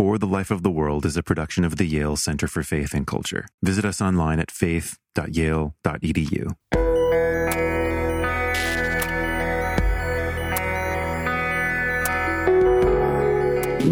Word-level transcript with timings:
For 0.00 0.16
the 0.16 0.26
Life 0.26 0.50
of 0.50 0.62
the 0.62 0.70
World 0.70 1.04
is 1.04 1.18
a 1.18 1.22
production 1.22 1.62
of 1.62 1.76
the 1.76 1.84
Yale 1.84 2.16
Center 2.16 2.48
for 2.48 2.62
Faith 2.62 2.94
and 2.94 3.06
Culture. 3.06 3.46
Visit 3.62 3.84
us 3.84 4.00
online 4.00 4.40
at 4.40 4.50
faith.yale.edu. 4.50 6.54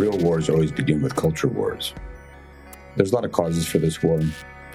Real 0.00 0.18
wars 0.24 0.48
always 0.48 0.72
begin 0.72 1.02
with 1.02 1.14
culture 1.14 1.48
wars. 1.48 1.92
There's 2.96 3.12
a 3.12 3.14
lot 3.14 3.26
of 3.26 3.32
causes 3.32 3.68
for 3.68 3.76
this 3.76 4.02
war 4.02 4.18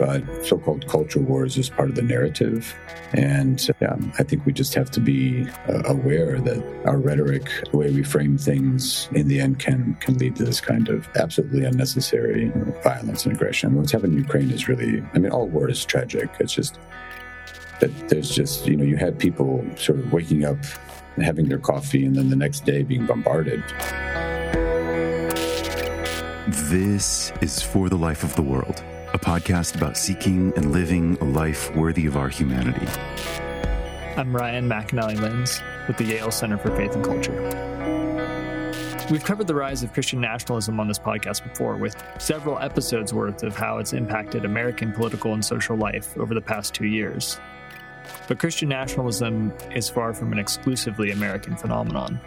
but 0.03 0.45
so-called 0.45 0.85
culture 0.89 1.21
wars 1.21 1.57
is 1.57 1.69
part 1.69 1.87
of 1.87 1.95
the 1.95 2.01
narrative. 2.01 2.75
And 3.13 3.65
yeah, 3.79 3.95
I 4.19 4.23
think 4.23 4.45
we 4.45 4.51
just 4.51 4.73
have 4.73 4.91
to 4.91 4.99
be 4.99 5.47
uh, 5.69 5.83
aware 5.85 6.41
that 6.41 6.61
our 6.85 6.97
rhetoric, 6.97 7.49
the 7.71 7.77
way 7.77 7.89
we 7.89 8.03
frame 8.03 8.37
things, 8.37 9.07
in 9.13 9.29
the 9.29 9.39
end 9.39 9.59
can 9.59 9.95
can 10.01 10.17
lead 10.17 10.35
to 10.35 10.43
this 10.43 10.59
kind 10.59 10.89
of 10.89 11.07
absolutely 11.15 11.63
unnecessary 11.63 12.51
violence 12.83 13.25
and 13.25 13.33
aggression. 13.33 13.75
What's 13.75 13.93
happened 13.93 14.13
in 14.13 14.19
Ukraine 14.19 14.51
is 14.51 14.67
really, 14.67 15.01
I 15.13 15.19
mean, 15.19 15.31
all 15.31 15.47
war 15.47 15.69
is 15.69 15.85
tragic. 15.85 16.29
It's 16.37 16.53
just 16.53 16.79
that 17.79 17.91
there's 18.09 18.29
just, 18.29 18.67
you 18.67 18.75
know, 18.75 18.83
you 18.83 18.97
have 18.97 19.17
people 19.17 19.65
sort 19.77 19.99
of 19.99 20.11
waking 20.11 20.43
up 20.43 20.57
and 21.15 21.23
having 21.23 21.47
their 21.47 21.59
coffee 21.59 22.05
and 22.05 22.13
then 22.17 22.29
the 22.29 22.35
next 22.35 22.65
day 22.65 22.83
being 22.83 23.05
bombarded. 23.05 23.63
This 26.73 27.31
is 27.39 27.61
For 27.61 27.87
the 27.87 27.95
Life 27.95 28.25
of 28.25 28.35
the 28.35 28.41
World 28.41 28.83
a 29.13 29.19
podcast 29.19 29.75
about 29.75 29.95
seeking 29.95 30.51
and 30.55 30.71
living 30.71 31.15
a 31.21 31.23
life 31.23 31.73
worthy 31.75 32.07
of 32.07 32.17
our 32.17 32.29
humanity. 32.29 32.87
I'm 34.17 34.35
Ryan 34.35 34.67
McAnnally 34.67 35.19
Linz 35.21 35.61
with 35.87 35.97
the 35.97 36.03
Yale 36.03 36.31
Center 36.31 36.57
for 36.57 36.75
Faith 36.75 36.95
and 36.95 37.05
Culture. 37.05 37.39
We've 39.11 39.23
covered 39.23 39.45
the 39.45 39.53
rise 39.53 39.83
of 39.83 39.93
Christian 39.93 40.19
nationalism 40.19 40.79
on 40.79 40.87
this 40.87 40.97
podcast 40.97 41.43
before, 41.43 41.75
with 41.75 41.95
several 42.17 42.57
episodes 42.57 43.13
worth 43.13 43.43
of 43.43 43.55
how 43.55 43.77
it's 43.77 43.93
impacted 43.93 44.45
American 44.45 44.91
political 44.91 45.33
and 45.33 45.45
social 45.45 45.77
life 45.77 46.17
over 46.17 46.33
the 46.33 46.41
past 46.41 46.73
two 46.73 46.87
years. 46.87 47.39
But 48.27 48.39
Christian 48.39 48.69
nationalism 48.69 49.53
is 49.75 49.89
far 49.89 50.15
from 50.15 50.31
an 50.31 50.39
exclusively 50.39 51.11
American 51.11 51.55
phenomenon. 51.55 52.19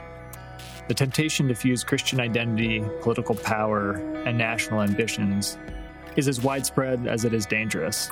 The 0.87 0.95
temptation 0.95 1.49
to 1.49 1.55
fuse 1.57 1.83
Christian 1.83 2.21
identity, 2.21 2.85
political 3.01 3.35
power, 3.35 3.95
and 4.25 4.39
national 4.39 4.83
ambitions 4.83 5.59
is 6.17 6.29
as 6.29 6.41
widespread 6.41 7.07
as 7.07 7.25
it 7.25 7.33
is 7.33 7.47
dangerous. 7.47 8.11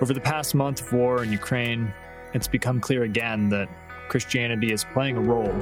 Over 0.00 0.12
the 0.12 0.20
past 0.20 0.54
month 0.54 0.80
of 0.80 0.92
war 0.92 1.22
in 1.22 1.30
Ukraine, 1.30 1.94
it's 2.34 2.48
become 2.48 2.80
clear 2.80 3.04
again 3.04 3.48
that 3.50 3.68
Christianity 4.08 4.72
is 4.72 4.84
playing 4.92 5.16
a 5.16 5.20
role. 5.20 5.54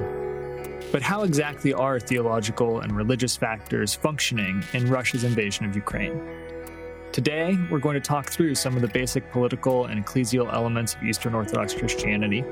But 0.92 1.02
how 1.02 1.22
exactly 1.22 1.72
are 1.72 2.00
theological 2.00 2.80
and 2.80 2.96
religious 2.96 3.36
factors 3.36 3.94
functioning 3.94 4.64
in 4.72 4.88
Russia's 4.88 5.24
invasion 5.24 5.66
of 5.66 5.77
Ukraine? 5.77 6.20
Today, 7.12 7.58
we're 7.70 7.80
going 7.80 7.94
to 7.94 8.00
talk 8.00 8.30
through 8.30 8.55
some 8.55 8.77
of 8.77 8.82
the 8.82 8.88
basic 8.88 9.30
political 9.30 9.86
and 9.86 10.05
ecclesial 10.05 10.52
elements 10.52 10.94
of 10.94 11.02
Eastern 11.02 11.34
Orthodox 11.34 11.74
Christianity. 11.74 12.44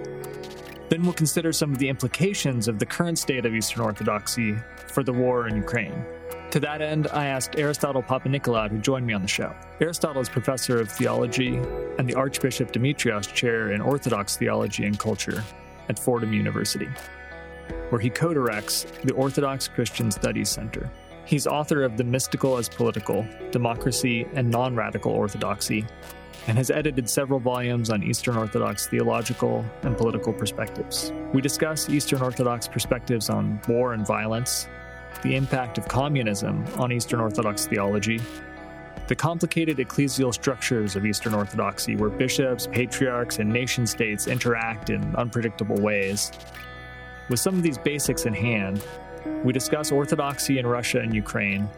Then 0.88 1.02
we'll 1.02 1.12
consider 1.12 1.52
some 1.52 1.72
of 1.72 1.78
the 1.78 1.88
implications 1.88 2.68
of 2.68 2.78
the 2.78 2.86
current 2.86 3.18
state 3.18 3.46
of 3.46 3.54
Eastern 3.54 3.82
Orthodoxy 3.82 4.56
for 4.88 5.02
the 5.02 5.12
war 5.12 5.48
in 5.48 5.56
Ukraine. 5.56 6.04
To 6.52 6.60
that 6.60 6.80
end, 6.80 7.08
I 7.12 7.26
asked 7.26 7.58
Aristotle 7.58 8.02
Papanikolaou 8.02 8.70
to 8.70 8.78
join 8.78 9.04
me 9.04 9.12
on 9.12 9.20
the 9.20 9.28
show. 9.28 9.54
Aristotle 9.82 10.22
is 10.22 10.30
professor 10.30 10.80
of 10.80 10.90
theology 10.90 11.56
and 11.98 12.08
the 12.08 12.14
Archbishop 12.14 12.72
Demetrios 12.72 13.26
Chair 13.26 13.72
in 13.72 13.82
Orthodox 13.82 14.38
Theology 14.38 14.86
and 14.86 14.98
Culture 14.98 15.44
at 15.90 15.98
Fordham 15.98 16.32
University, 16.32 16.88
where 17.90 18.00
he 18.00 18.08
co 18.08 18.32
directs 18.32 18.86
the 19.04 19.12
Orthodox 19.12 19.68
Christian 19.68 20.10
Studies 20.10 20.48
Center. 20.48 20.90
He's 21.26 21.46
author 21.46 21.84
of 21.84 21.98
The 21.98 22.04
Mystical 22.04 22.56
as 22.56 22.70
Political 22.70 23.28
Democracy 23.50 24.26
and 24.32 24.50
Non 24.50 24.74
Radical 24.74 25.12
Orthodoxy, 25.12 25.84
and 26.46 26.56
has 26.56 26.70
edited 26.70 27.10
several 27.10 27.40
volumes 27.40 27.90
on 27.90 28.02
Eastern 28.02 28.38
Orthodox 28.38 28.86
theological 28.86 29.66
and 29.82 29.98
political 29.98 30.32
perspectives. 30.32 31.12
We 31.34 31.42
discuss 31.42 31.90
Eastern 31.90 32.22
Orthodox 32.22 32.66
perspectives 32.66 33.28
on 33.28 33.60
war 33.68 33.92
and 33.92 34.06
violence, 34.06 34.66
the 35.22 35.36
impact 35.36 35.78
of 35.78 35.88
communism 35.88 36.64
on 36.76 36.92
Eastern 36.92 37.20
Orthodox 37.20 37.66
theology, 37.66 38.20
the 39.06 39.14
complicated 39.14 39.78
ecclesial 39.78 40.32
structures 40.32 40.96
of 40.96 41.06
Eastern 41.06 41.34
Orthodoxy, 41.34 41.96
where 41.96 42.10
bishops, 42.10 42.66
patriarchs, 42.66 43.38
and 43.38 43.50
nation 43.50 43.86
states 43.86 44.26
interact 44.26 44.90
in 44.90 45.16
unpredictable 45.16 45.76
ways. 45.80 46.32
With 47.28 47.40
some 47.40 47.54
of 47.54 47.62
these 47.62 47.78
basics 47.78 48.26
in 48.26 48.34
hand, 48.34 48.84
we 49.44 49.52
discuss 49.52 49.92
Orthodoxy 49.92 50.58
in 50.58 50.66
Russia 50.66 51.00
and 51.00 51.14
Ukraine, 51.14 51.68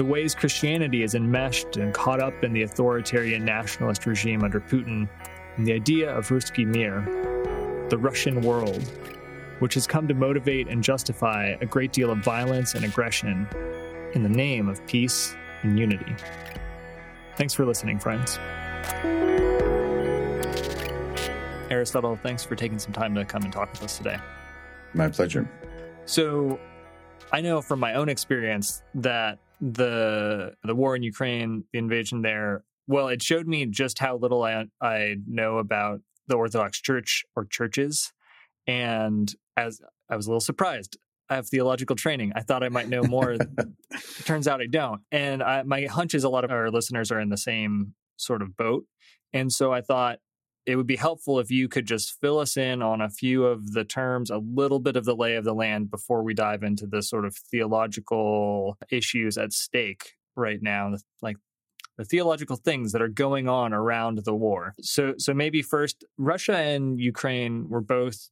the 0.00 0.04
ways 0.06 0.34
Christianity 0.34 1.02
is 1.02 1.14
enmeshed 1.14 1.76
and 1.76 1.92
caught 1.92 2.20
up 2.20 2.42
in 2.42 2.54
the 2.54 2.62
authoritarian 2.62 3.44
nationalist 3.44 4.06
regime 4.06 4.42
under 4.44 4.58
Putin, 4.58 5.06
and 5.56 5.66
the 5.66 5.74
idea 5.74 6.10
of 6.16 6.28
Ruski 6.28 6.64
Mir, 6.64 7.02
the 7.90 7.98
Russian 7.98 8.40
world, 8.40 8.82
which 9.60 9.74
has 9.74 9.86
come 9.86 10.08
to 10.08 10.14
motivate 10.14 10.68
and 10.68 10.82
justify 10.82 11.54
a 11.60 11.66
great 11.66 11.92
deal 11.92 12.10
of 12.10 12.18
violence 12.18 12.74
and 12.74 12.84
aggression 12.84 13.46
in 14.14 14.22
the 14.22 14.28
name 14.28 14.68
of 14.68 14.84
peace 14.86 15.34
and 15.62 15.78
unity. 15.78 16.14
Thanks 17.36 17.54
for 17.54 17.64
listening, 17.64 17.98
friends. 17.98 18.38
Aristotle, 21.70 22.18
thanks 22.22 22.44
for 22.44 22.56
taking 22.56 22.78
some 22.78 22.92
time 22.92 23.14
to 23.14 23.24
come 23.24 23.44
and 23.44 23.52
talk 23.52 23.70
with 23.70 23.82
us 23.82 23.96
today. 23.96 24.18
My 24.92 25.08
pleasure. 25.08 25.48
So, 26.04 26.58
I 27.32 27.40
know 27.40 27.62
from 27.62 27.78
my 27.78 27.94
own 27.94 28.08
experience 28.08 28.82
that 28.94 29.38
the 29.60 30.54
the 30.64 30.74
war 30.74 30.96
in 30.96 31.02
Ukraine, 31.02 31.64
the 31.72 31.78
invasion 31.78 32.22
there, 32.22 32.64
well, 32.88 33.08
it 33.08 33.22
showed 33.22 33.46
me 33.46 33.66
just 33.66 34.00
how 34.00 34.16
little 34.16 34.42
I 34.42 34.64
I 34.80 35.16
know 35.28 35.58
about 35.58 36.00
the 36.26 36.34
Orthodox 36.34 36.80
Church 36.80 37.24
or 37.36 37.44
churches, 37.44 38.12
and 38.70 39.34
as 39.56 39.80
I 40.08 40.16
was 40.16 40.26
a 40.26 40.30
little 40.30 40.40
surprised. 40.40 40.96
I 41.28 41.34
have 41.34 41.48
theological 41.48 41.96
training. 41.96 42.32
I 42.34 42.40
thought 42.40 42.64
I 42.64 42.68
might 42.68 42.88
know 42.88 43.02
more. 43.02 43.36
Turns 44.24 44.48
out 44.48 44.60
I 44.60 44.66
don't. 44.66 45.00
And 45.12 45.42
I, 45.42 45.62
my 45.62 45.86
hunch 45.86 46.14
is 46.14 46.24
a 46.24 46.28
lot 46.28 46.44
of 46.44 46.50
our 46.50 46.70
listeners 46.70 47.12
are 47.12 47.20
in 47.20 47.28
the 47.28 47.36
same 47.36 47.94
sort 48.16 48.42
of 48.42 48.56
boat. 48.56 48.84
And 49.32 49.52
so 49.52 49.72
I 49.72 49.80
thought 49.80 50.18
it 50.66 50.76
would 50.76 50.88
be 50.88 50.96
helpful 50.96 51.38
if 51.38 51.50
you 51.50 51.68
could 51.68 51.86
just 51.86 52.18
fill 52.20 52.38
us 52.38 52.56
in 52.56 52.82
on 52.82 53.00
a 53.00 53.08
few 53.08 53.44
of 53.44 53.72
the 53.72 53.84
terms, 53.84 54.30
a 54.30 54.38
little 54.38 54.80
bit 54.80 54.96
of 54.96 55.04
the 55.04 55.14
lay 55.14 55.36
of 55.36 55.44
the 55.44 55.54
land 55.54 55.90
before 55.90 56.22
we 56.22 56.34
dive 56.34 56.62
into 56.62 56.86
the 56.86 57.02
sort 57.02 57.24
of 57.24 57.36
theological 57.36 58.76
issues 58.90 59.38
at 59.38 59.52
stake 59.52 60.14
right 60.36 60.62
now, 60.62 60.94
like 61.22 61.36
the 61.96 62.04
theological 62.04 62.56
things 62.56 62.92
that 62.92 63.02
are 63.02 63.08
going 63.08 63.48
on 63.48 63.72
around 63.72 64.18
the 64.24 64.34
war. 64.34 64.74
So 64.80 65.14
so 65.16 65.32
maybe 65.32 65.62
first 65.62 66.04
Russia 66.18 66.56
and 66.56 67.00
Ukraine 67.00 67.68
were 67.68 67.80
both 67.80 68.30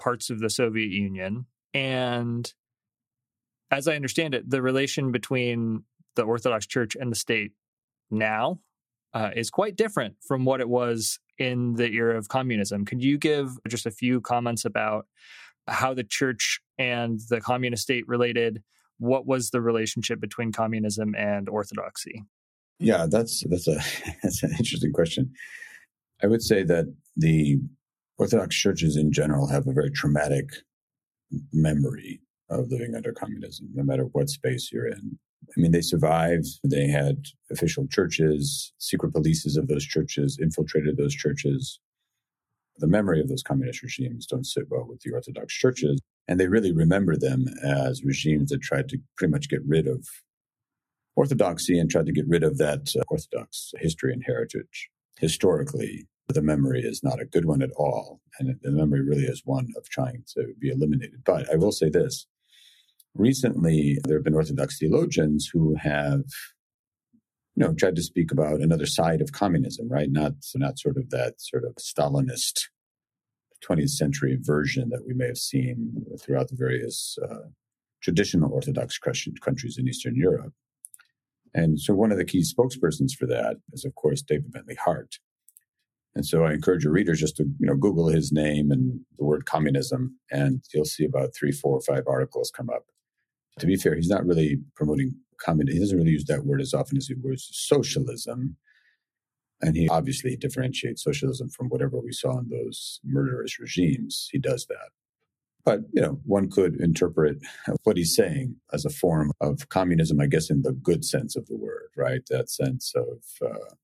parts 0.00 0.30
of 0.30 0.40
the 0.40 0.50
Soviet 0.50 0.90
Union. 0.90 1.46
And 1.72 2.52
as 3.70 3.86
I 3.86 3.94
understand 3.94 4.34
it, 4.34 4.50
the 4.50 4.62
relation 4.62 5.12
between 5.12 5.84
the 6.16 6.22
Orthodox 6.22 6.66
Church 6.66 6.96
and 6.96 7.12
the 7.12 7.16
state 7.16 7.52
now 8.10 8.60
uh, 9.14 9.30
is 9.36 9.50
quite 9.50 9.76
different 9.76 10.16
from 10.26 10.44
what 10.44 10.60
it 10.60 10.68
was 10.68 11.20
in 11.38 11.74
the 11.74 11.88
era 11.92 12.18
of 12.18 12.28
communism. 12.28 12.84
Could 12.84 13.02
you 13.02 13.18
give 13.18 13.50
just 13.68 13.86
a 13.86 13.90
few 13.90 14.20
comments 14.20 14.64
about 14.64 15.06
how 15.66 15.94
the 15.94 16.04
church 16.04 16.60
and 16.78 17.20
the 17.28 17.40
communist 17.40 17.82
state 17.82 18.06
related? 18.08 18.62
What 18.98 19.26
was 19.26 19.50
the 19.50 19.60
relationship 19.60 20.20
between 20.20 20.52
communism 20.52 21.14
and 21.14 21.48
orthodoxy? 21.48 22.24
Yeah, 22.78 23.06
that's 23.08 23.44
that's 23.48 23.68
a 23.68 23.80
that's 24.22 24.42
an 24.42 24.50
interesting 24.52 24.92
question. 24.92 25.32
I 26.22 26.26
would 26.26 26.42
say 26.42 26.64
that 26.64 26.86
the 27.16 27.58
Orthodox 28.20 28.54
churches 28.54 28.98
in 28.98 29.12
general 29.12 29.46
have 29.46 29.66
a 29.66 29.72
very 29.72 29.90
traumatic 29.90 30.50
memory 31.54 32.20
of 32.50 32.70
living 32.70 32.94
under 32.94 33.12
communism, 33.12 33.70
no 33.72 33.82
matter 33.82 34.04
what 34.12 34.28
space 34.28 34.70
you're 34.70 34.86
in. 34.86 35.18
I 35.48 35.60
mean, 35.60 35.72
they 35.72 35.80
survived. 35.80 36.46
They 36.62 36.86
had 36.86 37.24
official 37.50 37.86
churches, 37.88 38.74
secret 38.76 39.14
polices 39.14 39.56
of 39.56 39.68
those 39.68 39.86
churches 39.86 40.38
infiltrated 40.38 40.98
those 40.98 41.14
churches. 41.14 41.80
The 42.76 42.86
memory 42.86 43.22
of 43.22 43.28
those 43.28 43.42
communist 43.42 43.82
regimes 43.82 44.26
don't 44.26 44.46
sit 44.46 44.64
well 44.68 44.86
with 44.86 45.00
the 45.00 45.12
Orthodox 45.12 45.54
churches. 45.54 45.98
And 46.28 46.38
they 46.38 46.48
really 46.48 46.72
remember 46.72 47.16
them 47.16 47.46
as 47.64 48.04
regimes 48.04 48.50
that 48.50 48.60
tried 48.60 48.90
to 48.90 48.98
pretty 49.16 49.32
much 49.32 49.48
get 49.48 49.64
rid 49.66 49.86
of 49.86 50.06
orthodoxy 51.16 51.78
and 51.78 51.90
tried 51.90 52.06
to 52.06 52.12
get 52.12 52.28
rid 52.28 52.42
of 52.42 52.58
that 52.58 52.94
uh, 52.98 53.02
Orthodox 53.08 53.72
history 53.78 54.12
and 54.12 54.22
heritage. 54.26 54.90
Historically, 55.18 56.06
the 56.30 56.42
memory 56.42 56.80
is 56.80 57.02
not 57.02 57.20
a 57.20 57.24
good 57.24 57.44
one 57.44 57.62
at 57.62 57.70
all. 57.76 58.20
And 58.38 58.56
the 58.62 58.70
memory 58.70 59.02
really 59.02 59.24
is 59.24 59.42
one 59.44 59.68
of 59.76 59.88
trying 59.88 60.24
to 60.34 60.54
be 60.60 60.70
eliminated. 60.70 61.22
But 61.24 61.50
I 61.52 61.56
will 61.56 61.72
say 61.72 61.88
this 61.88 62.26
recently, 63.14 63.98
there 64.04 64.16
have 64.16 64.24
been 64.24 64.34
Orthodox 64.34 64.78
theologians 64.78 65.50
who 65.52 65.74
have 65.76 66.22
you 67.56 67.66
know, 67.66 67.74
tried 67.74 67.96
to 67.96 68.02
speak 68.02 68.30
about 68.32 68.60
another 68.60 68.86
side 68.86 69.20
of 69.20 69.32
communism, 69.32 69.88
right? 69.88 70.10
Not 70.10 70.32
so 70.40 70.58
not 70.58 70.78
sort 70.78 70.96
of 70.96 71.10
that 71.10 71.34
sort 71.40 71.64
of 71.64 71.74
Stalinist 71.76 72.68
20th 73.68 73.90
century 73.90 74.38
version 74.40 74.88
that 74.90 75.04
we 75.06 75.14
may 75.14 75.26
have 75.26 75.38
seen 75.38 76.04
throughout 76.20 76.48
the 76.48 76.56
various 76.56 77.18
uh, 77.22 77.48
traditional 78.02 78.52
Orthodox 78.52 78.98
countries 78.98 79.76
in 79.78 79.88
Eastern 79.88 80.16
Europe. 80.16 80.54
And 81.52 81.80
so 81.80 81.94
one 81.94 82.12
of 82.12 82.18
the 82.18 82.24
key 82.24 82.42
spokespersons 82.42 83.12
for 83.18 83.26
that 83.26 83.56
is, 83.72 83.84
of 83.84 83.94
course, 83.94 84.22
David 84.22 84.52
Bentley 84.52 84.76
Hart. 84.76 85.18
And 86.14 86.26
so 86.26 86.44
I 86.44 86.52
encourage 86.52 86.84
your 86.84 86.92
readers 86.92 87.20
just 87.20 87.36
to, 87.36 87.44
you 87.44 87.66
know, 87.66 87.76
Google 87.76 88.08
his 88.08 88.32
name 88.32 88.70
and 88.70 89.00
the 89.16 89.24
word 89.24 89.46
communism, 89.46 90.18
and 90.30 90.62
you'll 90.74 90.84
see 90.84 91.04
about 91.04 91.34
three, 91.34 91.52
four, 91.52 91.76
or 91.76 91.80
five 91.80 92.04
articles 92.06 92.50
come 92.54 92.68
up. 92.68 92.86
To 93.60 93.66
be 93.66 93.76
fair, 93.76 93.94
he's 93.94 94.08
not 94.08 94.26
really 94.26 94.58
promoting 94.74 95.14
communism. 95.40 95.76
He 95.76 95.80
doesn't 95.80 95.98
really 95.98 96.10
use 96.10 96.24
that 96.24 96.44
word 96.44 96.60
as 96.60 96.74
often 96.74 96.96
as 96.96 97.06
he 97.06 97.14
uses 97.22 97.48
socialism. 97.52 98.56
And 99.62 99.76
he 99.76 99.88
obviously 99.88 100.36
differentiates 100.36 101.04
socialism 101.04 101.50
from 101.50 101.68
whatever 101.68 102.00
we 102.00 102.12
saw 102.12 102.38
in 102.38 102.48
those 102.48 102.98
murderous 103.04 103.60
regimes. 103.60 104.28
He 104.32 104.38
does 104.38 104.66
that. 104.66 104.90
But, 105.64 105.80
you 105.92 106.00
know, 106.00 106.18
one 106.24 106.50
could 106.50 106.80
interpret 106.80 107.36
what 107.84 107.98
he's 107.98 108.16
saying 108.16 108.56
as 108.72 108.86
a 108.86 108.90
form 108.90 109.30
of 109.40 109.68
communism, 109.68 110.18
I 110.18 110.26
guess, 110.26 110.48
in 110.48 110.62
the 110.62 110.72
good 110.72 111.04
sense 111.04 111.36
of 111.36 111.46
the 111.46 111.56
word, 111.56 111.90
right? 111.96 112.22
That 112.30 112.48
sense 112.48 112.94
of 112.96 113.18
uh, 113.46 113.74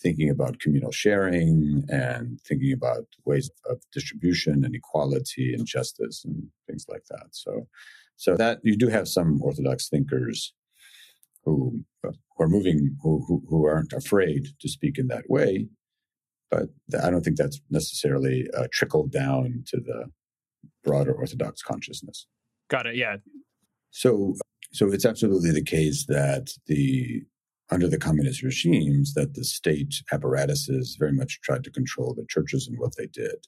thinking 0.00 0.30
about 0.30 0.60
communal 0.60 0.92
sharing 0.92 1.84
and 1.88 2.40
thinking 2.42 2.72
about 2.72 3.06
ways 3.24 3.50
of 3.68 3.80
distribution 3.92 4.64
and 4.64 4.74
equality 4.74 5.52
and 5.52 5.66
justice 5.66 6.24
and 6.24 6.48
things 6.66 6.86
like 6.88 7.04
that. 7.10 7.26
So, 7.32 7.66
so 8.16 8.36
that 8.36 8.60
you 8.62 8.76
do 8.76 8.88
have 8.88 9.08
some 9.08 9.40
Orthodox 9.42 9.88
thinkers 9.88 10.54
who, 11.44 11.84
who 12.02 12.12
are 12.38 12.48
moving, 12.48 12.96
who, 13.02 13.24
who, 13.26 13.42
who 13.48 13.66
aren't 13.66 13.92
afraid 13.92 14.48
to 14.60 14.68
speak 14.68 14.98
in 14.98 15.08
that 15.08 15.28
way. 15.28 15.68
But 16.50 16.68
I 17.02 17.10
don't 17.10 17.22
think 17.22 17.36
that's 17.36 17.60
necessarily 17.70 18.46
uh, 18.56 18.68
trickled 18.72 19.12
down 19.12 19.64
to 19.66 19.78
the 19.78 20.06
broader 20.84 21.12
Orthodox 21.12 21.62
consciousness. 21.62 22.26
Got 22.70 22.86
it. 22.86 22.96
Yeah. 22.96 23.16
So, 23.90 24.34
so 24.72 24.92
it's 24.92 25.04
absolutely 25.04 25.50
the 25.50 25.64
case 25.64 26.06
that 26.06 26.50
the 26.66 27.22
under 27.70 27.88
the 27.88 27.98
communist 27.98 28.42
regimes 28.42 29.14
that 29.14 29.34
the 29.34 29.44
state 29.44 30.02
apparatuses 30.12 30.96
very 30.98 31.12
much 31.12 31.40
tried 31.42 31.64
to 31.64 31.70
control 31.70 32.14
the 32.14 32.26
churches 32.28 32.66
and 32.66 32.78
what 32.78 32.96
they 32.96 33.06
did. 33.06 33.46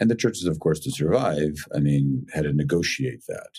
And 0.00 0.10
the 0.10 0.16
churches, 0.16 0.46
of 0.46 0.60
course, 0.60 0.80
to 0.80 0.90
survive, 0.90 1.54
I 1.74 1.80
mean, 1.80 2.26
had 2.32 2.44
to 2.44 2.52
negotiate 2.52 3.22
that. 3.28 3.50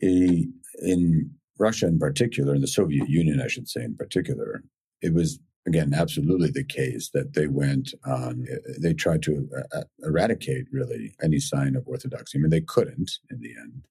In 0.00 1.30
Russia 1.58 1.86
in 1.86 1.98
particular, 1.98 2.54
in 2.54 2.60
the 2.60 2.66
Soviet 2.66 3.08
Union, 3.08 3.40
I 3.40 3.48
should 3.48 3.68
say 3.68 3.82
in 3.82 3.96
particular, 3.96 4.62
it 5.02 5.14
was 5.14 5.38
again 5.66 5.92
absolutely 5.94 6.50
the 6.50 6.64
case 6.64 7.10
that 7.12 7.34
they 7.34 7.46
went 7.46 7.92
on 8.06 8.46
they 8.80 8.94
tried 8.94 9.22
to 9.22 9.48
uh, 9.56 9.78
uh, 9.78 9.84
eradicate 10.02 10.64
really 10.72 11.14
any 11.22 11.38
sign 11.38 11.76
of 11.76 11.86
orthodoxy 11.86 12.38
i 12.38 12.40
mean 12.40 12.50
they 12.50 12.62
couldn't 12.62 13.10
in 13.30 13.40
the 13.40 13.52
end 13.60 13.86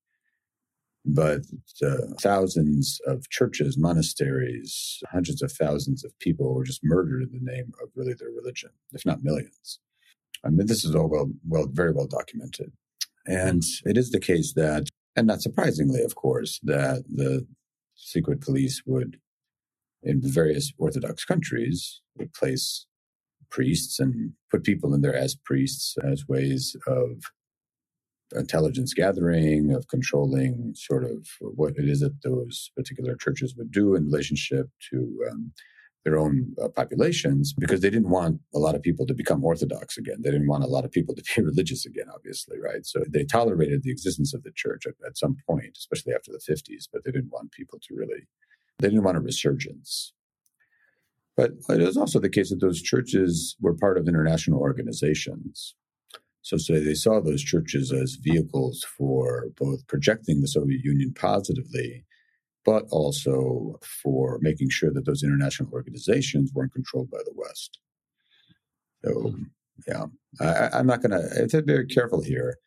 but 1.06 1.42
uh, 1.82 2.14
thousands 2.22 3.00
of 3.08 3.30
churches 3.30 3.78
monasteries 3.78 5.02
hundreds 5.12 5.42
of 5.42 5.52
thousands 5.52 6.04
of 6.04 6.18
people 6.20 6.54
were 6.54 6.64
just 6.64 6.82
murdered 6.84 7.24
in 7.24 7.32
the 7.32 7.52
name 7.52 7.72
of 7.82 7.90
really 7.96 8.14
their 8.14 8.30
religion 8.30 8.70
if 8.92 9.06
not 9.06 9.24
millions. 9.24 9.80
I 10.44 10.50
mean 10.50 10.68
this 10.68 10.84
is 10.84 10.96
all 10.96 11.10
well 11.10 11.32
well 11.48 11.68
very 11.72 11.92
well 11.92 12.08
documented. 12.08 12.72
And 13.26 13.64
it 13.86 13.98
is 13.98 14.12
the 14.12 14.20
case 14.20 14.54
that 14.54 14.88
and 15.16 15.28
not 15.28 15.42
surprisingly 15.42 16.02
of 16.04 16.16
course 16.16 16.60
that 16.64 17.04
the 17.08 17.48
secret 17.96 18.42
police 18.42 18.82
would 18.86 19.18
in 20.02 20.22
various 20.22 20.72
Orthodox 20.78 21.26
countries 21.26 22.02
would 22.18 22.34
place 22.34 22.86
priests 23.50 24.00
and 24.00 24.34
put 24.52 24.64
people 24.64 24.94
in 24.94 25.02
there 25.02 25.16
as 25.16 25.36
priests 25.36 25.96
as 26.04 26.28
ways 26.28 26.76
of 26.88 27.24
intelligence 28.34 28.94
gathering, 28.94 29.72
of 29.72 29.88
controlling 29.88 30.74
sort 30.76 31.04
of 31.04 31.28
what 31.40 31.74
it 31.78 31.90
is 31.90 32.02
that 32.02 32.22
those 32.24 32.72
particular 32.76 33.16
churches 33.16 33.56
would 33.58 33.72
do 33.72 33.96
in 33.96 34.06
relationship 34.06 34.68
to 34.92 35.26
um, 35.32 35.52
their 36.06 36.18
own 36.18 36.54
uh, 36.64 36.70
populations, 36.70 37.54
because 37.54 37.82
they 37.82 37.90
didn't 37.90 38.10
want 38.10 38.40
a 38.54 38.60
lot 38.60 38.76
of 38.76 38.82
people 38.82 39.06
to 39.06 39.14
become 39.14 39.44
Orthodox 39.44 39.98
again. 39.98 40.18
They 40.22 40.32
didn't 40.32 40.48
want 40.48 40.64
a 40.64 40.68
lot 40.68 40.86
of 40.86 40.92
people 40.92 41.14
to 41.16 41.24
be 41.36 41.42
religious 41.44 41.86
again, 41.86 42.06
obviously, 42.14 42.58
right? 42.60 42.86
So 42.86 43.04
they 43.10 43.26
tolerated 43.26 43.84
the 43.84 43.92
existence 43.92 44.34
of 44.34 44.44
the 44.44 44.52
church 44.56 44.86
at, 44.86 44.94
at 45.06 45.18
some 45.18 45.36
point, 45.48 45.78
especially 45.78 46.14
after 46.14 46.32
the 46.32 46.40
50s, 46.40 46.88
but 46.92 47.04
they 47.04 47.12
didn't 47.12 47.32
want 47.32 47.52
people 47.52 47.80
to 47.82 47.96
really 47.96 48.28
they 48.80 48.88
didn't 48.88 49.04
want 49.04 49.18
a 49.18 49.22
resurgence. 49.22 50.14
But 51.36 51.52
it 51.70 51.80
was 51.80 51.98
also 51.98 52.20
the 52.20 52.30
case 52.30 52.50
that 52.50 52.60
those 52.60 52.82
churches 52.82 53.56
were 53.62 53.74
part 53.74 53.98
of 53.98 54.08
international 54.08 54.60
organizations. 54.60 55.76
So, 56.50 56.58
so 56.58 56.80
they 56.80 56.96
saw 56.96 57.22
those 57.22 57.44
churches 57.44 57.92
as 57.92 58.16
vehicles 58.16 58.84
for 58.98 59.50
both 59.56 59.86
projecting 59.86 60.42
the 60.42 60.48
Soviet 60.48 60.84
Union 60.84 61.14
positively, 61.14 62.04
but 62.66 62.86
also 62.90 63.76
for 63.84 64.40
making 64.42 64.70
sure 64.72 64.92
that 64.92 65.06
those 65.06 65.22
international 65.22 65.70
organizations 65.72 66.52
weren't 66.52 66.74
controlled 66.74 67.12
by 67.12 67.20
the 67.20 67.34
West. 67.36 67.78
So, 69.06 69.12
hmm. 69.12 69.44
yeah, 69.88 70.06
I, 70.42 70.80
am 70.80 70.88
not 70.88 71.04
going 71.04 71.12
to, 71.12 71.30
I 71.36 71.42
have 71.42 71.50
to 71.50 71.62
be 71.62 71.72
very 71.72 71.86
careful 71.86 72.24
here 72.24 72.58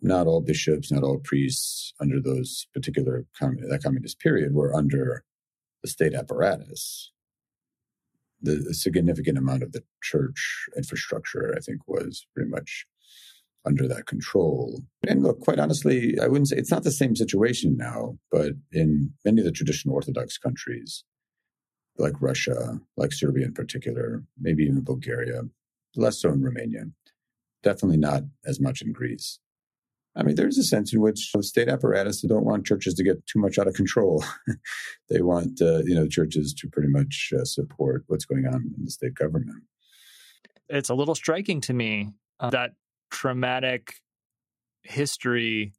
not 0.00 0.26
all 0.26 0.40
bishops, 0.40 0.92
not 0.92 1.02
all 1.02 1.18
priests 1.18 1.92
under 2.00 2.20
those 2.20 2.66
particular 2.72 3.26
that 3.40 3.80
communist 3.82 4.20
period 4.20 4.54
were 4.54 4.74
under 4.74 5.24
the 5.82 5.88
state 5.88 6.14
apparatus. 6.14 7.12
The, 8.40 8.72
significant 8.72 9.36
amount 9.36 9.62
of 9.62 9.72
the 9.72 9.82
church 10.02 10.68
infrastructure, 10.76 11.54
I 11.56 11.60
think, 11.60 11.80
was 11.88 12.26
pretty 12.34 12.50
much 12.50 12.86
under 13.66 13.88
that 13.88 14.06
control. 14.06 14.82
And 15.06 15.22
look, 15.22 15.40
quite 15.40 15.58
honestly, 15.58 16.18
I 16.20 16.28
wouldn't 16.28 16.48
say 16.48 16.56
it's 16.56 16.70
not 16.70 16.84
the 16.84 16.92
same 16.92 17.16
situation 17.16 17.76
now, 17.76 18.18
but 18.30 18.52
in 18.72 19.12
many 19.24 19.40
of 19.40 19.44
the 19.44 19.52
traditional 19.52 19.94
Orthodox 19.94 20.38
countries, 20.38 21.04
like 21.98 22.14
Russia, 22.20 22.80
like 22.96 23.12
Serbia 23.12 23.46
in 23.46 23.54
particular, 23.54 24.22
maybe 24.40 24.62
even 24.62 24.82
Bulgaria, 24.82 25.42
less 25.96 26.20
so 26.20 26.30
in 26.30 26.42
Romania, 26.42 26.84
definitely 27.62 27.96
not 27.96 28.22
as 28.46 28.60
much 28.60 28.80
in 28.82 28.92
Greece 28.92 29.40
I 30.18 30.24
mean, 30.24 30.34
there's 30.34 30.58
a 30.58 30.64
sense 30.64 30.92
in 30.92 31.00
which 31.00 31.30
the 31.32 31.44
state 31.44 31.68
apparatus 31.68 32.22
don't 32.22 32.44
want 32.44 32.66
churches 32.66 32.94
to 32.94 33.04
get 33.04 33.24
too 33.28 33.38
much 33.38 33.56
out 33.56 33.68
of 33.68 33.74
control. 33.74 34.24
they 35.08 35.22
want, 35.22 35.62
uh, 35.62 35.78
you 35.84 35.94
know, 35.94 36.08
churches 36.08 36.52
to 36.54 36.68
pretty 36.68 36.88
much 36.88 37.32
uh, 37.38 37.44
support 37.44 38.02
what's 38.08 38.24
going 38.24 38.44
on 38.44 38.74
in 38.76 38.84
the 38.84 38.90
state 38.90 39.14
government. 39.14 39.62
It's 40.68 40.88
a 40.88 40.94
little 40.94 41.14
striking 41.14 41.60
to 41.62 41.72
me 41.72 42.10
uh, 42.40 42.50
that 42.50 42.72
traumatic 43.10 43.94
history 44.82 45.72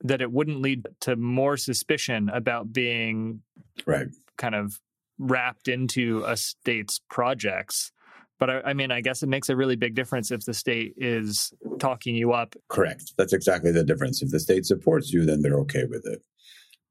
that 0.00 0.20
it 0.20 0.32
wouldn't 0.32 0.60
lead 0.60 0.86
to 1.02 1.14
more 1.14 1.56
suspicion 1.56 2.28
about 2.28 2.72
being 2.72 3.42
right 3.86 4.08
kind 4.36 4.54
of 4.54 4.78
wrapped 5.18 5.68
into 5.68 6.22
a 6.26 6.36
state's 6.36 7.00
projects 7.08 7.92
but 8.38 8.50
I, 8.50 8.60
I, 8.66 8.72
mean, 8.74 8.90
I 8.90 9.00
guess 9.00 9.22
it 9.22 9.28
makes 9.28 9.48
a 9.48 9.56
really 9.56 9.76
big 9.76 9.94
difference 9.94 10.30
if 10.30 10.44
the 10.44 10.54
state 10.54 10.94
is 10.96 11.52
talking 11.78 12.14
you 12.14 12.32
up. 12.32 12.54
Correct. 12.68 13.14
That's 13.16 13.32
exactly 13.32 13.72
the 13.72 13.84
difference. 13.84 14.22
If 14.22 14.30
the 14.30 14.40
state 14.40 14.66
supports 14.66 15.12
you, 15.12 15.24
then 15.24 15.42
they're 15.42 15.58
okay 15.60 15.84
with 15.84 16.06
it. 16.06 16.22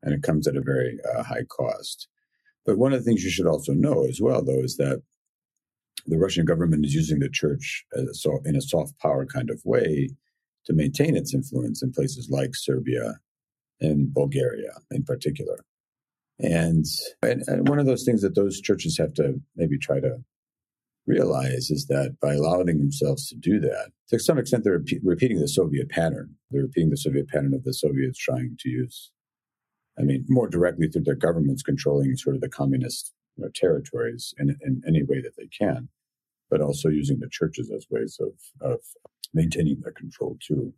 And 0.03 0.13
it 0.13 0.23
comes 0.23 0.47
at 0.47 0.55
a 0.55 0.61
very 0.61 0.97
uh, 1.15 1.23
high 1.23 1.43
cost. 1.43 2.07
But 2.65 2.77
one 2.77 2.93
of 2.93 2.99
the 2.99 3.05
things 3.05 3.23
you 3.23 3.29
should 3.29 3.47
also 3.47 3.73
know 3.73 4.05
as 4.05 4.19
well, 4.19 4.43
though, 4.43 4.61
is 4.61 4.77
that 4.77 5.01
the 6.07 6.17
Russian 6.17 6.45
government 6.45 6.85
is 6.85 6.93
using 6.93 7.19
the 7.19 7.29
church 7.29 7.85
a, 7.93 8.01
in 8.45 8.55
a 8.55 8.61
soft 8.61 8.97
power 8.99 9.25
kind 9.25 9.49
of 9.49 9.61
way 9.65 10.09
to 10.65 10.73
maintain 10.73 11.15
its 11.15 11.33
influence 11.33 11.83
in 11.83 11.91
places 11.91 12.29
like 12.29 12.55
Serbia 12.55 13.19
and 13.81 14.13
Bulgaria 14.13 14.73
in 14.91 15.03
particular. 15.03 15.63
And, 16.39 16.85
and, 17.21 17.43
and 17.47 17.67
one 17.67 17.79
of 17.79 17.85
those 17.85 18.03
things 18.03 18.21
that 18.23 18.35
those 18.35 18.59
churches 18.59 18.97
have 18.97 19.13
to 19.15 19.39
maybe 19.55 19.77
try 19.77 19.99
to 19.99 20.17
realize 21.07 21.69
is 21.69 21.88
that 21.88 22.15
by 22.21 22.33
allowing 22.33 22.65
themselves 22.65 23.27
to 23.29 23.35
do 23.35 23.59
that, 23.59 23.91
to 24.09 24.19
some 24.19 24.38
extent, 24.38 24.63
they're 24.63 24.81
repeating 25.03 25.39
the 25.39 25.47
Soviet 25.47 25.89
pattern. 25.89 26.35
They're 26.51 26.63
repeating 26.63 26.89
the 26.89 26.97
Soviet 26.97 27.27
pattern 27.27 27.53
of 27.53 27.63
the 27.63 27.74
Soviets 27.74 28.19
trying 28.19 28.57
to 28.59 28.69
use, 28.69 29.12
I 30.00 30.03
mean, 30.03 30.25
more 30.27 30.47
directly 30.47 30.88
through 30.88 31.03
their 31.03 31.15
governments 31.15 31.63
controlling 31.63 32.15
sort 32.15 32.35
of 32.35 32.41
the 32.41 32.50
communist 32.50 33.13
you 33.35 33.43
know, 33.43 33.51
territories 33.53 34.33
in, 34.38 34.55
in 34.62 34.81
any 34.88 35.03
way 35.03 35.21
that 35.21 35.35
they 35.38 35.47
can, 35.47 35.89
but 36.50 36.62
also 36.62 36.89
using 36.89 37.19
the 37.19 37.29
churches 37.29 37.71
as 37.75 37.85
ways 37.89 38.19
of, 38.19 38.33
of 38.62 38.79
maintaining 39.33 39.81
their 39.81 39.91
control 39.91 40.38
too. 40.45 40.74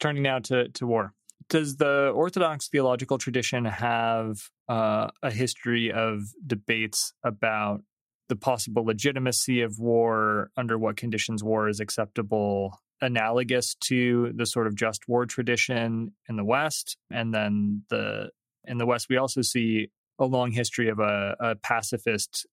Turning 0.00 0.22
now 0.22 0.38
to, 0.40 0.68
to 0.68 0.86
war. 0.86 1.14
Does 1.48 1.76
the 1.76 2.10
Orthodox 2.14 2.68
theological 2.68 3.18
tradition 3.18 3.66
have 3.66 4.50
uh, 4.68 5.08
a 5.22 5.30
history 5.30 5.92
of 5.92 6.22
debates 6.44 7.12
about 7.22 7.82
the 8.28 8.36
possible 8.36 8.84
legitimacy 8.84 9.62
of 9.62 9.78
war, 9.78 10.50
under 10.56 10.78
what 10.78 10.96
conditions 10.96 11.44
war 11.44 11.68
is 11.68 11.80
acceptable, 11.80 12.80
analogous 13.00 13.74
to 13.74 14.32
the 14.34 14.46
sort 14.46 14.66
of 14.66 14.74
just 14.74 15.08
war 15.08 15.26
tradition 15.26 16.12
in 16.28 16.36
the 16.36 16.44
West. 16.44 16.96
And 17.10 17.32
then 17.32 17.82
the 17.90 18.30
in 18.64 18.78
the 18.78 18.86
West, 18.86 19.06
we 19.08 19.16
also 19.16 19.42
see 19.42 19.88
a 20.18 20.24
long 20.24 20.50
history 20.50 20.88
of 20.88 20.98
a, 20.98 21.36
a 21.38 21.54
pacifist 21.56 22.46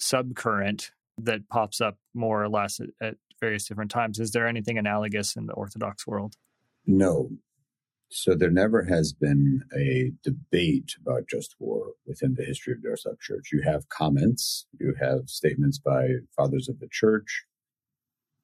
subcurrent 0.00 0.90
that 1.18 1.48
pops 1.48 1.80
up 1.80 1.98
more 2.14 2.42
or 2.42 2.48
less 2.48 2.80
at, 2.80 2.88
at 3.00 3.14
various 3.40 3.66
different 3.66 3.90
times. 3.90 4.18
Is 4.18 4.30
there 4.32 4.46
anything 4.46 4.78
analogous 4.78 5.36
in 5.36 5.46
the 5.46 5.52
Orthodox 5.52 6.06
world? 6.06 6.34
No. 6.86 7.30
So 8.12 8.34
there 8.34 8.50
never 8.50 8.82
has 8.84 9.12
been 9.12 9.62
a 9.76 10.10
debate 10.24 10.96
about 11.00 11.28
just 11.28 11.54
war 11.60 11.92
within 12.06 12.34
the 12.34 12.44
history 12.44 12.72
of 12.72 12.82
the 12.82 12.88
Orthodox 12.88 13.24
Church. 13.24 13.50
You 13.52 13.62
have 13.62 13.88
comments, 13.88 14.66
you 14.80 14.94
have 15.00 15.28
statements 15.28 15.78
by 15.78 16.08
fathers 16.36 16.68
of 16.68 16.80
the 16.80 16.88
church, 16.90 17.44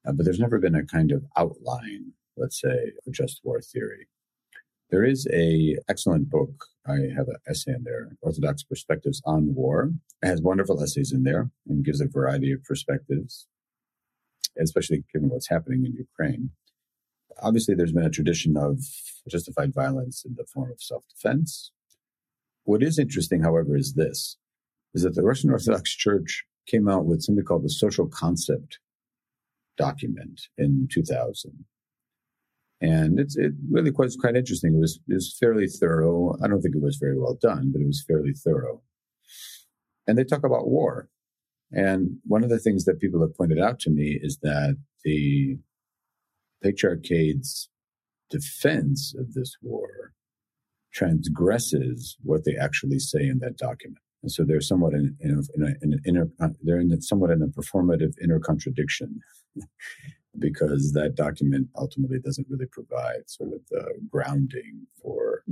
uh, 0.07 0.13
but 0.13 0.25
there's 0.25 0.39
never 0.39 0.61
been 0.61 0.77
a 0.77 0.87
kind 0.87 1.11
of 1.11 1.25
outline, 1.37 2.13
let's 2.37 2.61
say, 2.61 2.93
of 3.05 3.13
just 3.13 3.41
war 3.43 3.61
theory. 3.61 4.07
There 4.91 5.05
is 5.05 5.27
a 5.33 5.77
excellent 5.89 6.31
book. 6.31 6.67
I 6.87 7.09
have 7.17 7.27
an 7.27 7.39
essay 7.49 7.73
in 7.73 7.83
there, 7.83 8.17
Orthodox 8.23 8.63
Perspectives 8.63 9.21
on 9.25 9.53
War. 9.53 9.91
It 10.23 10.29
has 10.29 10.41
wonderful 10.41 10.81
essays 10.81 11.11
in 11.11 11.25
there 11.25 11.51
and 11.69 11.85
gives 11.85 12.01
a 12.01 12.07
variety 12.07 12.53
of 12.53 12.63
perspectives, 12.63 13.49
especially 14.61 15.03
given 15.13 15.29
what's 15.29 15.49
happening 15.49 15.85
in 15.85 15.93
Ukraine. 15.95 16.51
Obviously, 17.43 17.75
there's 17.75 17.93
been 17.93 18.05
a 18.05 18.11
tradition 18.11 18.57
of 18.57 18.81
justified 19.29 19.75
violence 19.75 20.25
in 20.25 20.35
the 20.37 20.45
form 20.45 20.71
of 20.71 20.81
self-defense. 20.81 21.73
What 22.65 22.83
is 22.83 22.99
interesting, 22.99 23.43
however, 23.43 23.77
is 23.77 23.95
this, 23.95 24.37
is 24.95 25.03
that 25.03 25.15
the 25.15 25.23
Russian 25.23 25.51
Orthodox 25.51 25.95
Church 25.95 26.45
came 26.67 26.89
out 26.89 27.07
with 27.07 27.23
something 27.23 27.45
called 27.45 27.65
the 27.65 27.71
social 27.71 28.09
concept 28.09 28.79
document 29.77 30.41
in 30.59 30.89
2000. 30.91 31.65
And 32.81 33.19
it's 33.19 33.37
it 33.37 33.53
really 33.71 33.91
was 33.91 34.17
quite 34.17 34.37
interesting. 34.37 34.75
It 34.75 34.81
was 34.81 35.01
it 35.09 35.15
was 35.15 35.37
fairly 35.41 35.67
thorough. 35.67 36.37
I 36.43 36.49
don't 36.49 36.61
think 36.61 36.75
it 36.75 36.83
was 36.83 36.99
very 37.01 37.19
well 37.19 37.39
done, 37.41 37.71
but 37.73 37.81
it 37.81 37.87
was 37.87 38.05
fairly 38.07 38.33
thorough. 38.33 38.83
And 40.07 40.19
they 40.19 40.25
talk 40.25 40.45
about 40.45 40.69
war. 40.69 41.09
And 41.73 42.19
one 42.25 42.45
of 42.45 42.51
the 42.51 42.59
things 42.59 42.85
that 42.85 43.01
people 43.01 43.21
have 43.23 43.37
pointed 43.37 43.59
out 43.59 43.81
to 43.81 43.91
me 43.91 44.19
is 44.23 44.39
that 44.43 44.77
the 45.05 45.59
patriarchate's 46.63 47.69
defense 48.31 49.15
of 49.19 49.35
this 49.35 49.57
war 49.63 50.13
transgresses 50.93 52.17
what 52.23 52.45
they 52.45 52.57
actually 52.57 52.99
say 52.99 53.21
in 53.21 53.39
that 53.41 53.57
document. 53.57 53.99
And 54.23 54.33
so 54.33 54.45
they're 54.45 54.61
somewhat 54.61 54.95
in, 54.95 55.15
in, 55.21 55.43
in, 55.55 55.63
a, 55.63 55.67
in 55.83 55.93
an 55.93 56.01
inner, 56.07 56.29
they're 56.63 56.81
in 56.81 57.01
somewhat 57.03 57.31
in 57.31 57.43
a 57.43 57.47
performative 57.47 58.15
inner 58.23 58.41
contradiction 58.41 59.21
because 60.39 60.93
that 60.95 61.15
document 61.15 61.69
ultimately 61.77 62.19
doesn't 62.19 62.47
really 62.51 62.67
provide 62.67 63.29
sort 63.29 63.53
of 63.53 63.61
the 63.71 63.85
grounding 64.11 64.87
for 65.01 65.45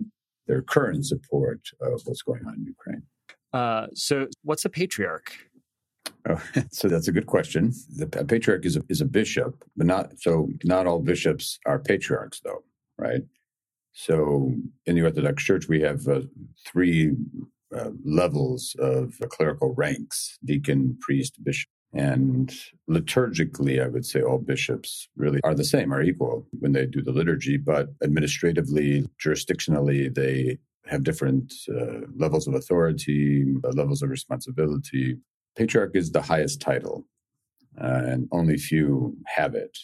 their 0.47 0.63
current 0.63 1.07
support 1.07 1.61
of 1.81 2.01
what's 2.05 2.23
going 2.23 2.45
on 2.47 2.55
in 2.55 2.65
Ukraine. 2.65 3.03
Uh, 3.53 3.87
so, 3.95 4.27
what's 4.43 4.65
a 4.65 4.69
patriarch? 4.69 5.33
Oh, 6.29 6.43
so 6.71 6.89
that's 6.89 7.09
a 7.09 7.13
good 7.13 7.27
question. 7.27 7.73
The 7.97 8.07
patriarch 8.07 8.65
is 8.65 8.77
a, 8.77 8.83
is 8.89 9.01
a 9.01 9.07
bishop, 9.07 9.65
but 9.77 9.87
not 9.87 10.19
so. 10.19 10.49
Not 10.65 10.87
all 10.87 11.01
bishops 11.01 11.59
are 11.67 11.79
patriarchs, 11.79 12.41
though, 12.41 12.65
right? 12.99 13.23
So, 13.93 14.53
in 14.87 14.97
the 14.97 15.03
Orthodox 15.03 15.45
Church, 15.45 15.69
we 15.69 15.81
have 15.83 16.09
uh, 16.09 16.23
three 16.67 17.13
uh, 17.75 17.91
levels 18.05 18.75
of 18.79 19.15
clerical 19.29 19.75
ranks: 19.75 20.39
deacon, 20.45 20.97
priest, 21.01 21.43
bishop. 21.43 21.69
And 21.97 22.53
liturgically, 22.91 23.83
I 23.83 23.87
would 23.87 24.05
say 24.05 24.21
all 24.21 24.39
bishops 24.39 25.09
really 25.17 25.41
are 25.45 25.55
the 25.55 25.63
same, 25.63 25.95
are 25.95 26.03
equal 26.03 26.45
when 26.59 26.73
they 26.73 26.87
do 26.87 27.03
the 27.03 27.13
liturgy, 27.13 27.57
but 27.57 27.91
administratively, 28.03 29.09
jurisdictionally, 29.25 30.13
they 30.13 30.59
have 30.87 31.05
different 31.05 31.55
uh, 31.71 32.01
levels 32.17 32.49
of 32.49 32.55
authority, 32.55 33.47
uh, 33.63 33.69
levels 33.69 34.03
of 34.03 34.11
responsibility. 34.11 35.17
Patriarch 35.57 35.93
is 35.95 36.13
the 36.13 36.23
highest 36.23 36.61
title, 36.61 37.07
uh, 37.81 38.03
and 38.05 38.29
only 38.33 38.57
few 38.57 39.17
have 39.27 39.55
it. 39.55 39.79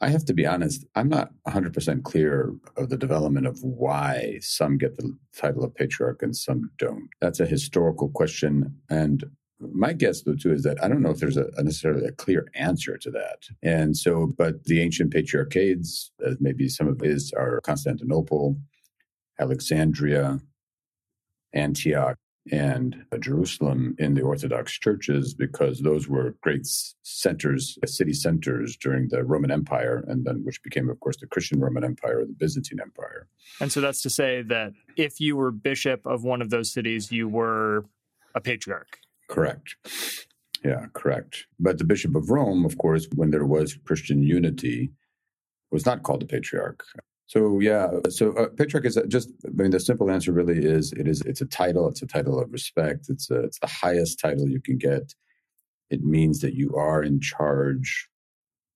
I 0.00 0.08
have 0.08 0.24
to 0.26 0.34
be 0.34 0.46
honest, 0.46 0.84
I'm 0.96 1.08
not 1.08 1.30
100% 1.48 2.02
clear 2.02 2.54
of 2.76 2.90
the 2.90 2.96
development 2.96 3.46
of 3.46 3.62
why 3.62 4.38
some 4.42 4.76
get 4.76 4.96
the 4.96 5.16
title 5.34 5.64
of 5.64 5.74
patriarch 5.74 6.22
and 6.22 6.36
some 6.36 6.70
don't. 6.78 7.08
That's 7.20 7.40
a 7.40 7.46
historical 7.46 8.10
question. 8.10 8.76
And 8.90 9.24
my 9.60 9.92
guess, 9.92 10.22
though, 10.22 10.34
too, 10.34 10.52
is 10.52 10.62
that 10.64 10.82
I 10.82 10.88
don't 10.88 11.00
know 11.00 11.10
if 11.10 11.20
there's 11.20 11.36
a, 11.36 11.48
necessarily 11.62 12.06
a 12.06 12.12
clear 12.12 12.48
answer 12.54 12.98
to 12.98 13.10
that. 13.12 13.44
And 13.62 13.96
so, 13.96 14.26
but 14.36 14.64
the 14.64 14.82
ancient 14.82 15.12
patriarchates, 15.12 16.10
as 16.26 16.36
maybe 16.40 16.68
some 16.68 16.88
of 16.88 17.00
his 17.00 17.32
are 17.32 17.60
Constantinople, 17.62 18.58
Alexandria, 19.38 20.40
Antioch, 21.52 22.18
and 22.52 23.04
Jerusalem 23.20 23.96
in 23.98 24.14
the 24.14 24.22
Orthodox 24.22 24.72
churches 24.72 25.34
because 25.34 25.80
those 25.80 26.08
were 26.08 26.36
great 26.42 26.66
centers, 27.02 27.78
uh, 27.82 27.86
city 27.86 28.12
centers 28.12 28.76
during 28.76 29.08
the 29.08 29.24
Roman 29.24 29.50
Empire, 29.50 30.04
and 30.06 30.24
then 30.24 30.42
which 30.44 30.62
became, 30.62 30.90
of 30.90 31.00
course, 31.00 31.16
the 31.16 31.26
Christian 31.26 31.60
Roman 31.60 31.84
Empire 31.84 32.20
or 32.20 32.26
the 32.26 32.34
Byzantine 32.34 32.80
Empire. 32.80 33.28
And 33.60 33.72
so 33.72 33.80
that's 33.80 34.02
to 34.02 34.10
say 34.10 34.42
that 34.42 34.72
if 34.96 35.20
you 35.20 35.36
were 35.36 35.50
bishop 35.50 36.06
of 36.06 36.22
one 36.22 36.42
of 36.42 36.50
those 36.50 36.72
cities, 36.72 37.10
you 37.10 37.28
were 37.28 37.86
a 38.34 38.40
patriarch. 38.40 38.98
Correct. 39.28 39.76
Yeah, 40.64 40.86
correct. 40.92 41.46
But 41.58 41.78
the 41.78 41.84
Bishop 41.84 42.14
of 42.14 42.30
Rome, 42.30 42.64
of 42.64 42.78
course, 42.78 43.06
when 43.14 43.30
there 43.30 43.44
was 43.44 43.78
Christian 43.84 44.22
unity, 44.22 44.90
was 45.70 45.84
not 45.84 46.02
called 46.02 46.22
a 46.22 46.26
patriarch. 46.26 46.84
So 47.34 47.58
yeah, 47.58 47.88
so 48.10 48.32
uh, 48.34 48.46
patriarch 48.56 48.86
is 48.86 48.96
just. 49.08 49.32
I 49.44 49.50
mean, 49.60 49.72
the 49.72 49.80
simple 49.80 50.08
answer 50.08 50.30
really 50.30 50.64
is 50.64 50.92
it 50.92 51.08
is. 51.08 51.20
It's 51.22 51.40
a 51.40 51.46
title. 51.46 51.88
It's 51.88 52.00
a 52.00 52.06
title 52.06 52.40
of 52.40 52.52
respect. 52.52 53.06
It's 53.08 53.28
a, 53.28 53.40
it's 53.40 53.58
the 53.58 53.66
highest 53.66 54.20
title 54.20 54.48
you 54.48 54.60
can 54.60 54.78
get. 54.78 55.14
It 55.90 56.04
means 56.04 56.40
that 56.42 56.54
you 56.54 56.76
are 56.76 57.02
in 57.02 57.20
charge 57.20 58.08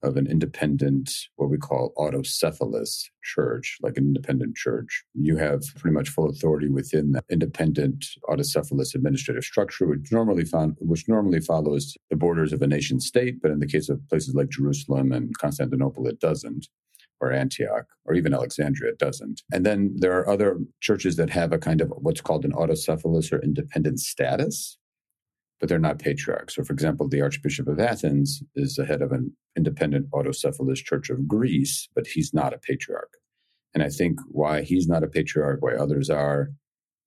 of 0.02 0.16
an 0.16 0.26
independent, 0.26 1.12
what 1.36 1.50
we 1.50 1.56
call 1.56 1.92
autocephalous 1.96 3.04
church, 3.22 3.78
like 3.80 3.96
an 3.96 4.06
independent 4.06 4.56
church. 4.56 5.04
You 5.14 5.36
have 5.36 5.62
pretty 5.76 5.94
much 5.94 6.08
full 6.08 6.28
authority 6.28 6.68
within 6.68 7.12
the 7.12 7.22
independent 7.30 8.06
autocephalous 8.28 8.92
administrative 8.92 9.44
structure, 9.44 9.86
which 9.86 10.10
normally 10.10 10.44
found, 10.44 10.76
which 10.80 11.06
normally 11.06 11.40
follows 11.40 11.96
the 12.10 12.16
borders 12.16 12.52
of 12.52 12.60
a 12.62 12.66
nation 12.66 12.98
state. 12.98 13.40
But 13.40 13.52
in 13.52 13.60
the 13.60 13.68
case 13.68 13.88
of 13.88 14.00
places 14.08 14.34
like 14.34 14.48
Jerusalem 14.48 15.12
and 15.12 15.36
Constantinople, 15.38 16.08
it 16.08 16.18
doesn't. 16.18 16.66
Or 17.20 17.32
Antioch, 17.32 17.86
or 18.04 18.14
even 18.14 18.32
Alexandria, 18.32 18.92
doesn't. 18.96 19.42
And 19.52 19.66
then 19.66 19.96
there 19.96 20.16
are 20.16 20.28
other 20.28 20.56
churches 20.80 21.16
that 21.16 21.30
have 21.30 21.52
a 21.52 21.58
kind 21.58 21.80
of 21.80 21.92
what's 21.98 22.20
called 22.20 22.44
an 22.44 22.52
autocephalous 22.52 23.32
or 23.32 23.42
independent 23.42 23.98
status, 23.98 24.78
but 25.58 25.68
they're 25.68 25.80
not 25.80 25.98
patriarchs. 25.98 26.54
So, 26.54 26.62
for 26.62 26.72
example, 26.72 27.08
the 27.08 27.20
Archbishop 27.20 27.66
of 27.66 27.80
Athens 27.80 28.40
is 28.54 28.76
the 28.76 28.86
head 28.86 29.02
of 29.02 29.10
an 29.10 29.36
independent 29.56 30.08
autocephalous 30.10 30.76
church 30.76 31.10
of 31.10 31.26
Greece, 31.26 31.88
but 31.92 32.06
he's 32.06 32.32
not 32.32 32.54
a 32.54 32.58
patriarch. 32.58 33.14
And 33.74 33.82
I 33.82 33.88
think 33.88 34.20
why 34.28 34.62
he's 34.62 34.86
not 34.86 35.02
a 35.02 35.08
patriarch, 35.08 35.60
why 35.60 35.74
others 35.74 36.08
are, 36.10 36.50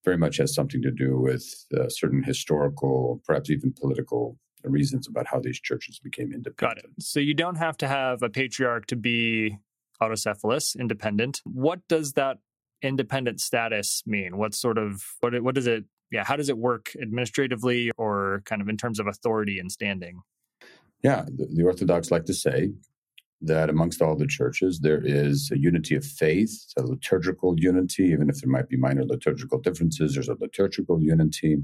very 0.04 0.18
much 0.18 0.38
has 0.38 0.54
something 0.54 0.82
to 0.82 0.92
do 0.92 1.20
with 1.20 1.46
uh, 1.78 1.88
certain 1.88 2.24
historical, 2.24 3.22
perhaps 3.26 3.50
even 3.50 3.74
political 3.80 4.38
reasons 4.64 5.08
about 5.08 5.28
how 5.28 5.40
these 5.40 5.60
churches 5.60 6.00
became 6.00 6.32
independent. 6.34 6.58
Got 6.58 6.78
it. 6.78 6.86
So 7.00 7.20
you 7.20 7.34
don't 7.34 7.56
have 7.56 7.78
to 7.78 7.88
have 7.88 8.22
a 8.22 8.30
patriarch 8.30 8.88
to 8.88 8.96
be 8.96 9.58
autocephalous, 10.02 10.76
independent. 10.80 11.42
What 11.44 11.88
does 11.88 12.14
that 12.14 12.38
independent 12.82 13.40
status 13.40 14.04
mean? 14.06 14.38
What 14.38 14.54
sort 14.54 14.78
of 14.78 15.04
what 15.20 15.42
what 15.44 15.56
does 15.56 15.68
it 15.68 15.86
yeah, 16.12 16.26
how 16.26 16.36
does 16.36 16.50
it 16.50 16.58
work 16.58 16.92
administratively 17.02 17.92
or 17.98 18.42
kind 18.46 18.62
of 18.62 18.68
in 18.68 18.78
terms 18.78 19.00
of 19.00 19.08
authority 19.08 19.60
and 19.60 19.72
standing? 19.72 20.22
Yeah, 21.04 21.26
the, 21.26 21.48
the 21.52 21.64
Orthodox 21.64 22.12
like 22.12 22.26
to 22.26 22.34
say 22.34 22.72
that 23.42 23.70
amongst 23.70 24.02
all 24.02 24.16
the 24.16 24.28
churches, 24.28 24.80
there 24.82 25.02
is 25.04 25.50
a 25.52 25.58
unity 25.58 25.96
of 25.96 26.06
faith, 26.06 26.74
a 26.78 26.84
liturgical 26.84 27.56
unity, 27.58 28.04
even 28.04 28.30
if 28.30 28.42
there 28.42 28.52
might 28.52 28.70
be 28.70 28.78
minor 28.78 29.04
liturgical 29.04 29.58
differences, 29.58 30.14
there's 30.14 30.30
a 30.30 30.38
liturgical 30.40 31.02
unity. 31.02 31.58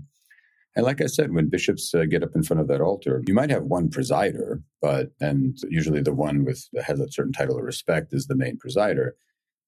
And 0.76 0.86
like 0.86 1.02
I 1.02 1.08
said, 1.08 1.34
when 1.34 1.50
bishops 1.50 1.94
uh, 1.96 2.06
get 2.06 2.22
up 2.24 2.36
in 2.36 2.44
front 2.44 2.62
of 2.62 2.68
that 2.68 2.82
altar, 2.82 3.24
you 3.28 3.34
might 3.34 3.50
have 3.50 3.64
one 3.64 3.90
presider, 3.90 4.62
but 4.82 5.12
and 5.20 5.58
usually 5.70 6.02
the 6.02 6.14
one 6.14 6.46
with 6.46 6.68
has 6.86 7.00
a 7.00 7.12
certain 7.12 7.34
title 7.34 7.58
of 7.58 7.64
respect 7.64 8.14
is 8.14 8.28
the 8.28 8.36
main 8.36 8.58
presider. 8.58 9.12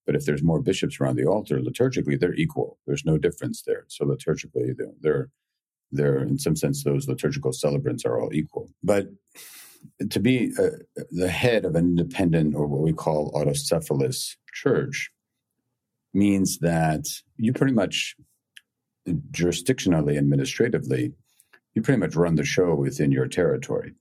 But 0.05 0.15
if 0.15 0.25
there's 0.25 0.43
more 0.43 0.61
bishops 0.61 0.99
around 0.99 1.17
the 1.17 1.25
altar, 1.25 1.59
liturgically, 1.59 2.19
they're 2.19 2.33
equal. 2.33 2.79
There's 2.87 3.05
no 3.05 3.17
difference 3.17 3.63
there. 3.65 3.85
So 3.89 4.05
liturgically, 4.05 4.75
they're, 5.01 5.29
they're, 5.91 6.23
in 6.23 6.39
some 6.39 6.55
sense, 6.55 6.83
those 6.83 7.07
liturgical 7.07 7.53
celebrants 7.53 8.05
are 8.05 8.19
all 8.19 8.33
equal. 8.33 8.71
But 8.83 9.09
to 10.09 10.19
be 10.19 10.51
uh, 10.57 11.01
the 11.11 11.29
head 11.29 11.65
of 11.65 11.75
an 11.75 11.85
independent 11.85 12.55
or 12.55 12.67
what 12.67 12.81
we 12.81 12.93
call 12.93 13.31
autocephalous 13.33 14.35
church 14.53 15.11
means 16.13 16.57
that 16.59 17.05
you 17.37 17.53
pretty 17.53 17.73
much 17.73 18.15
jurisdictionally, 19.07 20.17
administratively, 20.17 21.13
you 21.73 21.81
pretty 21.81 21.99
much 21.99 22.15
run 22.15 22.35
the 22.35 22.43
show 22.43 22.75
within 22.75 23.11
your 23.11 23.27
territory. 23.27 23.93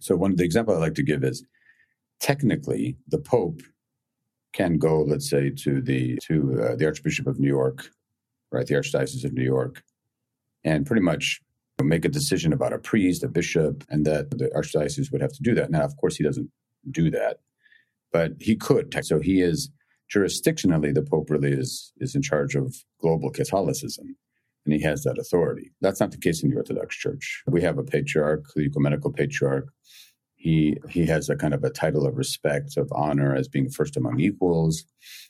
So 0.00 0.16
one 0.16 0.30
of 0.30 0.36
the 0.36 0.44
example 0.44 0.74
I 0.74 0.78
like 0.78 0.94
to 0.94 1.02
give 1.02 1.24
is 1.24 1.44
technically 2.20 2.96
the 3.08 3.18
Pope 3.18 3.62
can 4.52 4.78
go, 4.78 5.02
let's 5.02 5.28
say, 5.28 5.50
to 5.50 5.80
the 5.80 6.18
to 6.26 6.62
uh, 6.62 6.76
the 6.76 6.86
Archbishop 6.86 7.26
of 7.26 7.38
New 7.38 7.48
York, 7.48 7.90
right, 8.50 8.66
the 8.66 8.74
Archdiocese 8.74 9.24
of 9.24 9.32
New 9.32 9.44
York, 9.44 9.82
and 10.64 10.86
pretty 10.86 11.02
much 11.02 11.40
make 11.82 12.04
a 12.04 12.08
decision 12.08 12.52
about 12.52 12.72
a 12.72 12.78
priest, 12.78 13.22
a 13.22 13.28
bishop, 13.28 13.84
and 13.90 14.06
that 14.06 14.30
the 14.30 14.48
archdiocese 14.56 15.12
would 15.12 15.20
have 15.20 15.32
to 15.32 15.42
do 15.42 15.54
that. 15.54 15.70
Now, 15.70 15.84
of 15.84 15.96
course, 15.96 16.16
he 16.16 16.24
doesn't 16.24 16.50
do 16.90 17.10
that, 17.10 17.40
but 18.12 18.32
he 18.40 18.56
could. 18.56 18.94
So 19.04 19.20
he 19.20 19.40
is 19.40 19.70
jurisdictionally, 20.14 20.94
the 20.94 21.02
Pope 21.02 21.30
really 21.30 21.52
is 21.52 21.92
is 21.98 22.14
in 22.14 22.22
charge 22.22 22.54
of 22.54 22.74
global 23.00 23.30
Catholicism, 23.30 24.16
and 24.64 24.74
he 24.74 24.82
has 24.82 25.02
that 25.02 25.18
authority. 25.18 25.72
That's 25.80 26.00
not 26.00 26.10
the 26.10 26.18
case 26.18 26.42
in 26.42 26.50
the 26.50 26.56
Orthodox 26.56 26.96
Church. 26.96 27.42
We 27.46 27.62
have 27.62 27.78
a 27.78 27.84
patriarch, 27.84 28.44
the 28.54 28.62
ecumenical 28.62 29.12
patriarch. 29.12 29.68
He 30.34 30.78
he 30.88 31.06
has 31.06 31.28
a 31.28 31.36
kind 31.36 31.54
of 31.54 31.64
a 31.64 31.70
title 31.70 32.06
of 32.06 32.16
respect, 32.16 32.76
of 32.76 32.92
honor, 32.92 33.34
as 33.34 33.48
being 33.48 33.70
first 33.70 33.96
among 33.96 34.20
equals. 34.20 34.84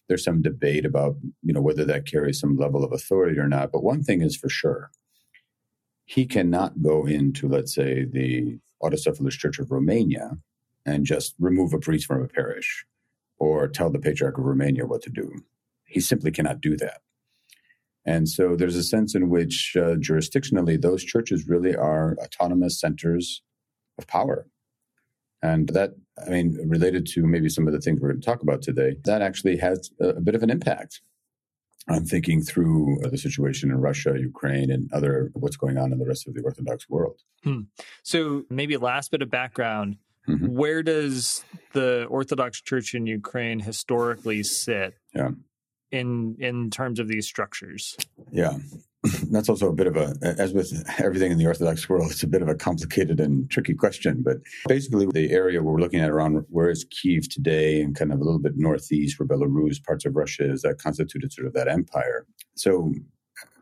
There's 0.08 0.24
some 0.24 0.42
debate 0.42 0.84
about 0.84 1.16
you 1.42 1.52
know 1.52 1.62
whether 1.62 1.84
that 1.84 2.06
carries 2.06 2.40
some 2.40 2.56
level 2.56 2.84
of 2.84 2.92
authority 2.92 3.38
or 3.38 3.48
not. 3.48 3.72
But 3.72 3.82
one 3.82 4.02
thing 4.02 4.20
is 4.20 4.36
for 4.36 4.48
sure, 4.48 4.90
he 6.04 6.26
cannot 6.26 6.82
go 6.82 7.06
into, 7.06 7.48
let's 7.48 7.74
say, 7.74 8.04
the 8.04 8.58
Autocephalous 8.82 9.32
Church 9.32 9.58
of 9.58 9.70
Romania 9.70 10.36
and 10.84 11.06
just 11.06 11.34
remove 11.38 11.72
a 11.72 11.78
priest 11.78 12.06
from 12.06 12.22
a 12.22 12.28
parish 12.28 12.84
or 13.38 13.68
tell 13.68 13.90
the 13.90 13.98
Patriarch 13.98 14.38
of 14.38 14.44
Romania 14.44 14.86
what 14.86 15.02
to 15.02 15.10
do. 15.10 15.42
He 15.84 16.00
simply 16.00 16.30
cannot 16.30 16.60
do 16.60 16.76
that. 16.76 17.00
And 18.04 18.28
so 18.28 18.54
there's 18.54 18.76
a 18.76 18.84
sense 18.84 19.14
in 19.14 19.28
which 19.28 19.76
uh, 19.76 19.96
jurisdictionally, 19.96 20.80
those 20.80 21.04
churches 21.04 21.48
really 21.48 21.74
are 21.74 22.16
autonomous 22.22 22.80
centers 22.80 23.42
of 23.98 24.06
power. 24.06 24.46
And 25.42 25.68
that, 25.70 25.94
I 26.24 26.30
mean, 26.30 26.56
related 26.66 27.06
to 27.08 27.26
maybe 27.26 27.48
some 27.48 27.66
of 27.66 27.72
the 27.72 27.80
things 27.80 28.00
we're 28.00 28.10
going 28.10 28.20
to 28.20 28.26
talk 28.26 28.42
about 28.42 28.62
today, 28.62 28.96
that 29.04 29.22
actually 29.22 29.56
has 29.58 29.90
a, 30.00 30.20
bit 30.20 30.36
of 30.36 30.42
an 30.42 30.50
impact 30.50 31.00
on 31.88 32.04
thinking 32.04 32.42
through 32.42 33.04
uh, 33.04 33.08
the 33.08 33.18
situation 33.18 33.70
in 33.70 33.80
Russia, 33.80 34.14
Ukraine, 34.18 34.70
and 34.70 34.92
other 34.92 35.30
what's 35.34 35.56
going 35.56 35.76
on 35.76 35.92
in 35.92 35.98
the 35.98 36.06
rest 36.06 36.26
of 36.26 36.34
the 36.34 36.42
Orthodox 36.42 36.88
world. 36.88 37.20
Hmm. 37.44 37.62
So, 38.02 38.44
maybe 38.50 38.76
last 38.76 39.10
bit 39.10 39.22
of 39.22 39.30
background 39.30 39.98
Mm-hmm. 40.28 40.46
Where 40.46 40.82
does 40.82 41.44
the 41.72 42.06
Orthodox 42.06 42.60
Church 42.60 42.94
in 42.94 43.06
Ukraine 43.06 43.60
historically 43.60 44.42
sit? 44.42 44.94
Yeah. 45.14 45.30
In 45.92 46.36
in 46.40 46.70
terms 46.70 46.98
of 46.98 47.08
these 47.08 47.26
structures. 47.26 47.96
Yeah. 48.30 48.58
That's 49.30 49.48
also 49.48 49.68
a 49.68 49.72
bit 49.72 49.86
of 49.86 49.96
a, 49.96 50.16
as 50.22 50.52
with 50.52 50.72
everything 50.98 51.30
in 51.30 51.38
the 51.38 51.46
Orthodox 51.46 51.88
world, 51.88 52.10
it's 52.10 52.22
a 52.22 52.26
bit 52.26 52.42
of 52.42 52.48
a 52.48 52.54
complicated 52.54 53.20
and 53.20 53.48
tricky 53.50 53.74
question. 53.74 54.22
But 54.24 54.38
basically, 54.66 55.06
the 55.06 55.30
area 55.30 55.62
we're 55.62 55.78
looking 55.78 56.00
at 56.00 56.10
around 56.10 56.44
where 56.48 56.70
is 56.70 56.84
Kiev 56.90 57.28
today 57.28 57.80
and 57.80 57.94
kind 57.94 58.12
of 58.12 58.20
a 58.20 58.24
little 58.24 58.40
bit 58.40 58.54
northeast 58.56 59.18
where 59.18 59.28
Belarus, 59.28 59.82
parts 59.84 60.04
of 60.04 60.16
Russia 60.16 60.50
is, 60.50 60.62
that 60.62 60.78
constituted 60.78 61.32
sort 61.32 61.46
of 61.46 61.52
that 61.52 61.68
empire. 61.68 62.26
So 62.56 62.92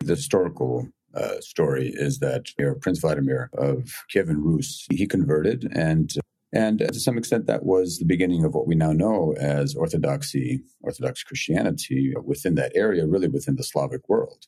the 0.01 0.15
historical 0.15 0.89
uh, 1.15 1.41
story 1.41 1.93
is 1.95 2.19
that 2.21 2.47
Prince 2.81 3.01
Vladimir 3.01 3.51
of 3.57 3.93
Kiev 4.09 4.29
and 4.29 4.45
Rus, 4.45 4.87
he 4.91 5.07
converted 5.07 5.69
and 5.73 6.13
and 6.55 6.79
to 6.79 7.01
some 7.01 7.19
extent, 7.19 7.47
that 7.47 7.65
was 7.65 7.99
the 7.99 8.05
beginning 8.05 8.45
of 8.45 8.55
what 8.55 8.69
we 8.69 8.77
now 8.77 8.93
know 8.93 9.35
as 9.41 9.75
Orthodoxy, 9.75 10.63
Orthodox 10.83 11.25
Christianity 11.25 12.15
within 12.25 12.55
that 12.55 12.71
area, 12.77 13.09
really 13.09 13.27
within 13.27 13.57
the 13.57 13.65
Slavic 13.65 14.09
world. 14.09 14.47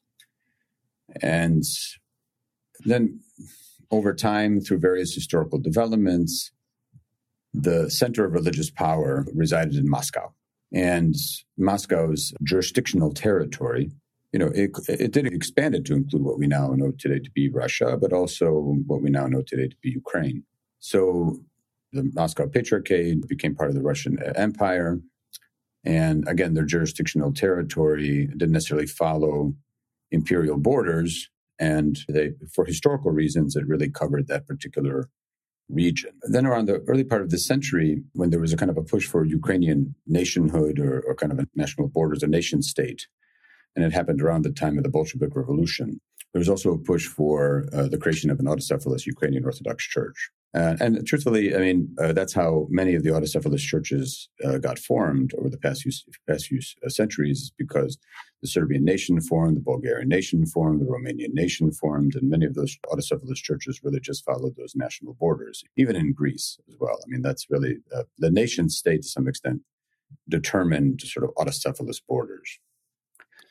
And 1.20 1.64
then 2.84 3.20
over 3.90 4.14
time, 4.14 4.60
through 4.60 4.78
various 4.78 5.14
historical 5.14 5.58
developments, 5.58 6.52
the 7.52 7.90
center 7.90 8.24
of 8.24 8.34
religious 8.34 8.70
power 8.70 9.26
resided 9.34 9.74
in 9.74 9.90
Moscow. 9.90 10.32
And 10.72 11.16
Moscow's 11.58 12.32
jurisdictional 12.44 13.14
territory, 13.14 13.90
you 14.32 14.38
know, 14.38 14.52
it, 14.54 14.70
it 14.88 15.10
did 15.10 15.26
expand 15.26 15.74
it 15.74 15.84
to 15.86 15.94
include 15.94 16.22
what 16.22 16.38
we 16.38 16.46
now 16.46 16.68
know 16.68 16.92
today 16.96 17.18
to 17.18 17.30
be 17.32 17.48
Russia, 17.48 17.96
but 18.00 18.12
also 18.12 18.76
what 18.86 19.02
we 19.02 19.10
now 19.10 19.26
know 19.26 19.42
today 19.42 19.66
to 19.66 19.76
be 19.82 19.90
Ukraine. 19.90 20.44
So 20.78 21.40
the 21.92 22.10
Moscow 22.14 22.46
Patriarchate 22.46 23.26
became 23.28 23.54
part 23.54 23.70
of 23.70 23.74
the 23.74 23.82
Russian 23.82 24.18
Empire. 24.34 25.00
And 25.84 26.26
again, 26.28 26.54
their 26.54 26.64
jurisdictional 26.64 27.32
territory 27.32 28.26
didn't 28.26 28.52
necessarily 28.52 28.86
follow 28.86 29.54
imperial 30.10 30.58
borders. 30.58 31.28
And 31.58 31.98
they, 32.08 32.32
for 32.54 32.64
historical 32.64 33.12
reasons, 33.12 33.56
it 33.56 33.66
really 33.66 33.88
covered 33.88 34.26
that 34.28 34.46
particular 34.46 35.08
region. 35.68 36.10
Then 36.22 36.46
around 36.46 36.66
the 36.66 36.84
early 36.86 37.04
part 37.04 37.22
of 37.22 37.30
the 37.30 37.38
century, 37.38 38.02
when 38.12 38.30
there 38.30 38.40
was 38.40 38.52
a 38.52 38.56
kind 38.56 38.70
of 38.70 38.76
a 38.76 38.82
push 38.82 39.06
for 39.06 39.24
Ukrainian 39.24 39.94
nationhood 40.06 40.78
or, 40.78 41.00
or 41.00 41.14
kind 41.14 41.32
of 41.32 41.38
a 41.38 41.46
national 41.54 41.88
borders, 41.88 42.22
a 42.22 42.26
nation 42.26 42.62
state, 42.62 43.06
and 43.74 43.84
it 43.84 43.92
happened 43.92 44.22
around 44.22 44.42
the 44.42 44.52
time 44.52 44.78
of 44.78 44.84
the 44.84 44.90
Bolshevik 44.90 45.34
Revolution, 45.34 46.00
there 46.32 46.40
was 46.40 46.48
also 46.48 46.72
a 46.72 46.78
push 46.78 47.06
for 47.06 47.66
uh, 47.72 47.88
the 47.88 47.98
creation 47.98 48.30
of 48.30 48.38
an 48.38 48.46
autocephalous 48.46 49.06
Ukrainian 49.06 49.44
Orthodox 49.44 49.84
Church. 49.84 50.30
Uh, 50.54 50.76
and 50.80 51.06
truthfully, 51.06 51.54
I 51.54 51.58
mean, 51.58 51.94
uh, 52.00 52.12
that's 52.14 52.32
how 52.32 52.66
many 52.70 52.94
of 52.94 53.02
the 53.02 53.10
autocephalous 53.10 53.60
churches 53.60 54.30
uh, 54.42 54.56
got 54.56 54.78
formed 54.78 55.34
over 55.38 55.50
the 55.50 55.58
past 55.58 55.82
few, 55.82 55.92
past 56.26 56.46
few 56.46 56.60
uh, 56.84 56.88
centuries, 56.88 57.52
because 57.58 57.98
the 58.40 58.48
Serbian 58.48 58.84
nation 58.84 59.20
formed, 59.20 59.56
the 59.56 59.60
Bulgarian 59.60 60.08
nation 60.08 60.46
formed, 60.46 60.80
the 60.80 60.86
Romanian 60.86 61.34
nation 61.34 61.72
formed, 61.72 62.14
and 62.14 62.30
many 62.30 62.46
of 62.46 62.54
those 62.54 62.78
autocephalous 62.86 63.36
churches 63.36 63.80
really 63.82 64.00
just 64.00 64.24
followed 64.24 64.56
those 64.56 64.74
national 64.74 65.14
borders, 65.14 65.62
even 65.76 65.94
in 65.94 66.14
Greece 66.14 66.58
as 66.68 66.76
well. 66.80 66.98
I 67.02 67.06
mean, 67.08 67.22
that's 67.22 67.50
really 67.50 67.76
uh, 67.94 68.04
the 68.18 68.30
nation 68.30 68.70
state 68.70 69.02
to 69.02 69.08
some 69.08 69.28
extent 69.28 69.60
determined 70.28 71.02
sort 71.02 71.24
of 71.24 71.34
autocephalous 71.34 72.00
borders. 72.08 72.58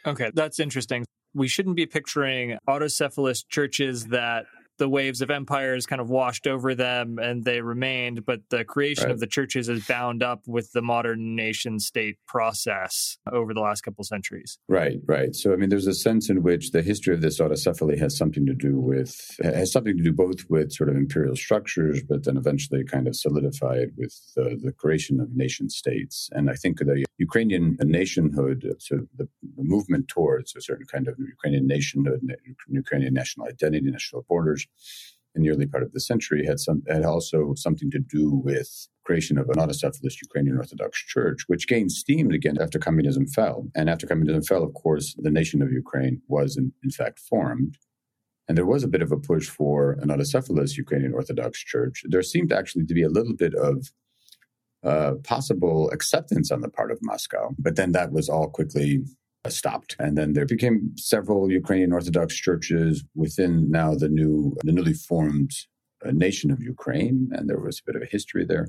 Okay, 0.08 0.32
that's 0.34 0.60
interesting. 0.60 1.06
We 1.34 1.48
shouldn't 1.48 1.76
be 1.76 1.86
picturing 1.86 2.58
autocephalous 2.68 3.44
churches 3.48 4.08
that 4.08 4.46
the 4.78 4.90
waves 4.90 5.22
of 5.22 5.30
empires 5.30 5.86
kind 5.86 6.02
of 6.02 6.10
washed 6.10 6.48
over 6.48 6.76
them 6.76 7.18
and 7.20 7.44
they 7.44 7.62
remained, 7.62 8.26
but 8.26 8.42
the 8.50 8.64
creation 8.64 9.06
right. 9.06 9.12
of 9.12 9.20
the 9.20 9.28
churches 9.28 9.70
is 9.70 9.86
bound 9.86 10.24
up 10.24 10.42
with 10.48 10.72
the 10.74 10.82
modern 10.82 11.36
nation 11.36 11.80
state 11.80 12.18
process 12.28 13.18
over 13.32 13.54
the 13.54 13.62
last 13.62 13.82
couple 13.82 14.04
centuries. 14.04 14.58
Right, 14.68 15.00
right. 15.06 15.36
So, 15.36 15.54
I 15.54 15.56
mean, 15.56 15.70
there's 15.70 15.88
a 15.88 15.94
sense 15.94 16.30
in 16.30 16.44
which 16.44 16.72
the 16.72 16.82
history 16.82 17.14
of 17.14 17.22
this 17.22 17.40
autocephaly 17.40 17.98
has 18.00 18.18
something 18.18 18.46
to 18.46 18.54
do 18.54 18.80
with, 18.80 19.16
has 19.44 19.72
something 19.72 19.98
to 19.98 20.04
do 20.04 20.12
both 20.12 20.50
with 20.50 20.72
sort 20.72 20.90
of 20.90 20.96
imperial 20.96 21.36
structures, 21.36 22.02
but 22.04 22.26
then 22.26 22.38
eventually 22.38 22.84
kind 22.84 23.08
of 23.08 23.16
solidified 23.16 23.92
with 23.98 24.14
the, 24.36 24.60
the 24.62 24.72
creation 24.72 25.20
of 25.20 25.36
nation 25.36 25.70
states. 25.70 26.30
And 26.34 26.50
I 26.50 26.54
think 26.54 26.80
the 26.80 27.06
Ukrainian 27.18 27.78
nationhood, 27.82 28.76
so 28.80 29.08
the, 29.16 29.28
the 29.56 29.64
movement 29.64 30.08
towards 30.08 30.56
a 30.56 30.62
certain 30.62 30.86
kind 30.86 31.08
of 31.08 31.16
Ukrainian 31.18 31.68
nationhood, 31.68 32.22
Ukrainian 32.68 33.14
national 33.14 33.48
identity, 33.48 33.90
national 33.90 34.26
borders, 34.28 34.65
in 35.36 35.42
the 35.42 35.50
early 35.50 35.68
part 35.68 35.84
of 35.84 35.92
the 35.92 36.00
century 36.00 36.46
had 36.46 36.60
some 36.60 36.82
had 36.88 37.04
also 37.04 37.54
something 37.56 37.92
to 37.92 38.00
do 38.00 38.42
with 38.44 38.88
creation 39.06 39.38
of 39.38 39.50
an 39.50 39.56
autocephalous 39.56 40.22
Ukrainian 40.22 40.58
Orthodox 40.58 40.98
Church, 41.00 41.44
which 41.48 41.68
gained 41.68 41.92
steam 41.92 42.32
again 42.32 42.58
after 42.60 42.80
communism 42.80 43.28
fell. 43.28 43.68
And 43.76 43.90
after 43.90 44.08
communism 44.08 44.44
fell, 44.44 44.64
of 44.64 44.74
course, 44.74 45.16
the 45.18 45.30
nation 45.30 45.62
of 45.62 45.72
Ukraine 45.72 46.22
was 46.28 46.58
in, 46.58 46.74
in 46.84 46.90
fact 46.90 47.20
formed. 47.20 47.78
And 48.48 48.58
there 48.58 48.66
was 48.66 48.84
a 48.84 48.88
bit 48.88 49.02
of 49.02 49.12
a 49.12 49.18
push 49.18 49.48
for 49.48 49.94
an 50.02 50.10
autocephalous 50.10 50.78
Ukrainian 50.78 51.14
Orthodox 51.14 51.64
Church. 51.64 52.04
There 52.06 52.24
seemed 52.24 52.52
actually 52.52 52.86
to 52.86 52.94
be 52.94 53.04
a 53.04 53.10
little 53.10 53.36
bit 53.36 53.54
of 53.56 53.92
uh, 54.84 55.14
possible 55.24 55.90
acceptance 55.92 56.52
on 56.52 56.62
the 56.62 56.70
part 56.70 56.92
of 56.92 57.00
Moscow, 57.02 57.56
but 57.58 57.76
then 57.76 57.92
that 57.94 58.12
was 58.12 58.30
all 58.30 58.50
quickly 58.50 59.04
stopped. 59.50 59.96
And 60.00 60.18
then 60.18 60.34
there 60.34 60.46
became 60.46 60.92
several 60.98 61.52
Ukrainian 61.52 61.94
Orthodox 61.94 62.36
churches 62.36 63.04
within 63.16 63.70
now 63.70 63.96
the 63.96 64.10
new, 64.10 64.56
the 64.64 64.72
newly 64.72 64.94
formed 64.94 65.52
uh, 66.06 66.12
nation 66.12 66.52
of 66.52 66.62
Ukraine. 66.62 67.30
And 67.34 67.50
there 67.50 67.60
was 67.60 67.80
a 67.80 67.84
bit 67.86 67.96
of 67.96 68.02
a 68.02 68.12
history 68.12 68.46
there. 68.46 68.68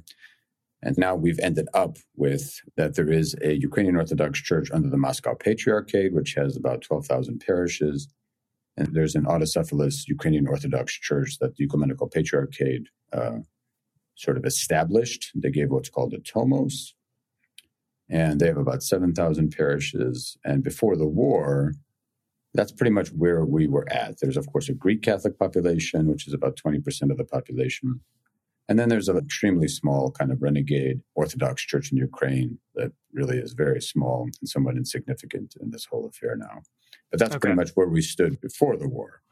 And 0.83 0.97
now 0.99 1.15
we've 1.15 1.41
ended 1.41 1.69
up 1.75 1.97
with 2.17 2.61
that 2.77 2.95
there 2.95 3.11
is 3.11 3.35
a 3.43 3.55
Ukrainian 3.55 3.97
Orthodox 3.97 4.41
Church 4.41 4.71
under 4.73 4.89
the 4.89 4.99
Moscow 4.99 5.35
Patriarchate, 5.35 6.13
which 6.13 6.35
has 6.35 6.57
about 6.57 6.83
12,000 6.83 7.43
parishes. 7.45 8.09
And 8.77 8.95
there's 8.95 9.15
an 9.15 9.25
autocephalous 9.25 10.07
Ukrainian 10.07 10.47
Orthodox 10.47 10.93
Church 10.93 11.39
that 11.41 11.57
the 11.57 11.65
Ecumenical 11.65 12.09
Patriarchate 12.09 12.89
uh, 13.13 13.39
sort 14.17 14.37
of 14.37 14.45
established. 14.45 15.31
They 15.35 15.51
gave 15.51 15.71
what's 15.71 15.89
called 15.89 16.13
a 16.13 16.19
tomos, 16.19 16.95
and 18.09 18.41
they 18.41 18.47
have 18.47 18.57
about 18.57 18.83
7,000 18.83 19.51
parishes. 19.51 20.37
And 20.45 20.63
before 20.63 20.97
the 20.97 21.07
war, 21.07 21.73
that's 22.55 22.73
pretty 22.73 22.93
much 22.93 23.09
where 23.09 23.45
we 23.45 23.67
were 23.67 23.87
at. 23.93 24.21
There's, 24.21 24.37
of 24.37 24.51
course, 24.51 24.69
a 24.69 24.75
Greek 24.75 25.03
Catholic 25.03 25.39
population, 25.39 26.07
which 26.07 26.27
is 26.27 26.33
about 26.33 26.57
20% 26.57 27.11
of 27.11 27.17
the 27.17 27.25
population. 27.25 28.01
And 28.69 28.79
then 28.79 28.89
there's 28.89 29.09
an 29.09 29.19
extremely 29.19 29.69
small 29.69 30.11
kind 30.11 30.33
of 30.33 30.43
renegade 30.43 31.01
Orthodox 31.15 31.63
church 31.63 31.93
in 31.93 31.99
Ukraine 31.99 32.59
that 32.75 32.93
really 33.13 33.39
is 33.39 33.53
very 33.53 33.81
small 33.81 34.23
and 34.25 34.49
somewhat 34.49 34.77
insignificant 34.77 35.55
in 35.61 35.71
this 35.71 35.85
whole 35.85 36.07
affair 36.07 36.35
now. 36.37 36.63
But 37.11 37.21
that's 37.21 37.33
okay. 37.33 37.41
pretty 37.41 37.57
much 37.57 37.71
where 37.75 37.89
we 37.89 38.03
stood 38.03 38.41
before 38.41 38.77
the 38.77 38.89
war. 38.89 39.23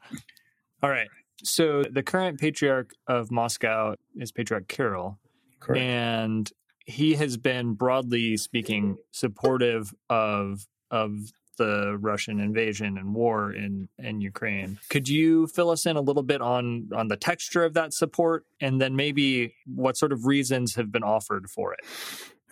All 0.81 0.89
right. 0.89 1.09
So 1.43 1.83
the 1.83 2.03
current 2.03 2.39
patriarch 2.39 2.91
of 3.07 3.29
Moscow 3.29 3.95
is 4.15 4.31
Patriarch 4.31 4.69
Kirill. 4.69 5.19
Correct. 5.59 5.81
And 5.81 6.51
he 6.85 7.15
has 7.15 7.37
been 7.37 7.73
broadly 7.73 8.37
speaking 8.37 8.97
supportive 9.11 9.93
of 10.09 10.67
of 10.91 11.31
the 11.57 11.97
Russian 11.99 12.39
invasion 12.39 12.97
and 12.97 13.13
war 13.13 13.51
in 13.51 13.89
in 13.97 14.21
Ukraine. 14.21 14.79
Could 14.89 15.07
you 15.09 15.47
fill 15.47 15.69
us 15.69 15.85
in 15.85 15.95
a 15.95 16.01
little 16.01 16.23
bit 16.23 16.41
on 16.41 16.89
on 16.95 17.07
the 17.07 17.17
texture 17.17 17.63
of 17.63 17.73
that 17.73 17.93
support 17.93 18.45
and 18.61 18.79
then 18.81 18.95
maybe 18.95 19.55
what 19.65 19.97
sort 19.97 20.11
of 20.11 20.25
reasons 20.25 20.75
have 20.75 20.91
been 20.91 21.03
offered 21.03 21.49
for 21.49 21.73
it? 21.73 21.79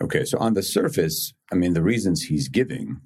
Okay, 0.00 0.24
so 0.24 0.38
on 0.38 0.54
the 0.54 0.62
surface, 0.62 1.32
I 1.52 1.54
mean, 1.54 1.74
the 1.74 1.82
reasons 1.82 2.22
he's 2.22 2.48
giving 2.48 3.00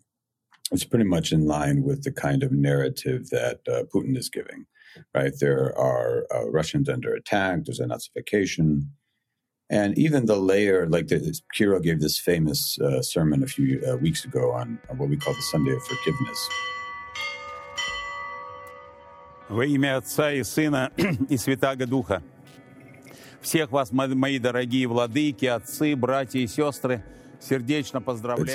is 0.73 0.85
pretty 0.85 1.05
much 1.05 1.33
in 1.33 1.47
line 1.47 1.83
with 1.83 2.03
the 2.03 2.13
kind 2.13 2.43
of 2.43 2.53
narrative 2.53 3.29
that 3.31 3.61
uh, 3.69 3.83
Putin 3.95 4.17
is 4.17 4.31
giving, 4.31 4.67
right? 5.15 5.33
There 5.39 5.79
are 5.79 6.27
uh, 6.35 6.51
Russians 6.51 6.89
under 6.89 7.13
attack, 7.13 7.65
there's 7.65 7.81
a 7.81 7.85
Nazification. 7.85 8.89
And 9.71 9.99
even 9.99 10.25
the 10.25 10.37
layer, 10.37 10.89
like 10.89 11.09
the, 11.09 11.39
Kirill 11.53 11.81
gave 11.81 12.01
this 12.01 12.19
famous 12.19 12.79
uh, 12.81 13.03
sermon 13.03 13.43
a 13.43 13.47
few 13.47 13.83
uh, 13.87 13.97
weeks 13.97 14.25
ago 14.25 14.53
on, 14.53 14.79
on 14.89 14.97
what 14.97 15.11
we 15.11 15.17
call 15.17 15.35
the 15.35 15.43
Sunday 15.43 15.73
of 15.73 15.83
Forgiveness. 15.83 16.39
Во 19.49 19.65
имя 19.65 19.97
Отца 19.97 20.33
и 20.33 20.43
Сына 20.43 20.91
и 21.29 21.37
Святаго 21.37 21.87
Духа. 21.87 22.23
Всех 23.41 23.71
вас, 23.71 23.93
мои 23.93 24.39
дорогие 24.39 24.87
владыки, 24.87 25.47
отцы, 25.47 25.95
братья 25.97 26.39
и 26.39 26.47
сестры– 26.47 27.03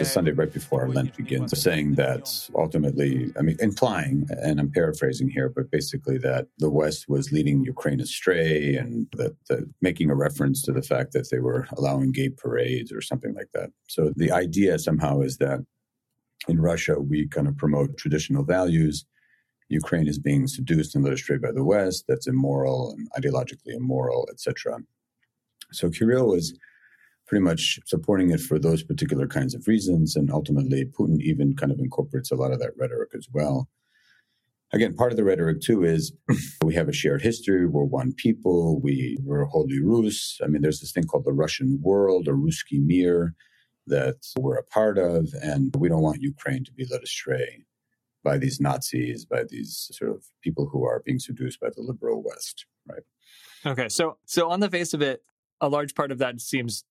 it's 0.02 0.10
a 0.10 0.14
Sunday 0.14 0.32
right 0.32 0.52
before 0.52 0.88
Lent 0.90 1.16
begins, 1.16 1.58
saying 1.62 1.96
that 1.96 2.50
ultimately, 2.54 3.32
I 3.40 3.42
mean, 3.42 3.56
implying, 3.60 4.28
and 4.30 4.60
I'm 4.60 4.72
paraphrasing 4.72 5.30
here, 5.30 5.50
but 5.50 5.72
basically 5.72 6.18
that 6.20 6.48
the 6.58 6.70
West 6.70 7.08
was 7.08 7.32
leading 7.32 7.64
Ukraine 7.64 8.02
astray 8.02 8.76
and 8.76 9.08
that, 9.14 9.36
that 9.50 9.70
making 9.82 10.10
a 10.10 10.16
reference 10.16 10.62
to 10.64 10.74
the 10.74 10.82
fact 10.82 11.14
that 11.14 11.30
they 11.32 11.40
were 11.40 11.66
allowing 11.78 12.12
gay 12.12 12.30
parades 12.30 12.92
or 12.92 13.02
something 13.02 13.34
like 13.34 13.52
that. 13.54 13.72
So 13.88 14.12
the 14.16 14.32
idea 14.32 14.78
somehow 14.78 15.22
is 15.22 15.38
that 15.38 15.66
in 16.50 16.60
Russia, 16.60 17.00
we 17.00 17.28
kind 17.28 17.48
of 17.48 17.58
promote 17.58 17.98
traditional 17.98 18.44
values. 18.44 19.06
Ukraine 19.70 20.08
is 20.08 20.20
being 20.20 20.46
seduced 20.48 20.94
and 20.94 21.04
led 21.04 21.14
astray 21.14 21.38
by 21.38 21.52
the 21.52 21.64
West, 21.64 22.04
that's 22.08 22.28
immoral 22.28 22.92
and 22.92 23.10
ideologically 23.18 23.76
immoral, 23.76 24.28
etc. 24.30 24.80
So 25.72 25.90
Kirill 25.90 26.28
was 26.28 26.54
pretty 27.28 27.44
much 27.44 27.80
supporting 27.86 28.32
it 28.32 28.40
for 28.40 28.60
those 28.60 28.84
particular 28.84 29.28
kinds 29.28 29.56
of 29.56 29.68
reasons. 29.68 30.16
And 30.16 30.32
ultimately, 30.32 30.86
Putin 30.86 31.20
even 31.22 31.56
kind 31.56 31.72
of 31.72 31.80
incorporates 31.80 32.32
a 32.32 32.36
lot 32.36 32.52
of 32.52 32.60
that 32.60 32.74
rhetoric 32.78 33.12
as 33.16 33.28
well. 33.32 33.70
Again, 34.72 34.96
part 34.96 35.12
of 35.12 35.18
the 35.18 35.24
rhetoric 35.24 35.62
too 35.62 35.84
is 35.84 36.14
we 36.64 36.74
have 36.74 36.90
a 36.90 36.94
shared 36.94 37.22
history. 37.22 37.68
We're 37.68 37.84
one 37.84 38.14
people. 38.14 38.82
We, 38.82 39.18
we're 39.24 39.46
Holy 39.46 39.80
Rus. 39.80 40.40
I 40.44 40.48
mean, 40.48 40.62
there's 40.62 40.80
this 40.80 40.92
thing 40.92 41.04
called 41.04 41.26
the 41.26 41.32
Russian 41.32 41.80
world 41.82 42.28
or 42.28 42.36
Ruski 42.36 42.84
Mir 42.84 43.36
that 43.86 44.26
we're 44.38 44.56
a 44.56 44.64
part 44.64 44.98
of, 44.98 45.34
and 45.42 45.76
we 45.78 45.90
don't 45.90 46.02
want 46.02 46.22
Ukraine 46.22 46.64
to 46.64 46.72
be 46.72 46.86
led 46.90 47.04
astray 47.04 47.66
by 48.24 48.38
these 48.38 48.60
Nazis, 48.60 49.26
by 49.26 49.44
these 49.48 49.90
sort 49.92 50.12
of 50.12 50.26
people 50.42 50.70
who 50.72 50.86
are 50.86 51.04
being 51.06 51.20
seduced 51.20 51.60
by 51.60 51.70
the 51.76 51.82
liberal 51.82 52.24
West, 52.24 52.66
right? 52.88 53.04
Okay, 53.66 53.90
so 53.90 54.18
so 54.26 54.50
on 54.50 54.60
the 54.60 54.70
face 54.70 54.94
of 54.94 55.02
it, 55.02 55.24
a 55.62 55.70
large 55.70 55.94
part 55.94 56.12
of 56.12 56.18
that 56.20 56.40
seems, 56.42 56.84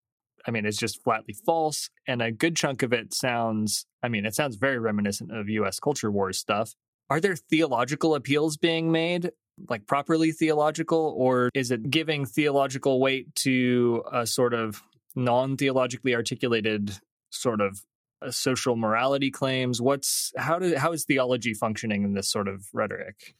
I 0.47 0.51
mean, 0.51 0.67
it's 0.67 0.79
just 0.79 1.03
flatly 1.03 1.35
false, 1.47 1.89
and 2.07 2.21
a 2.21 2.33
good 2.33 2.57
chunk 2.57 2.83
of 2.83 2.93
it 2.93 3.15
sounds, 3.15 3.87
I 4.03 4.09
mean, 4.09 4.27
it 4.27 4.35
sounds 4.35 4.57
very 4.57 4.79
reminiscent 4.79 5.31
of 5.31 5.49
U.S. 5.49 5.79
culture 5.79 6.11
wars 6.11 6.39
stuff. 6.39 6.75
Are 7.11 7.21
there 7.21 7.37
theological 7.37 8.15
appeals 8.15 8.57
being 8.57 8.91
made? 8.91 9.31
Like 9.69 9.87
properly 9.87 10.33
theological, 10.33 11.15
or 11.17 11.51
is 11.55 11.71
it 11.71 11.91
giving 11.91 12.25
theological 12.25 13.01
weight 13.01 13.35
to 13.37 14.03
a 14.11 14.27
sort 14.27 14.55
of 14.55 14.83
non 15.15 15.57
theologically 15.57 16.15
articulated 16.15 16.99
sort 17.31 17.61
of 17.61 17.83
uh, 18.23 18.31
social 18.31 18.77
morality 18.77 19.31
claims? 19.31 19.81
What's 19.81 20.33
how 20.37 20.59
do 20.59 20.75
how 20.77 20.93
is 20.93 21.05
theology 21.05 21.53
functioning 21.53 22.03
in 22.03 22.15
this 22.15 22.31
sort 22.31 22.49
of 22.49 22.65
rhetoric? 22.73 23.35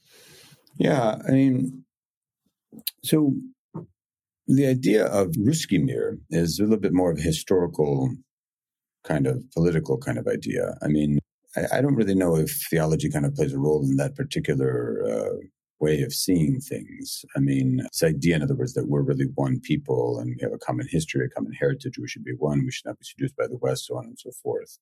Yeah, 0.77 1.19
I 1.27 1.31
mean, 1.31 1.83
so 3.03 3.33
the 4.47 4.67
idea 4.67 5.05
of 5.05 5.29
Ruski 5.31 5.81
Mir 5.83 6.17
is 6.29 6.59
a 6.59 6.63
little 6.63 6.77
bit 6.77 6.93
more 6.93 7.11
of 7.11 7.19
a 7.19 7.21
historical 7.21 8.09
kind 9.03 9.27
of 9.27 9.43
political 9.51 9.97
kind 9.97 10.17
of 10.17 10.27
idea. 10.27 10.75
I 10.81 10.87
mean, 10.87 11.19
I, 11.55 11.77
I 11.77 11.81
don't 11.81 11.95
really 11.95 12.15
know 12.15 12.35
if 12.35 12.51
theology 12.69 13.09
kind 13.09 13.25
of 13.25 13.35
plays 13.35 13.53
a 13.53 13.59
role 13.59 13.83
in 13.83 13.97
that 13.97 14.15
particular 14.15 15.03
uh, 15.07 15.35
way 15.79 16.01
of 16.01 16.13
seeing 16.13 16.59
things. 16.59 17.25
I 17.35 17.39
mean, 17.39 17.77
this 17.91 18.03
idea, 18.03 18.35
in 18.35 18.43
other 18.43 18.55
words, 18.55 18.73
that 18.73 18.87
we're 18.87 19.01
really 19.01 19.27
one 19.35 19.59
people 19.61 20.19
and 20.19 20.35
we 20.35 20.41
have 20.41 20.53
a 20.53 20.57
common 20.57 20.87
history, 20.89 21.25
a 21.25 21.29
common 21.29 21.53
heritage, 21.53 21.97
we 21.99 22.07
should 22.07 22.23
be 22.23 22.35
one, 22.37 22.63
we 22.63 22.71
should 22.71 22.85
not 22.85 22.99
be 22.99 23.05
seduced 23.05 23.35
by 23.35 23.47
the 23.47 23.57
West, 23.57 23.87
so 23.87 23.97
on 23.97 24.05
and 24.05 24.17
so 24.17 24.31
forth. 24.41 24.77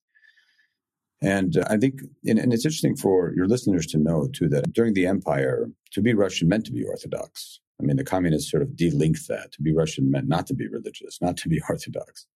And 1.21 1.57
uh, 1.57 1.65
I 1.69 1.77
think, 1.77 2.01
and, 2.25 2.39
and 2.39 2.53
it's 2.53 2.65
interesting 2.65 2.95
for 2.95 3.33
your 3.35 3.47
listeners 3.47 3.85
to 3.87 3.97
know 3.97 4.27
too 4.33 4.49
that 4.49 4.73
during 4.73 4.93
the 4.93 5.07
empire, 5.07 5.69
to 5.91 6.01
be 6.01 6.13
Russian 6.13 6.47
meant 6.47 6.65
to 6.65 6.71
be 6.71 6.83
Orthodox. 6.83 7.59
I 7.81 7.85
mean, 7.85 7.97
the 7.97 8.03
communists 8.03 8.51
sort 8.51 8.63
of 8.63 8.69
delinked 8.69 9.27
that. 9.27 9.51
To 9.53 9.61
be 9.61 9.73
Russian 9.73 10.11
meant 10.11 10.27
not 10.27 10.47
to 10.47 10.53
be 10.53 10.67
religious, 10.67 11.19
not 11.21 11.37
to 11.37 11.49
be 11.49 11.61
Orthodox. 11.69 12.27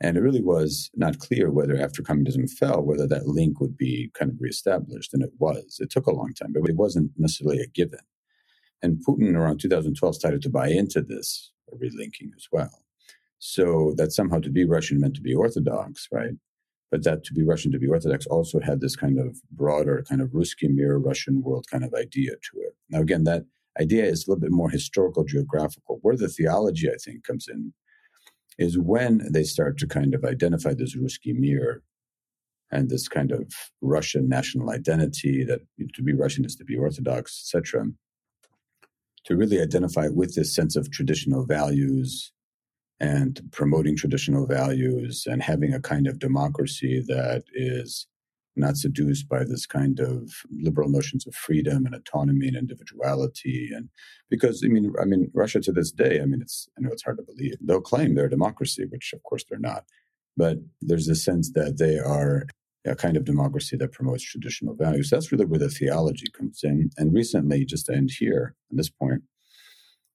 And 0.00 0.16
it 0.16 0.20
really 0.20 0.42
was 0.42 0.90
not 0.94 1.18
clear 1.18 1.50
whether 1.50 1.76
after 1.76 2.02
communism 2.02 2.46
fell, 2.46 2.82
whether 2.82 3.06
that 3.08 3.26
link 3.26 3.60
would 3.60 3.76
be 3.76 4.10
kind 4.14 4.30
of 4.30 4.36
reestablished. 4.40 5.12
And 5.12 5.22
it 5.22 5.32
was. 5.38 5.78
It 5.80 5.90
took 5.90 6.06
a 6.06 6.14
long 6.14 6.34
time, 6.34 6.52
but 6.52 6.68
it 6.68 6.76
wasn't 6.76 7.10
necessarily 7.16 7.60
a 7.60 7.66
given. 7.66 8.00
And 8.80 9.04
Putin 9.04 9.34
around 9.34 9.58
2012 9.58 10.14
started 10.14 10.42
to 10.42 10.50
buy 10.50 10.68
into 10.68 11.02
this 11.02 11.50
relinking 11.74 12.30
as 12.36 12.46
well. 12.52 12.82
So 13.40 13.94
that 13.96 14.12
somehow 14.12 14.38
to 14.40 14.50
be 14.50 14.64
Russian 14.64 15.00
meant 15.00 15.14
to 15.16 15.20
be 15.20 15.34
Orthodox, 15.34 16.08
right? 16.12 16.32
But 16.90 17.04
that 17.04 17.24
to 17.24 17.34
be 17.34 17.42
Russian 17.42 17.72
to 17.72 17.78
be 17.78 17.88
Orthodox 17.88 18.26
also 18.26 18.60
had 18.60 18.80
this 18.80 18.96
kind 18.96 19.18
of 19.18 19.36
broader 19.50 20.04
kind 20.08 20.20
of 20.20 20.30
Ruski 20.30 20.68
Mir 20.70 20.96
Russian 20.96 21.42
world 21.42 21.66
kind 21.70 21.84
of 21.84 21.92
idea 21.94 22.32
to 22.32 22.60
it. 22.60 22.74
Now, 22.88 23.00
again, 23.00 23.24
that 23.24 23.44
idea 23.80 24.04
is 24.04 24.26
a 24.26 24.30
little 24.30 24.40
bit 24.40 24.50
more 24.50 24.70
historical, 24.70 25.24
geographical. 25.24 25.98
Where 26.02 26.16
the 26.16 26.28
theology, 26.28 26.88
I 26.88 26.96
think, 27.02 27.24
comes 27.24 27.48
in 27.48 27.72
is 28.58 28.78
when 28.78 29.22
they 29.32 29.44
start 29.44 29.78
to 29.78 29.86
kind 29.86 30.14
of 30.14 30.24
identify 30.24 30.74
this 30.74 30.96
Ruski 30.96 31.34
Mir 31.34 31.82
and 32.70 32.90
this 32.90 33.08
kind 33.08 33.32
of 33.32 33.52
Russian 33.80 34.28
national 34.28 34.70
identity 34.70 35.44
that 35.44 35.60
to 35.94 36.02
be 36.02 36.12
Russian 36.12 36.44
is 36.44 36.56
to 36.56 36.64
be 36.64 36.76
Orthodox, 36.76 37.42
etc. 37.54 37.86
To 39.24 39.36
really 39.36 39.60
identify 39.60 40.08
with 40.08 40.34
this 40.34 40.54
sense 40.54 40.76
of 40.76 40.90
traditional 40.90 41.46
values 41.46 42.32
and 43.00 43.40
promoting 43.52 43.96
traditional 43.96 44.46
values 44.46 45.24
and 45.26 45.42
having 45.42 45.72
a 45.72 45.80
kind 45.80 46.06
of 46.06 46.18
democracy 46.18 47.02
that 47.06 47.44
is 47.54 48.06
not 48.56 48.76
seduced 48.76 49.28
by 49.28 49.44
this 49.44 49.66
kind 49.66 50.00
of 50.00 50.32
liberal 50.50 50.88
notions 50.88 51.26
of 51.26 51.34
freedom 51.34 51.86
and 51.86 51.94
autonomy 51.94 52.48
and 52.48 52.56
individuality. 52.56 53.70
And 53.74 53.88
because 54.30 54.62
I 54.64 54.68
mean, 54.68 54.92
I 55.00 55.04
mean, 55.04 55.30
Russia 55.34 55.60
to 55.60 55.72
this 55.72 55.92
day, 55.92 56.20
I 56.20 56.24
mean, 56.24 56.42
it's 56.42 56.68
I 56.76 56.80
know 56.80 56.90
it's 56.92 57.04
hard 57.04 57.18
to 57.18 57.22
believe. 57.22 57.56
They'll 57.60 57.80
claim 57.80 58.14
they're 58.14 58.26
a 58.26 58.30
democracy, 58.30 58.84
which 58.88 59.12
of 59.12 59.22
course 59.22 59.44
they're 59.48 59.58
not. 59.58 59.84
But 60.36 60.58
there's 60.80 61.08
a 61.08 61.14
sense 61.14 61.52
that 61.52 61.78
they 61.78 61.98
are 61.98 62.44
a 62.84 62.94
kind 62.94 63.16
of 63.16 63.24
democracy 63.24 63.76
that 63.76 63.92
promotes 63.92 64.22
traditional 64.22 64.74
values. 64.74 65.10
That's 65.10 65.32
really 65.32 65.44
where 65.44 65.58
the 65.58 65.68
theology 65.68 66.26
comes 66.36 66.60
in. 66.62 66.90
And 66.96 67.12
recently, 67.12 67.64
just 67.64 67.86
to 67.86 67.94
end 67.94 68.10
here 68.18 68.54
on 68.70 68.76
this 68.76 68.88
point, 68.88 69.22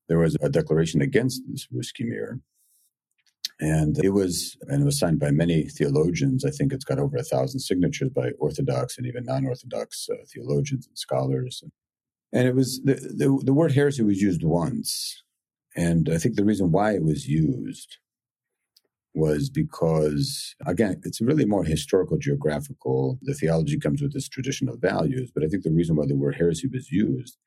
there 0.07 0.17
was 0.17 0.35
a 0.41 0.49
declaration 0.49 1.01
against 1.01 1.41
this 1.49 1.67
Ruski 1.67 2.05
Mir 2.05 2.39
and 3.63 3.99
it 4.03 4.11
was 4.11 4.57
and 4.69 4.83
it 4.83 4.85
was 4.85 4.99
signed 4.99 5.19
by 5.21 5.31
many 5.31 5.63
theologians. 5.65 6.45
I 6.45 6.51
think 6.51 6.73
it's 6.73 6.85
got 6.85 6.99
over 6.99 7.17
a 7.17 7.23
thousand 7.23 7.61
signatures 7.61 8.11
by 8.11 8.31
Orthodox 8.39 8.97
and 8.99 9.07
even 9.07 9.25
non-Orthodox 9.25 10.09
uh, 10.11 10.17
theologians 10.33 10.87
and 10.87 10.99
scholars. 10.99 11.63
And 12.33 12.47
it 12.47 12.55
was 12.55 12.81
the, 12.83 12.95
the 12.95 13.41
the 13.45 13.53
word 13.53 13.73
heresy 13.73 14.03
was 14.03 14.21
used 14.21 14.43
once, 14.43 15.23
and 15.75 16.09
I 16.13 16.19
think 16.19 16.35
the 16.35 16.45
reason 16.45 16.71
why 16.71 16.93
it 16.93 17.03
was 17.03 17.27
used 17.27 17.97
was 19.15 19.51
because 19.51 20.55
again 20.67 21.01
it's 21.05 21.21
really 21.21 21.45
more 21.45 21.65
historical 21.65 22.17
geographical 22.17 23.19
the 23.23 23.35
theology 23.35 23.79
comes 23.79 24.01
with 24.01 24.15
its 24.15 24.29
traditional 24.29 24.77
values 24.77 25.31
but 25.35 25.43
i 25.43 25.49
think 25.49 25.63
the 25.63 25.71
reason 25.73 25.97
why 25.97 26.07
the 26.07 26.15
word 26.15 26.37
heresy 26.37 26.69
was 26.69 26.91
used 26.91 27.37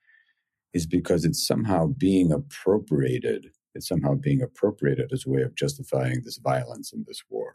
is 0.75 0.87
because 0.87 1.25
it's 1.25 1.47
somehow 1.47 1.87
being 1.99 2.33
appropriated 2.33 3.49
it's 3.77 3.89
somehow 3.89 4.15
being 4.15 4.43
appropriated 4.43 5.13
as 5.13 5.25
a 5.27 5.31
way 5.31 5.43
of 5.43 5.55
justifying 5.55 6.23
this 6.25 6.39
violence 6.39 6.93
and 6.93 7.07
this 7.07 7.23
war. 7.29 7.55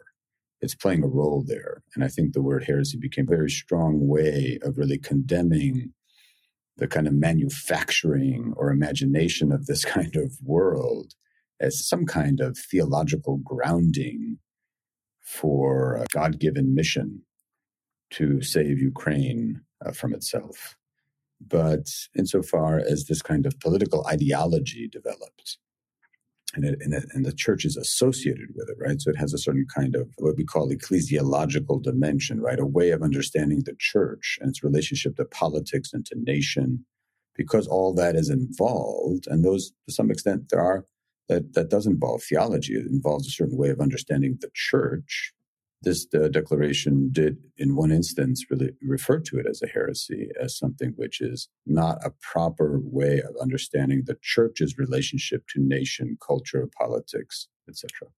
It's 0.62 0.76
playing 0.76 1.04
a 1.04 1.08
role 1.08 1.44
there. 1.46 1.84
And 1.96 2.04
I 2.04 2.08
think 2.08 2.34
the 2.34 2.42
word 2.42 2.66
heresy 2.66 2.98
became 2.98 3.26
a 3.26 3.36
very 3.36 3.50
strong 3.50 4.08
way 4.08 4.60
of 4.62 4.78
really 4.78 5.00
condemning 5.00 5.94
the 6.78 6.88
kind 6.88 7.08
of 7.08 7.14
manufacturing 7.14 8.54
or 8.56 8.70
imagination 8.70 9.52
of 9.52 9.66
this 9.66 9.84
kind 9.98 10.16
of 10.16 10.38
world 10.44 11.14
as 11.60 11.88
some 11.88 12.06
kind 12.06 12.40
of 12.40 12.58
theological 12.58 13.38
grounding 13.38 14.38
for 15.20 15.96
a 15.96 16.06
God 16.12 16.40
given 16.40 16.74
mission 16.76 17.22
to 18.12 18.42
save 18.42 18.80
Ukraine 18.80 19.62
uh, 19.86 19.92
from 19.92 20.14
itself. 20.14 20.76
But 21.40 21.90
insofar 22.16 22.80
as 22.80 23.06
this 23.06 23.22
kind 23.22 23.46
of 23.46 23.60
political 23.60 24.06
ideology 24.08 24.88
developed, 24.88 25.58
and, 26.54 26.66
it, 26.66 26.80
and, 26.82 26.94
it, 26.94 27.06
and, 27.14 27.26
the 27.26 27.34
church 27.34 27.66
is 27.66 27.78
associated 27.78 28.50
with 28.56 28.70
it, 28.70 28.78
right? 28.80 29.00
So 29.00 29.10
it 29.10 29.18
has 29.18 29.34
a 29.34 29.38
certain 29.38 29.66
kind 29.74 29.96
of 29.96 30.10
what 30.18 30.36
we 30.36 30.44
call 30.44 30.70
ecclesiological 30.70 31.82
dimension, 31.82 32.42
right? 32.42 32.60
A 32.60 32.66
way 32.66 32.92
of 32.92 33.02
understanding 33.02 33.64
the 33.66 33.76
church 33.80 34.38
and 34.42 34.50
its 34.50 34.64
relationship 34.64 35.16
to 35.16 35.26
politics 35.26 35.94
and 35.94 36.06
to 36.08 36.16
nation, 36.18 36.86
because 37.36 37.68
all 37.68 37.94
that 37.94 38.16
is 38.16 38.30
involved. 38.30 39.28
And 39.28 39.46
those, 39.46 39.72
to 39.88 39.94
some 39.94 40.12
extent, 40.12 40.50
there 40.50 40.62
are 40.62 40.86
that, 41.30 41.54
that 41.54 41.70
does 41.70 41.88
involve 41.88 42.24
theology. 42.24 42.74
It 42.74 42.88
involves 42.88 43.28
a 43.28 43.32
certain 43.32 43.58
way 43.58 43.70
of 43.70 43.80
understanding 43.80 44.38
the 44.42 44.52
church. 44.54 45.34
This 45.84 46.06
uh, 46.14 46.28
declaration 46.28 47.10
did, 47.12 47.38
in 47.58 47.76
one 47.76 47.92
instance, 47.92 48.46
really 48.52 48.72
refer 48.84 49.20
to 49.20 49.40
it 49.40 49.48
as 49.50 49.64
a 49.64 49.68
heresy, 49.68 50.30
as 50.40 50.56
something 50.56 50.94
which 50.96 51.22
is 51.22 51.50
not 51.66 51.98
a 52.06 52.12
proper 52.22 52.80
way 52.84 53.20
of 53.20 53.36
understanding 53.42 54.04
the 54.06 54.18
church's 54.22 54.78
relationship 54.78 55.44
to 55.50 55.60
nation, 55.60 56.18
culture, 56.26 56.70
politics, 56.78 57.48
etc. 57.68 58.10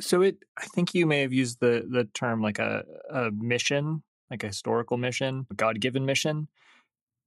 So 0.00 0.22
it, 0.22 0.38
I 0.58 0.64
think 0.64 0.94
you 0.94 1.06
may 1.06 1.20
have 1.20 1.32
used 1.32 1.60
the 1.60 1.86
the 1.88 2.04
term 2.14 2.40
like 2.40 2.58
a, 2.58 2.84
a 3.10 3.30
mission, 3.30 4.02
like 4.30 4.44
a 4.44 4.48
historical 4.48 4.96
mission, 4.96 5.46
a 5.50 5.54
God 5.54 5.78
given 5.80 6.06
mission. 6.06 6.48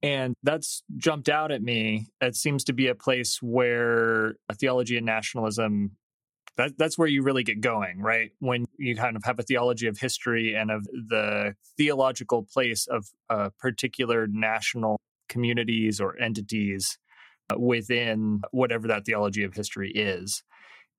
And 0.02 0.34
that's 0.42 0.82
jumped 0.96 1.28
out 1.28 1.50
at 1.50 1.62
me. 1.62 2.08
It 2.20 2.36
seems 2.36 2.64
to 2.64 2.72
be 2.72 2.88
a 2.88 2.94
place 2.94 3.40
where 3.40 4.34
theology 4.52 4.96
and 4.96 5.06
nationalism 5.06 5.92
that, 6.56 6.78
that's 6.78 6.96
where 6.96 7.08
you 7.08 7.22
really 7.22 7.42
get 7.42 7.60
going, 7.60 8.00
right? 8.00 8.30
When 8.38 8.66
you 8.78 8.96
kind 8.96 9.16
of 9.16 9.24
have 9.24 9.38
a 9.38 9.42
theology 9.42 9.86
of 9.86 9.98
history 9.98 10.54
and 10.54 10.70
of 10.70 10.84
the 10.84 11.54
theological 11.76 12.46
place 12.50 12.86
of 12.86 13.06
uh, 13.28 13.50
particular 13.58 14.26
national 14.26 15.00
communities 15.28 16.00
or 16.00 16.18
entities 16.18 16.98
uh, 17.50 17.58
within 17.58 18.42
whatever 18.52 18.88
that 18.88 19.04
theology 19.04 19.44
of 19.44 19.54
history 19.54 19.90
is. 19.90 20.42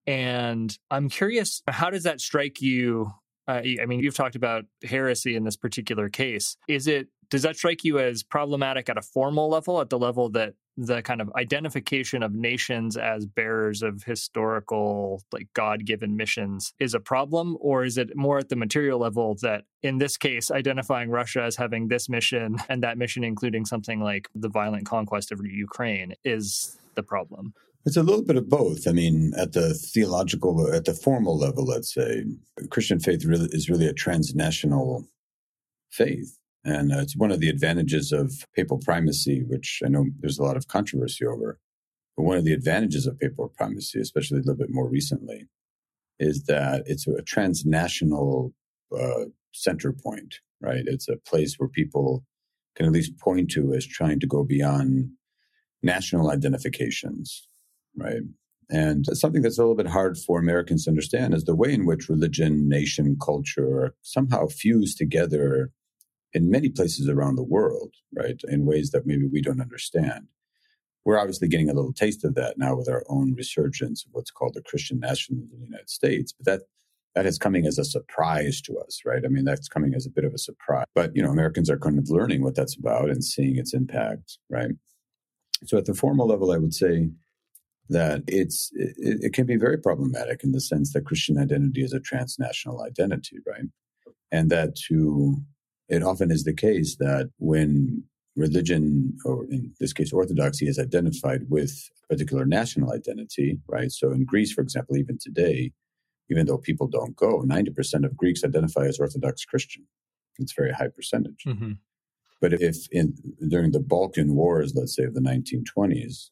And 0.06 0.78
I'm 0.90 1.10
curious, 1.10 1.62
how 1.68 1.90
does 1.90 2.04
that 2.04 2.22
strike 2.22 2.62
you? 2.62 3.12
Uh, 3.48 3.62
I 3.82 3.86
mean, 3.86 4.00
you've 4.00 4.16
talked 4.16 4.36
about 4.36 4.66
heresy 4.84 5.36
in 5.36 5.44
this 5.44 5.58
particular 5.58 6.10
case. 6.10 6.56
Is 6.68 6.88
it 6.88 7.08
does 7.30 7.42
that 7.42 7.58
strike 7.58 7.84
you 7.84 8.00
as 8.00 8.24
problematic 8.24 8.88
at 8.90 8.98
a 8.98 9.02
formal 9.02 9.50
level, 9.50 9.82
at 9.82 9.90
the 9.90 10.00
level 10.00 10.30
that 10.30 10.54
the 10.78 11.02
kind 11.02 11.22
of 11.22 11.32
identification 11.36 12.22
of 12.22 12.34
nations 12.34 12.96
as 12.96 13.26
bearers 13.26 13.82
of 13.82 14.04
historical, 14.04 15.24
like 15.32 15.48
God 15.54 15.86
given 15.86 16.16
missions 16.16 16.74
is 16.80 16.94
a 16.94 17.00
problem? 17.00 17.58
Or 17.60 17.84
is 17.84 17.98
it 17.98 18.16
more 18.16 18.38
at 18.38 18.50
the 18.50 18.56
material 18.56 19.00
level 19.00 19.36
that, 19.42 19.64
in 19.82 19.98
this 19.98 20.18
case, 20.18 20.52
identifying 20.52 21.10
Russia 21.10 21.42
as 21.42 21.56
having 21.56 21.88
this 21.88 22.08
mission 22.08 22.58
and 22.70 22.84
that 22.84 22.98
mission 22.98 23.24
including 23.24 23.66
something 23.66 24.00
like 24.00 24.30
the 24.36 24.50
violent 24.50 24.86
conquest 24.86 25.32
of 25.32 25.44
Ukraine 25.44 26.14
is 26.24 26.78
the 26.96 27.04
problem? 27.04 27.54
It's 27.86 27.98
a 27.98 28.04
little 28.04 28.24
bit 28.24 28.36
of 28.36 28.50
both. 28.50 28.88
I 28.88 28.92
mean, 28.92 29.32
at 29.38 29.54
the 29.54 29.74
theological, 29.74 30.74
at 30.74 30.86
the 30.86 30.94
formal 30.94 31.38
level, 31.38 31.66
let's 31.66 31.94
say, 31.94 32.26
Christian 32.70 33.00
faith 33.00 33.24
really 33.24 33.48
is 33.52 33.70
really 33.70 33.88
a 33.88 33.94
transnational 33.94 35.08
faith. 35.90 36.38
And 36.68 36.92
uh, 36.92 37.00
it's 37.00 37.16
one 37.16 37.32
of 37.32 37.40
the 37.40 37.48
advantages 37.48 38.12
of 38.12 38.46
papal 38.54 38.78
primacy, 38.78 39.42
which 39.48 39.82
I 39.86 39.88
know 39.88 40.06
there's 40.20 40.38
a 40.38 40.44
lot 40.44 40.58
of 40.58 40.68
controversy 40.68 41.26
over. 41.26 41.60
But 42.18 42.24
one 42.24 42.38
of 42.38 42.44
the 42.44 42.52
advantages 42.52 43.08
of 43.08 43.18
papal 43.18 43.48
primacy, 43.56 44.02
especially 44.02 44.40
a 44.40 44.42
little 44.42 44.58
bit 44.58 44.70
more 44.70 44.90
recently, 44.90 45.48
is 46.20 46.44
that 46.44 46.84
it's 46.86 47.08
a 47.08 47.22
transnational 47.22 48.54
uh, 48.92 49.26
center 49.54 49.94
point, 49.94 50.36
right? 50.62 50.84
It's 50.86 51.08
a 51.08 51.16
place 51.16 51.56
where 51.58 51.70
people 51.70 52.26
can 52.76 52.86
at 52.86 52.92
least 52.92 53.18
point 53.18 53.50
to 53.52 53.74
as 53.74 53.86
trying 53.86 54.20
to 54.20 54.28
go 54.28 54.44
beyond 54.44 55.12
national 55.82 56.30
identifications, 56.32 57.48
right? 57.96 58.24
And 58.70 59.06
something 59.14 59.42
that's 59.42 59.58
a 59.58 59.62
little 59.62 59.76
bit 59.76 59.88
hard 59.88 60.18
for 60.18 60.38
Americans 60.38 60.84
to 60.84 60.90
understand 60.90 61.34
is 61.34 61.46
the 61.46 61.56
way 61.56 61.74
in 61.74 61.86
which 61.86 62.10
religion, 62.10 62.68
nation, 62.68 63.16
culture 63.24 63.96
somehow 64.02 64.48
fused 64.48 64.98
together 64.98 65.72
in 66.38 66.52
many 66.52 66.70
places 66.70 67.10
around 67.10 67.36
the 67.36 67.44
world, 67.44 67.96
right? 68.16 68.40
In 68.48 68.68
ways 68.68 68.92
that 68.92 69.08
maybe 69.08 69.26
we 69.26 69.42
don't 69.42 69.60
understand. 69.60 70.28
We're 71.04 71.18
obviously 71.18 71.48
getting 71.48 71.70
a 71.70 71.74
little 71.74 71.94
taste 71.94 72.24
of 72.24 72.36
that 72.36 72.60
now 72.60 72.76
with 72.76 72.88
our 72.88 73.04
own 73.10 73.34
resurgence 73.34 74.06
of 74.06 74.12
what's 74.12 74.30
called 74.30 74.54
the 74.54 74.62
Christian 74.62 75.00
nationalism 75.00 75.56
in 75.56 75.60
the 75.62 75.66
United 75.66 75.90
States. 75.90 76.32
But 76.34 76.46
that 76.46 76.62
that 77.16 77.26
is 77.26 77.40
coming 77.40 77.66
as 77.66 77.80
a 77.80 77.84
surprise 77.84 78.62
to 78.62 78.78
us, 78.78 79.02
right? 79.04 79.24
I 79.26 79.30
mean, 79.30 79.46
that's 79.46 79.68
coming 79.68 79.96
as 79.96 80.06
a 80.06 80.12
bit 80.12 80.26
of 80.26 80.34
a 80.36 80.38
surprise. 80.38 80.86
But 80.94 81.16
you 81.16 81.24
know, 81.24 81.32
Americans 81.32 81.72
are 81.72 81.80
kind 81.80 81.98
of 81.98 82.12
learning 82.12 82.44
what 82.44 82.56
that's 82.56 82.78
about 82.78 83.10
and 83.10 83.24
seeing 83.24 83.58
its 83.58 83.74
impact, 83.74 84.38
right? 84.52 84.72
So 85.66 85.80
at 85.80 85.86
the 85.86 85.96
formal 85.96 86.28
level, 86.28 86.52
I 86.52 86.58
would 86.58 86.76
say 86.76 87.10
that 87.90 88.22
it's 88.28 88.70
it, 88.76 88.94
it, 89.26 89.34
can 89.34 89.48
be 89.48 89.56
very 89.56 89.80
problematic 89.80 90.44
in 90.44 90.52
the 90.52 90.62
sense 90.62 90.94
that 90.94 91.06
Christian 91.06 91.40
identity 91.40 91.82
is 91.84 91.94
a 91.94 92.00
transnational 92.00 92.84
identity, 92.84 93.38
right? 93.48 93.70
And 94.32 94.52
that 94.52 94.76
to 94.88 95.38
it 95.90 96.04
often 96.04 96.32
is 96.32 96.44
the 96.44 96.54
case 96.54 96.98
that 96.98 97.30
when 97.38 98.04
religion, 98.36 99.18
or 99.26 99.46
in 99.46 99.74
this 99.80 99.94
case, 99.94 100.14
orthodoxy, 100.14 100.68
is 100.68 100.80
identified 100.80 101.42
with 101.50 101.90
a 102.04 102.08
particular 102.14 102.46
national 102.46 102.94
identity, 102.94 103.60
right? 103.68 103.92
So 103.92 104.12
in 104.12 104.26
Greece, 104.26 104.52
for 104.52 104.62
example, 104.62 104.98
even 104.98 105.18
today, 105.20 105.72
even 106.30 106.46
though 106.46 106.58
people 106.58 106.88
don't 106.88 107.16
go, 107.16 107.42
90% 107.42 108.06
of 108.06 108.16
Greeks 108.16 108.44
identify 108.44 108.86
as 108.86 109.00
Orthodox 109.00 109.46
Christian. 109.46 109.88
It's 110.38 110.52
a 110.52 110.62
very 110.62 110.74
high 110.74 110.90
percentage. 110.90 111.44
Mm-hmm. 111.48 111.74
But 112.40 112.54
if 112.54 112.88
in, 112.92 113.16
during 113.48 113.72
the 113.72 113.80
Balkan 113.80 114.36
Wars, 114.36 114.74
let's 114.76 114.96
say 114.96 115.06
of 115.06 115.16
the 115.16 115.22
1920s, 115.22 116.30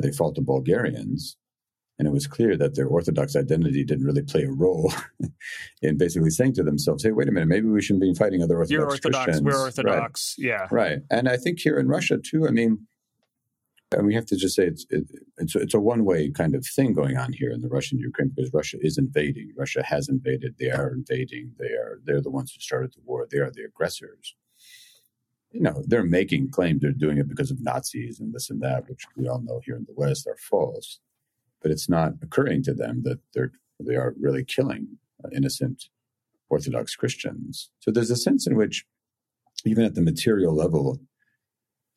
they 0.00 0.10
fought 0.10 0.34
the 0.34 0.42
Bulgarians, 0.42 1.36
and 1.98 2.06
it 2.06 2.10
was 2.10 2.26
clear 2.26 2.56
that 2.56 2.74
their 2.74 2.86
Orthodox 2.86 3.36
identity 3.36 3.82
didn't 3.84 4.04
really 4.04 4.22
play 4.22 4.44
a 4.44 4.50
role 4.50 4.92
in 5.82 5.96
basically 5.96 6.30
saying 6.30 6.54
to 6.54 6.62
themselves, 6.62 7.02
hey, 7.02 7.12
wait 7.12 7.28
a 7.28 7.32
minute, 7.32 7.48
maybe 7.48 7.68
we 7.68 7.80
shouldn't 7.80 8.02
be 8.02 8.14
fighting 8.14 8.42
other 8.42 8.56
Orthodox 8.56 8.70
You're 8.70 8.86
Orthodox, 8.86 9.24
Christians. 9.24 9.44
we're 9.44 9.60
Orthodox. 9.60 10.36
Right. 10.38 10.46
Yeah. 10.46 10.68
Right. 10.70 10.98
And 11.10 11.28
I 11.28 11.36
think 11.36 11.60
here 11.60 11.78
in 11.78 11.88
Russia, 11.88 12.18
too, 12.18 12.46
I 12.46 12.50
mean, 12.50 12.86
and 13.92 14.06
we 14.06 14.14
have 14.14 14.26
to 14.26 14.36
just 14.36 14.56
say 14.56 14.66
it's 14.66 14.84
it, 14.90 15.04
it's 15.38 15.54
it's 15.54 15.72
a 15.72 15.80
one 15.80 16.04
way 16.04 16.30
kind 16.30 16.56
of 16.56 16.66
thing 16.66 16.92
going 16.92 17.16
on 17.16 17.32
here 17.32 17.52
in 17.52 17.60
the 17.60 17.68
Russian 17.68 17.98
Ukraine 17.98 18.32
because 18.34 18.52
Russia 18.52 18.78
is 18.80 18.98
invading. 18.98 19.52
Russia 19.56 19.82
has 19.84 20.08
invaded. 20.08 20.56
They 20.58 20.70
are 20.70 20.92
invading. 20.92 21.52
They 21.56 21.68
are 21.68 22.00
they're 22.04 22.20
the 22.20 22.30
ones 22.30 22.52
who 22.52 22.60
started 22.60 22.92
the 22.94 23.00
war. 23.04 23.28
They 23.30 23.38
are 23.38 23.50
the 23.50 23.62
aggressors. 23.62 24.34
You 25.52 25.60
know, 25.60 25.84
they're 25.86 26.02
making 26.02 26.50
claims 26.50 26.82
they're 26.82 26.90
doing 26.90 27.18
it 27.18 27.28
because 27.28 27.52
of 27.52 27.62
Nazis 27.62 28.18
and 28.18 28.34
this 28.34 28.50
and 28.50 28.60
that, 28.60 28.88
which 28.88 29.06
we 29.16 29.28
all 29.28 29.40
know 29.40 29.60
here 29.64 29.76
in 29.76 29.86
the 29.86 29.94
West 29.94 30.26
are 30.26 30.36
false 30.36 30.98
but 31.62 31.70
it's 31.70 31.88
not 31.88 32.12
occurring 32.22 32.62
to 32.64 32.74
them 32.74 33.02
that 33.04 33.20
they're 33.34 33.52
they 33.78 33.94
are 33.94 34.14
really 34.18 34.44
killing 34.44 34.98
uh, 35.24 35.28
innocent 35.32 35.84
Orthodox 36.48 36.94
Christians. 36.94 37.70
So 37.80 37.90
there's 37.90 38.10
a 38.10 38.16
sense 38.16 38.46
in 38.46 38.56
which, 38.56 38.86
even 39.64 39.84
at 39.84 39.94
the 39.94 40.00
material 40.00 40.54
level, 40.54 41.00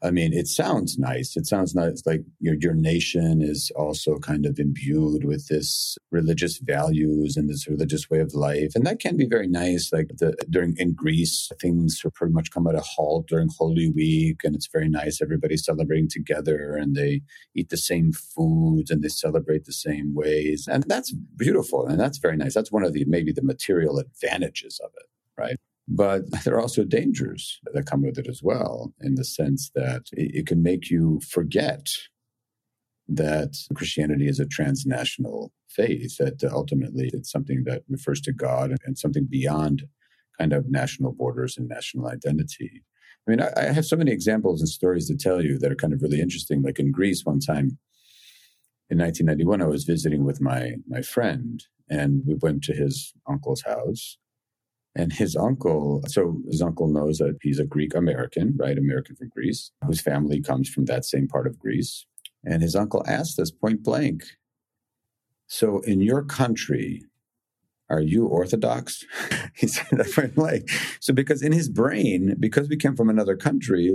I 0.01 0.11
mean, 0.11 0.31
it 0.31 0.47
sounds 0.47 0.97
nice. 0.97 1.35
It 1.35 1.45
sounds 1.45 1.75
nice, 1.75 2.03
like 2.05 2.21
your 2.39 2.55
your 2.59 2.73
nation 2.73 3.41
is 3.41 3.69
also 3.75 4.17
kind 4.17 4.45
of 4.45 4.57
imbued 4.57 5.25
with 5.25 5.47
this 5.47 5.97
religious 6.09 6.57
values 6.59 7.35
and 7.35 7.49
this 7.49 7.67
religious 7.67 8.09
way 8.09 8.19
of 8.19 8.33
life, 8.33 8.71
and 8.75 8.85
that 8.85 8.99
can 8.99 9.17
be 9.17 9.25
very 9.27 9.47
nice. 9.47 9.91
Like 9.91 10.11
the, 10.17 10.35
during 10.49 10.75
in 10.77 10.93
Greece, 10.93 11.51
things 11.59 12.01
are 12.05 12.11
pretty 12.11 12.33
much 12.33 12.51
come 12.51 12.65
at 12.67 12.75
a 12.75 12.81
halt 12.81 13.27
during 13.27 13.49
Holy 13.57 13.91
Week, 13.91 14.39
and 14.45 14.55
it's 14.55 14.69
very 14.71 14.87
nice. 14.87 15.21
Everybody's 15.21 15.65
celebrating 15.65 16.07
together, 16.09 16.77
and 16.77 16.95
they 16.95 17.21
eat 17.53 17.69
the 17.69 17.77
same 17.77 18.13
foods, 18.13 18.89
and 18.91 19.03
they 19.03 19.09
celebrate 19.09 19.65
the 19.65 19.73
same 19.73 20.13
ways, 20.15 20.65
and 20.71 20.83
that's 20.87 21.11
beautiful, 21.35 21.85
and 21.85 21.99
that's 21.99 22.19
very 22.19 22.37
nice. 22.37 22.53
That's 22.53 22.71
one 22.71 22.85
of 22.85 22.93
the 22.93 23.03
maybe 23.05 23.33
the 23.33 23.43
material 23.43 23.99
advantages 23.99 24.79
of 24.81 24.91
it, 24.95 25.07
right? 25.37 25.57
But 25.89 26.29
there 26.43 26.55
are 26.55 26.61
also 26.61 26.83
dangers 26.83 27.59
that 27.73 27.87
come 27.87 28.03
with 28.03 28.17
it 28.17 28.27
as 28.27 28.41
well, 28.43 28.93
in 29.01 29.15
the 29.15 29.25
sense 29.25 29.71
that 29.75 30.03
it, 30.13 30.45
can 30.47 30.61
make 30.61 30.89
you 30.89 31.19
forget 31.27 31.89
that 33.07 33.57
Christianity 33.73 34.27
is 34.27 34.39
a 34.39 34.45
transnational 34.45 35.51
faith, 35.67 36.17
that 36.17 36.43
uh, 36.43 36.49
ultimately 36.53 37.09
it's 37.11 37.31
something 37.31 37.63
that 37.65 37.81
refers 37.89 38.21
to 38.21 38.31
God 38.31 38.75
and 38.85 38.97
something 38.97 39.25
beyond 39.27 39.83
kind 40.37 40.53
of 40.53 40.69
national 40.69 41.11
borders 41.11 41.57
and 41.57 41.67
national 41.67 42.07
identity. 42.07 42.83
I 43.27 43.31
mean, 43.31 43.41
I, 43.41 43.51
I 43.57 43.63
have 43.73 43.85
so 43.85 43.95
many 43.95 44.11
examples 44.11 44.61
and 44.61 44.69
stories 44.69 45.07
to 45.07 45.17
tell 45.17 45.43
you 45.43 45.57
that 45.57 45.71
are 45.71 45.75
kind 45.75 45.93
of 45.93 46.03
really 46.03 46.21
interesting. 46.21 46.61
Like 46.61 46.79
in 46.79 46.91
Greece, 46.91 47.25
one 47.25 47.39
time 47.39 47.79
in 48.91 48.99
1991, 48.99 49.61
I 49.61 49.65
was 49.65 49.85
visiting 49.85 50.23
with 50.23 50.39
my 50.39 50.73
my 50.87 51.01
friend, 51.01 51.63
and 51.89 52.21
we 52.27 52.35
went 52.35 52.63
to 52.65 52.73
his 52.73 53.13
uncle's 53.27 53.63
house, 53.63 54.17
and 54.99 55.13
his 55.13 55.33
uncle, 55.37 56.03
so 56.07 56.41
his 56.49 56.61
uncle 56.61 56.89
knows 56.89 57.19
that 57.19 57.37
he's 57.41 57.57
a 57.57 57.65
Greek 57.65 57.95
American, 57.95 58.53
right? 58.57 58.77
American 58.77 59.15
from 59.15 59.29
Greece, 59.29 59.71
whose 59.85 60.01
family 60.01 60.41
comes 60.41 60.67
from 60.67 60.85
that 60.85 61.05
same 61.05 61.25
part 61.25 61.47
of 61.47 61.57
Greece. 61.57 62.05
And 62.43 62.61
his 62.61 62.75
uncle 62.75 63.03
asked 63.07 63.39
us 63.39 63.49
point 63.49 63.81
blank, 63.81 64.23
So 65.47 65.79
in 65.81 66.01
your 66.01 66.21
country, 66.23 67.03
are 67.89 68.01
you 68.01 68.25
Orthodox? 68.25 69.05
he 69.55 69.67
said 69.67 69.87
that 69.91 70.11
point 70.13 70.35
blank. 70.35 70.69
So 70.99 71.13
because 71.13 71.41
in 71.41 71.53
his 71.53 71.69
brain, 71.69 72.35
because 72.37 72.67
we 72.67 72.75
came 72.75 72.97
from 72.97 73.09
another 73.09 73.37
country, 73.37 73.85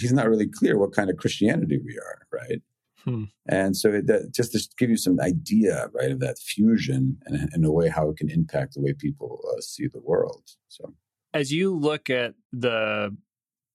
he's 0.00 0.12
not 0.12 0.28
really 0.28 0.46
clear 0.46 0.78
what 0.78 0.92
kind 0.92 1.10
of 1.10 1.16
Christianity 1.16 1.78
we 1.84 1.98
are, 1.98 2.26
right? 2.30 2.62
Hmm. 3.06 3.24
And 3.48 3.76
so 3.76 3.92
that, 3.92 4.32
just 4.34 4.52
to 4.52 4.68
give 4.78 4.90
you 4.90 4.96
some 4.96 5.20
idea, 5.20 5.88
right, 5.92 6.10
of 6.10 6.20
that 6.20 6.38
fusion 6.38 7.18
and, 7.26 7.48
in 7.54 7.64
a 7.64 7.70
way 7.70 7.88
how 7.88 8.10
it 8.10 8.16
can 8.16 8.28
impact 8.28 8.74
the 8.74 8.80
way 8.80 8.92
people 8.92 9.40
uh, 9.52 9.60
see 9.60 9.86
the 9.86 10.00
world. 10.00 10.42
So, 10.68 10.94
as 11.32 11.52
you 11.52 11.72
look 11.72 12.10
at 12.10 12.34
the 12.52 13.16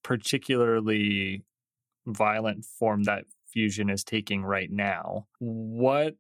particularly 0.04 1.44
violent 2.06 2.66
form 2.66 3.04
that 3.04 3.26
fusion 3.52 3.90
is 3.90 4.04
taking 4.04 4.44
right 4.44 4.72
now. 4.72 5.28
What 5.40 6.16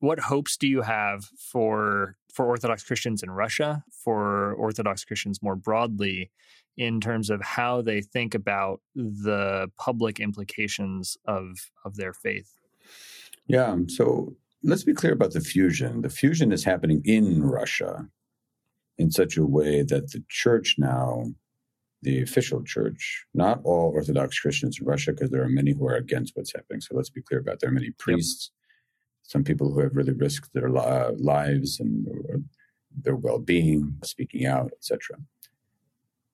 what 0.00 0.20
hopes 0.20 0.56
do 0.56 0.68
you 0.68 0.82
have 0.82 1.24
for 1.24 2.16
for 2.32 2.46
Orthodox 2.46 2.84
Christians 2.84 3.22
in 3.22 3.30
Russia, 3.30 3.82
for 3.90 4.54
Orthodox 4.54 5.04
Christians 5.04 5.42
more 5.42 5.56
broadly, 5.56 6.30
in 6.76 7.00
terms 7.00 7.30
of 7.30 7.42
how 7.42 7.82
they 7.82 8.00
think 8.00 8.34
about 8.34 8.80
the 8.94 9.70
public 9.76 10.20
implications 10.20 11.16
of 11.26 11.70
of 11.84 11.96
their 11.96 12.12
faith? 12.12 12.54
Yeah, 13.46 13.76
so 13.88 14.36
let's 14.62 14.84
be 14.84 14.94
clear 14.94 15.12
about 15.12 15.32
the 15.32 15.40
fusion. 15.40 16.02
The 16.02 16.10
fusion 16.10 16.52
is 16.52 16.64
happening 16.64 17.02
in 17.04 17.42
Russia 17.42 18.08
in 18.98 19.10
such 19.10 19.36
a 19.36 19.46
way 19.46 19.82
that 19.82 20.10
the 20.10 20.22
church 20.28 20.76
now, 20.78 21.26
the 22.02 22.20
official 22.20 22.62
church, 22.62 23.24
not 23.34 23.60
all 23.64 23.90
Orthodox 23.94 24.38
Christians 24.38 24.78
in 24.80 24.86
Russia, 24.86 25.12
because 25.12 25.30
there 25.30 25.42
are 25.42 25.48
many 25.48 25.72
who 25.72 25.86
are 25.86 25.96
against 25.96 26.36
what's 26.36 26.52
happening. 26.54 26.80
So 26.80 26.96
let's 26.96 27.10
be 27.10 27.22
clear 27.22 27.40
about 27.40 27.54
it. 27.54 27.60
there 27.60 27.70
are 27.70 27.72
many 27.72 27.90
priests. 27.98 28.50
Some 29.28 29.44
people 29.44 29.70
who 29.70 29.80
have 29.80 29.94
really 29.94 30.14
risked 30.14 30.54
their 30.54 30.70
lives 30.70 31.78
and 31.78 32.06
their 33.02 33.14
well-being, 33.14 33.94
speaking 34.02 34.46
out, 34.46 34.70
etc. 34.72 35.18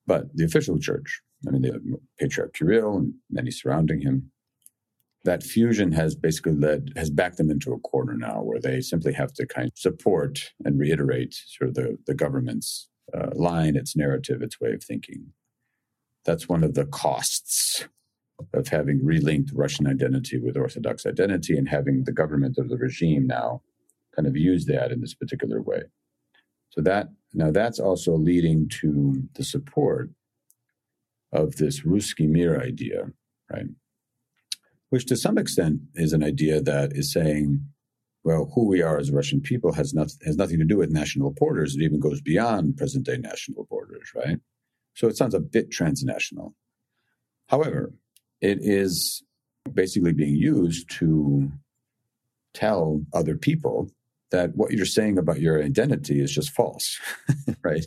But 0.07 0.35
the 0.35 0.45
official 0.45 0.79
church, 0.79 1.21
I 1.47 1.51
mean, 1.51 1.63
the 1.63 1.99
Patriarch 2.21 2.55
Kirill 2.55 2.97
and 2.97 3.15
many 3.29 3.51
surrounding 3.51 4.01
him, 4.01 4.31
that 5.25 5.43
fusion 5.43 5.91
has 5.91 6.15
basically 6.15 6.55
led 6.55 6.93
has 6.97 7.11
backed 7.11 7.39
them 7.39 7.51
into 7.51 7.73
a 7.73 7.81
corner 7.81 8.15
now 8.15 8.43
where 8.43 8.61
they 8.61 8.81
simply 8.81 9.13
have 9.13 9.33
to 9.33 9.47
kind 9.47 9.69
of 9.69 9.79
support 9.79 10.53
and 10.65 10.79
reiterate 10.79 11.35
sort 11.35 11.71
of 11.71 11.75
the, 11.75 11.99
the 12.07 12.15
government's 12.15 12.89
uh, 13.13 13.31
line 13.33 13.75
its 13.75 13.97
narrative 13.97 14.43
its 14.43 14.61
way 14.61 14.73
of 14.73 14.85
thinking 14.85 15.33
that's 16.27 16.47
one 16.47 16.63
of 16.63 16.75
the 16.75 16.85
costs 16.85 17.89
of 18.53 18.69
having 18.69 19.01
relinked 19.01 19.51
russian 19.55 19.87
identity 19.87 20.39
with 20.39 20.57
orthodox 20.57 21.07
identity 21.07 21.57
and 21.57 21.69
having 21.69 22.05
the 22.05 22.13
government 22.13 22.57
or 22.59 22.65
the 22.65 22.77
regime 22.77 23.27
now 23.27 23.63
kind 24.15 24.27
of 24.27 24.37
use 24.37 24.67
that 24.67 24.93
in 24.93 25.01
this 25.01 25.15
particular 25.15 25.63
way 25.63 25.83
so 26.71 26.81
that 26.81 27.09
now 27.33 27.51
that's 27.51 27.79
also 27.79 28.13
leading 28.13 28.69
to 28.69 29.23
the 29.35 29.45
support 29.45 30.11
of 31.33 31.57
this 31.57 31.81
Ruski 31.81 32.29
Mir 32.29 32.61
idea, 32.61 33.11
right? 33.53 33.67
which 34.95 35.07
to 35.07 35.17
some 35.17 35.39
extent 35.39 35.81
is 35.95 36.13
an 36.13 36.23
idea 36.23 36.61
that 36.61 36.93
is 36.93 37.13
saying, 37.13 37.61
well, 38.23 38.51
who 38.55 38.65
we 38.65 38.81
are 38.81 38.97
as 38.97 39.11
Russian 39.11 39.41
people 39.41 39.73
has, 39.73 39.93
not, 39.93 40.13
has 40.25 40.37
nothing 40.37 40.61
to 40.61 40.65
do 40.65 40.77
with 40.77 40.93
national 40.93 41.33
borders. 41.33 41.75
It 41.75 41.83
even 41.83 41.99
goes 41.99 42.21
beyond 42.21 42.77
present 42.77 43.05
day 43.05 43.17
national 43.17 43.65
borders, 43.65 44.13
right? 44.15 44.39
So 44.95 45.09
it 45.09 45.17
sounds 45.17 45.35
a 45.35 45.41
bit 45.41 45.73
transnational. 45.73 46.55
However, 47.49 47.93
it 48.41 48.59
is 48.61 49.23
basically 49.73 50.13
being 50.13 50.35
used 50.35 50.91
to 50.99 51.51
tell 52.53 53.03
other 53.13 53.37
people 53.37 53.91
that 54.31 54.55
what 54.57 54.73
you're 54.73 54.87
saying 54.87 55.19
about 55.19 55.41
your 55.41 55.63
identity 55.63 56.21
is 56.21 56.33
just 56.33 56.51
false, 56.51 57.01
right? 57.63 57.87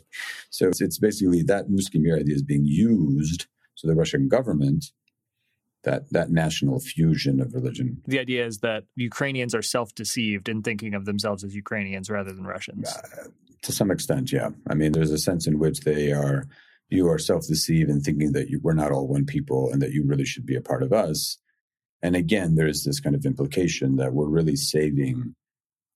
So 0.50 0.68
it's, 0.68 0.80
it's 0.80 0.98
basically 0.98 1.42
that 1.42 1.68
Ruski 1.68 2.00
Mir 2.00 2.16
idea 2.16 2.34
is 2.34 2.42
being 2.42 2.64
used. 2.64 3.46
So 3.74 3.86
the 3.86 3.94
Russian 3.94 4.28
government 4.28 4.86
that 5.84 6.10
that 6.10 6.30
national 6.30 6.80
fusion 6.80 7.40
of 7.40 7.54
religion. 7.54 8.02
The 8.06 8.18
idea 8.18 8.44
is 8.44 8.58
that 8.58 8.84
Ukrainians 8.96 9.54
are 9.54 9.62
self-deceived 9.62 10.48
in 10.48 10.62
thinking 10.62 10.94
of 10.94 11.04
themselves 11.04 11.44
as 11.44 11.54
Ukrainians 11.54 12.10
rather 12.10 12.32
than 12.32 12.44
Russians. 12.44 12.88
Uh, 12.88 13.28
to 13.62 13.72
some 13.72 13.90
extent, 13.90 14.32
yeah. 14.32 14.50
I 14.68 14.74
mean, 14.74 14.92
there's 14.92 15.10
a 15.10 15.18
sense 15.18 15.46
in 15.46 15.58
which 15.58 15.80
they 15.80 16.12
are 16.12 16.46
you 16.88 17.08
are 17.08 17.18
self-deceived 17.18 17.90
in 17.90 18.00
thinking 18.00 18.32
that 18.32 18.48
you, 18.48 18.60
we're 18.62 18.72
not 18.72 18.92
all 18.92 19.08
one 19.08 19.26
people 19.26 19.70
and 19.70 19.82
that 19.82 19.92
you 19.92 20.04
really 20.06 20.24
should 20.24 20.46
be 20.46 20.56
a 20.56 20.62
part 20.62 20.82
of 20.82 20.92
us. 20.92 21.38
And 22.02 22.16
again, 22.16 22.54
there's 22.54 22.84
this 22.84 23.00
kind 23.00 23.16
of 23.16 23.26
implication 23.26 23.96
that 23.96 24.14
we're 24.14 24.28
really 24.28 24.56
saving 24.56 25.34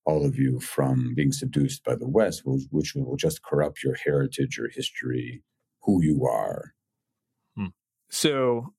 all 0.05 0.25
of 0.25 0.37
you 0.37 0.59
from 0.59 1.13
being 1.15 1.31
seduced 1.31 1.83
by 1.83 1.95
the 1.95 2.07
West, 2.07 2.43
which 2.45 2.93
will 2.93 3.15
just 3.15 3.41
corrupt 3.41 3.83
your 3.83 3.95
heritage, 3.95 4.57
your 4.57 4.69
history, 4.69 5.43
who 5.83 6.03
you 6.03 6.25
are. 6.25 6.73
Hmm. 7.55 7.67
So 8.09 8.73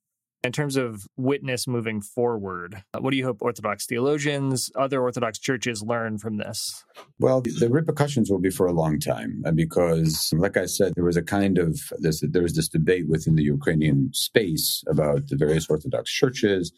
in 0.44 0.52
terms 0.52 0.76
of 0.76 1.06
witness 1.16 1.66
moving 1.66 2.02
forward, 2.02 2.84
what 2.98 3.10
do 3.10 3.16
you 3.16 3.24
hope 3.24 3.38
Orthodox 3.40 3.86
theologians, 3.86 4.70
other 4.76 5.00
Orthodox 5.00 5.38
churches 5.38 5.82
learn 5.82 6.18
from 6.18 6.36
this? 6.36 6.84
Well, 7.18 7.40
the 7.40 7.68
repercussions 7.70 8.30
will 8.30 8.38
be 8.38 8.50
for 8.50 8.66
a 8.66 8.72
long 8.72 9.00
time 9.00 9.42
uh, 9.46 9.52
because, 9.52 10.32
like 10.36 10.58
I 10.58 10.66
said, 10.66 10.92
there 10.94 11.04
was 11.04 11.16
a 11.16 11.22
kind 11.22 11.56
of 11.58 11.80
this, 11.98 12.20
there 12.20 12.42
was 12.42 12.54
this 12.54 12.68
debate 12.68 13.08
within 13.08 13.36
the 13.36 13.42
Ukrainian 13.42 14.10
space 14.12 14.84
about 14.86 15.28
the 15.28 15.36
various 15.36 15.68
Orthodox 15.68 16.12
churches. 16.12 16.72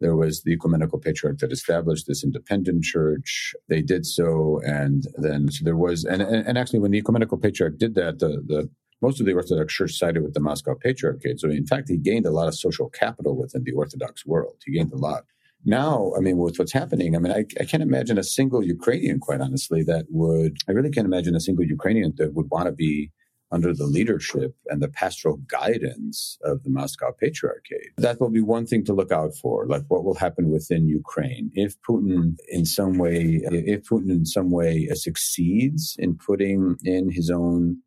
There 0.00 0.16
was 0.16 0.42
the 0.42 0.52
ecumenical 0.52 0.98
patriarch 0.98 1.40
that 1.40 1.52
established 1.52 2.06
this 2.06 2.24
independent 2.24 2.84
church. 2.84 3.54
They 3.68 3.82
did 3.82 4.06
so, 4.06 4.60
and 4.64 5.04
then 5.16 5.50
so 5.50 5.64
there 5.64 5.76
was, 5.76 6.04
and, 6.04 6.22
and 6.22 6.56
actually, 6.56 6.78
when 6.78 6.92
the 6.92 6.98
ecumenical 6.98 7.36
patriarch 7.36 7.76
did 7.78 7.96
that, 7.96 8.20
the 8.20 8.42
the 8.46 8.70
most 9.02 9.20
of 9.20 9.26
the 9.26 9.32
Orthodox 9.32 9.74
Church 9.74 9.94
sided 9.94 10.22
with 10.22 10.34
the 10.34 10.40
Moscow 10.40 10.74
Patriarchate. 10.74 11.40
So, 11.40 11.48
in 11.48 11.66
fact, 11.66 11.88
he 11.88 11.96
gained 11.96 12.26
a 12.26 12.30
lot 12.30 12.48
of 12.48 12.54
social 12.54 12.88
capital 12.88 13.36
within 13.36 13.64
the 13.64 13.72
Orthodox 13.72 14.26
world. 14.26 14.56
He 14.64 14.72
gained 14.72 14.92
a 14.92 14.96
lot. 14.96 15.24
Now, 15.64 16.12
I 16.16 16.20
mean, 16.20 16.38
with 16.38 16.58
what's 16.58 16.72
happening, 16.72 17.14
I 17.14 17.18
mean, 17.18 17.32
I, 17.32 17.44
I 17.60 17.64
can't 17.64 17.82
imagine 17.82 18.16
a 18.18 18.22
single 18.22 18.64
Ukrainian, 18.64 19.20
quite 19.20 19.40
honestly, 19.40 19.82
that 19.84 20.06
would, 20.08 20.56
I 20.68 20.72
really 20.72 20.90
can't 20.90 21.06
imagine 21.06 21.34
a 21.34 21.40
single 21.40 21.64
Ukrainian 21.64 22.14
that 22.16 22.34
would 22.34 22.48
want 22.50 22.66
to 22.66 22.72
be 22.72 23.12
under 23.52 23.74
the 23.74 23.84
leadership 23.84 24.54
and 24.66 24.80
the 24.80 24.88
pastoral 24.88 25.38
guidance 25.48 26.38
of 26.44 26.62
the 26.62 26.70
Moscow 26.70 27.12
Patriarchate. 27.20 27.90
That 27.98 28.20
will 28.20 28.30
be 28.30 28.40
one 28.40 28.64
thing 28.64 28.84
to 28.84 28.94
look 28.94 29.10
out 29.10 29.34
for, 29.34 29.66
like 29.66 29.82
what 29.88 30.04
will 30.04 30.14
happen 30.14 30.50
within 30.50 30.86
Ukraine. 30.88 31.50
If 31.54 31.74
Putin 31.82 32.36
in 32.48 32.64
some 32.64 32.96
way, 32.96 33.40
if 33.44 33.82
Putin 33.82 34.10
in 34.10 34.24
some 34.24 34.50
way 34.50 34.86
succeeds 34.94 35.96
in 35.98 36.16
putting 36.16 36.76
in 36.84 37.10
his 37.10 37.28
own 37.28 37.82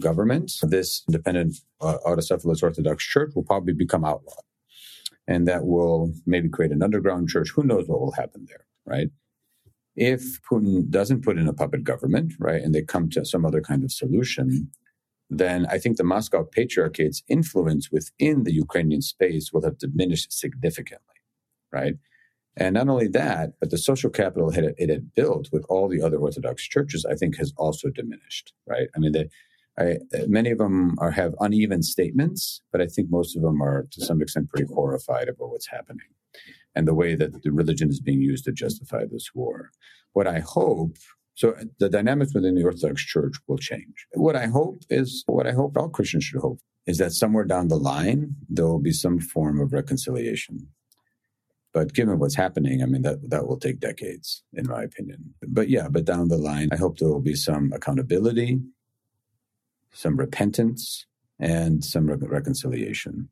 government, 0.00 0.52
this 0.62 1.02
independent 1.08 1.56
uh, 1.80 1.98
autocephalous 2.06 2.62
Orthodox 2.62 3.04
Church 3.04 3.32
will 3.34 3.44
probably 3.44 3.72
become 3.72 4.04
outlawed. 4.04 4.44
And 5.28 5.46
that 5.46 5.64
will 5.64 6.12
maybe 6.26 6.48
create 6.48 6.72
an 6.72 6.82
underground 6.82 7.28
church. 7.28 7.50
Who 7.54 7.62
knows 7.62 7.86
what 7.86 8.00
will 8.00 8.12
happen 8.12 8.46
there, 8.48 8.66
right? 8.84 9.08
If 9.94 10.40
Putin 10.42 10.88
doesn't 10.88 11.22
put 11.22 11.38
in 11.38 11.46
a 11.46 11.52
puppet 11.52 11.84
government, 11.84 12.34
right, 12.38 12.62
and 12.62 12.74
they 12.74 12.82
come 12.82 13.10
to 13.10 13.24
some 13.24 13.44
other 13.44 13.60
kind 13.60 13.84
of 13.84 13.92
solution, 13.92 14.70
then 15.28 15.66
I 15.66 15.78
think 15.78 15.96
the 15.96 16.04
Moscow 16.04 16.44
Patriarchate's 16.44 17.22
influence 17.28 17.90
within 17.92 18.44
the 18.44 18.52
Ukrainian 18.52 19.02
space 19.02 19.52
will 19.52 19.62
have 19.62 19.78
diminished 19.78 20.32
significantly, 20.32 21.20
right? 21.72 21.94
And 22.56 22.74
not 22.74 22.88
only 22.88 23.08
that, 23.08 23.52
but 23.60 23.70
the 23.70 23.78
social 23.78 24.10
capital 24.10 24.50
it, 24.50 24.90
had 24.90 25.14
built 25.14 25.48
with 25.52 25.64
all 25.68 25.88
the 25.88 26.02
other 26.02 26.18
Orthodox 26.18 26.64
churches, 26.64 27.04
I 27.04 27.14
think, 27.14 27.36
has 27.36 27.52
also 27.56 27.90
diminished, 27.90 28.52
right? 28.66 28.88
I 28.94 28.98
mean, 28.98 29.12
the, 29.12 29.28
I, 29.78 29.98
many 30.26 30.50
of 30.50 30.58
them 30.58 30.96
are 30.98 31.10
have 31.10 31.34
uneven 31.40 31.82
statements, 31.82 32.60
but 32.72 32.80
I 32.80 32.86
think 32.86 33.08
most 33.10 33.36
of 33.36 33.42
them 33.42 33.62
are 33.62 33.86
to 33.90 34.04
some 34.04 34.20
extent 34.20 34.50
pretty 34.50 34.66
horrified 34.72 35.28
about 35.28 35.50
what's 35.50 35.68
happening 35.68 36.06
and 36.74 36.86
the 36.86 36.94
way 36.94 37.14
that 37.14 37.42
the 37.42 37.52
religion 37.52 37.88
is 37.88 38.00
being 38.00 38.20
used 38.20 38.44
to 38.44 38.52
justify 38.52 39.04
this 39.04 39.30
war. 39.34 39.70
What 40.12 40.26
I 40.26 40.40
hope 40.40 40.96
so 41.40 41.52
uh, 41.52 41.64
the 41.78 41.88
dynamics 41.88 42.34
within 42.34 42.54
the 42.54 42.64
Orthodox 42.64 43.02
Church 43.02 43.34
will 43.48 43.56
change. 43.56 44.06
What 44.12 44.36
I 44.36 44.46
hope 44.46 44.82
is 44.90 45.24
what 45.26 45.46
I 45.46 45.52
hope 45.52 45.76
all 45.76 45.88
Christians 45.88 46.24
should 46.24 46.40
hope 46.40 46.60
is 46.86 46.98
that 46.98 47.12
somewhere 47.12 47.44
down 47.44 47.68
the 47.68 47.76
line 47.76 48.34
there 48.48 48.66
will 48.66 48.80
be 48.80 48.92
some 48.92 49.18
form 49.18 49.60
of 49.60 49.72
reconciliation. 49.72 50.68
But 51.72 51.94
given 51.94 52.18
what's 52.18 52.34
happening, 52.34 52.82
I 52.82 52.86
mean 52.86 53.02
that 53.02 53.30
that 53.30 53.46
will 53.46 53.58
take 53.58 53.78
decades, 53.78 54.42
in 54.52 54.66
my 54.66 54.82
opinion. 54.82 55.34
But 55.46 55.70
yeah, 55.70 55.88
but 55.88 56.04
down 56.04 56.28
the 56.28 56.36
line, 56.36 56.68
I 56.72 56.76
hope 56.76 56.98
there 56.98 57.08
will 57.08 57.20
be 57.20 57.36
some 57.36 57.72
accountability 57.72 58.60
some 59.92 60.16
repentance, 60.16 61.06
and 61.38 61.84
some 61.84 62.06
re- 62.06 62.16
reconciliation. 62.16 63.28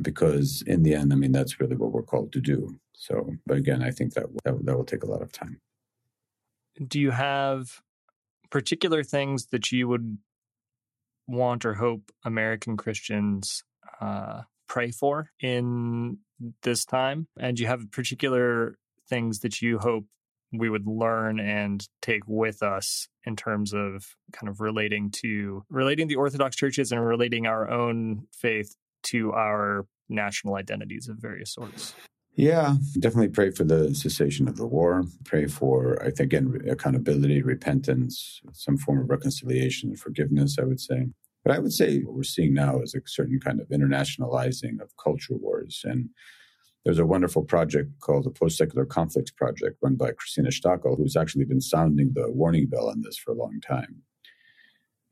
Because 0.00 0.62
in 0.66 0.82
the 0.82 0.94
end, 0.94 1.12
I 1.12 1.16
mean, 1.16 1.32
that's 1.32 1.58
really 1.60 1.76
what 1.76 1.92
we're 1.92 2.02
called 2.02 2.32
to 2.32 2.40
do. 2.40 2.78
So, 2.92 3.36
but 3.46 3.56
again, 3.56 3.82
I 3.82 3.90
think 3.90 4.14
that, 4.14 4.26
that, 4.44 4.64
that 4.64 4.76
will 4.76 4.84
take 4.84 5.02
a 5.02 5.10
lot 5.10 5.22
of 5.22 5.32
time. 5.32 5.60
Do 6.86 7.00
you 7.00 7.12
have 7.12 7.80
particular 8.50 9.02
things 9.02 9.46
that 9.46 9.72
you 9.72 9.88
would 9.88 10.18
want 11.26 11.64
or 11.64 11.74
hope 11.74 12.12
American 12.24 12.76
Christians 12.76 13.64
uh, 14.00 14.42
pray 14.68 14.90
for 14.90 15.30
in 15.40 16.18
this 16.62 16.84
time? 16.84 17.28
And 17.38 17.58
you 17.58 17.66
have 17.66 17.90
particular 17.90 18.78
things 19.08 19.40
that 19.40 19.62
you 19.62 19.78
hope 19.78 20.04
we 20.58 20.70
would 20.70 20.86
learn 20.86 21.40
and 21.40 21.86
take 22.02 22.22
with 22.26 22.62
us 22.62 23.08
in 23.24 23.36
terms 23.36 23.72
of 23.72 24.06
kind 24.32 24.48
of 24.48 24.60
relating 24.60 25.10
to 25.10 25.64
relating 25.68 26.08
the 26.08 26.16
Orthodox 26.16 26.56
churches 26.56 26.92
and 26.92 27.04
relating 27.04 27.46
our 27.46 27.70
own 27.70 28.26
faith 28.32 28.76
to 29.04 29.32
our 29.32 29.86
national 30.08 30.56
identities 30.56 31.08
of 31.08 31.16
various 31.18 31.52
sorts. 31.52 31.94
Yeah, 32.36 32.76
definitely 33.00 33.28
pray 33.28 33.50
for 33.50 33.64
the 33.64 33.94
cessation 33.94 34.46
of 34.46 34.56
the 34.56 34.66
war. 34.66 35.04
Pray 35.24 35.46
for, 35.46 35.98
I 36.02 36.10
think, 36.10 36.20
again, 36.34 36.60
accountability, 36.68 37.40
repentance, 37.40 38.42
some 38.52 38.76
form 38.76 39.00
of 39.00 39.08
reconciliation 39.08 39.88
and 39.88 39.98
forgiveness, 39.98 40.58
I 40.60 40.64
would 40.64 40.80
say. 40.80 41.06
But 41.44 41.54
I 41.54 41.58
would 41.58 41.72
say 41.72 42.00
what 42.00 42.14
we're 42.14 42.24
seeing 42.24 42.52
now 42.52 42.80
is 42.80 42.94
a 42.94 43.00
certain 43.06 43.40
kind 43.40 43.60
of 43.60 43.68
internationalizing 43.68 44.82
of 44.82 44.92
culture 45.02 45.34
wars. 45.34 45.80
And 45.84 46.10
There's 46.86 47.00
a 47.00 47.04
wonderful 47.04 47.42
project 47.42 47.98
called 47.98 48.22
the 48.22 48.30
Post 48.30 48.58
Secular 48.58 48.84
Conflicts 48.84 49.32
Project, 49.32 49.76
run 49.82 49.96
by 49.96 50.12
Kristina 50.12 50.52
Stoeckl, 50.52 50.96
who's 50.96 51.16
actually 51.16 51.44
been 51.44 51.60
sounding 51.60 52.12
the 52.14 52.30
warning 52.30 52.68
bell 52.68 52.88
on 52.88 53.02
this 53.02 53.18
for 53.18 53.32
a 53.32 53.36
long 53.36 53.60
time. 53.60 54.02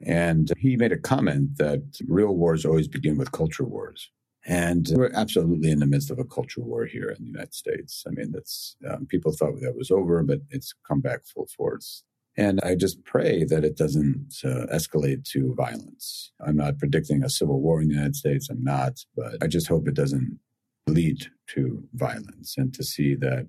And 0.00 0.52
he 0.56 0.76
made 0.76 0.92
a 0.92 0.96
comment 0.96 1.58
that 1.58 1.82
real 2.06 2.36
wars 2.36 2.64
always 2.64 2.86
begin 2.86 3.18
with 3.18 3.32
culture 3.32 3.64
wars. 3.64 4.08
And 4.46 4.86
we're 4.92 5.10
absolutely 5.14 5.72
in 5.72 5.80
the 5.80 5.86
midst 5.86 6.12
of 6.12 6.20
a 6.20 6.24
culture 6.24 6.60
war 6.60 6.86
here 6.86 7.08
in 7.08 7.24
the 7.24 7.30
United 7.30 7.54
States. 7.54 8.04
I 8.06 8.10
mean, 8.10 8.30
that's 8.30 8.76
um, 8.88 9.06
people 9.06 9.32
thought 9.32 9.60
that 9.60 9.76
was 9.76 9.90
over, 9.90 10.22
but 10.22 10.42
it's 10.50 10.74
come 10.86 11.00
back 11.00 11.24
full 11.24 11.48
force. 11.56 12.04
And 12.36 12.60
I 12.62 12.76
just 12.76 13.02
pray 13.04 13.42
that 13.42 13.64
it 13.64 13.76
doesn't 13.76 14.32
uh, 14.44 14.66
escalate 14.72 15.24
to 15.30 15.52
violence. 15.56 16.30
I'm 16.40 16.56
not 16.56 16.78
predicting 16.78 17.24
a 17.24 17.28
civil 17.28 17.60
war 17.60 17.82
in 17.82 17.88
the 17.88 17.94
United 17.94 18.14
States. 18.14 18.48
I'm 18.48 18.62
not, 18.62 19.00
but 19.16 19.42
I 19.42 19.48
just 19.48 19.66
hope 19.66 19.88
it 19.88 19.94
doesn't 19.94 20.38
lead 20.86 21.26
to 21.54 21.82
violence 21.94 22.54
and 22.56 22.72
to 22.74 22.82
see 22.82 23.14
that, 23.16 23.48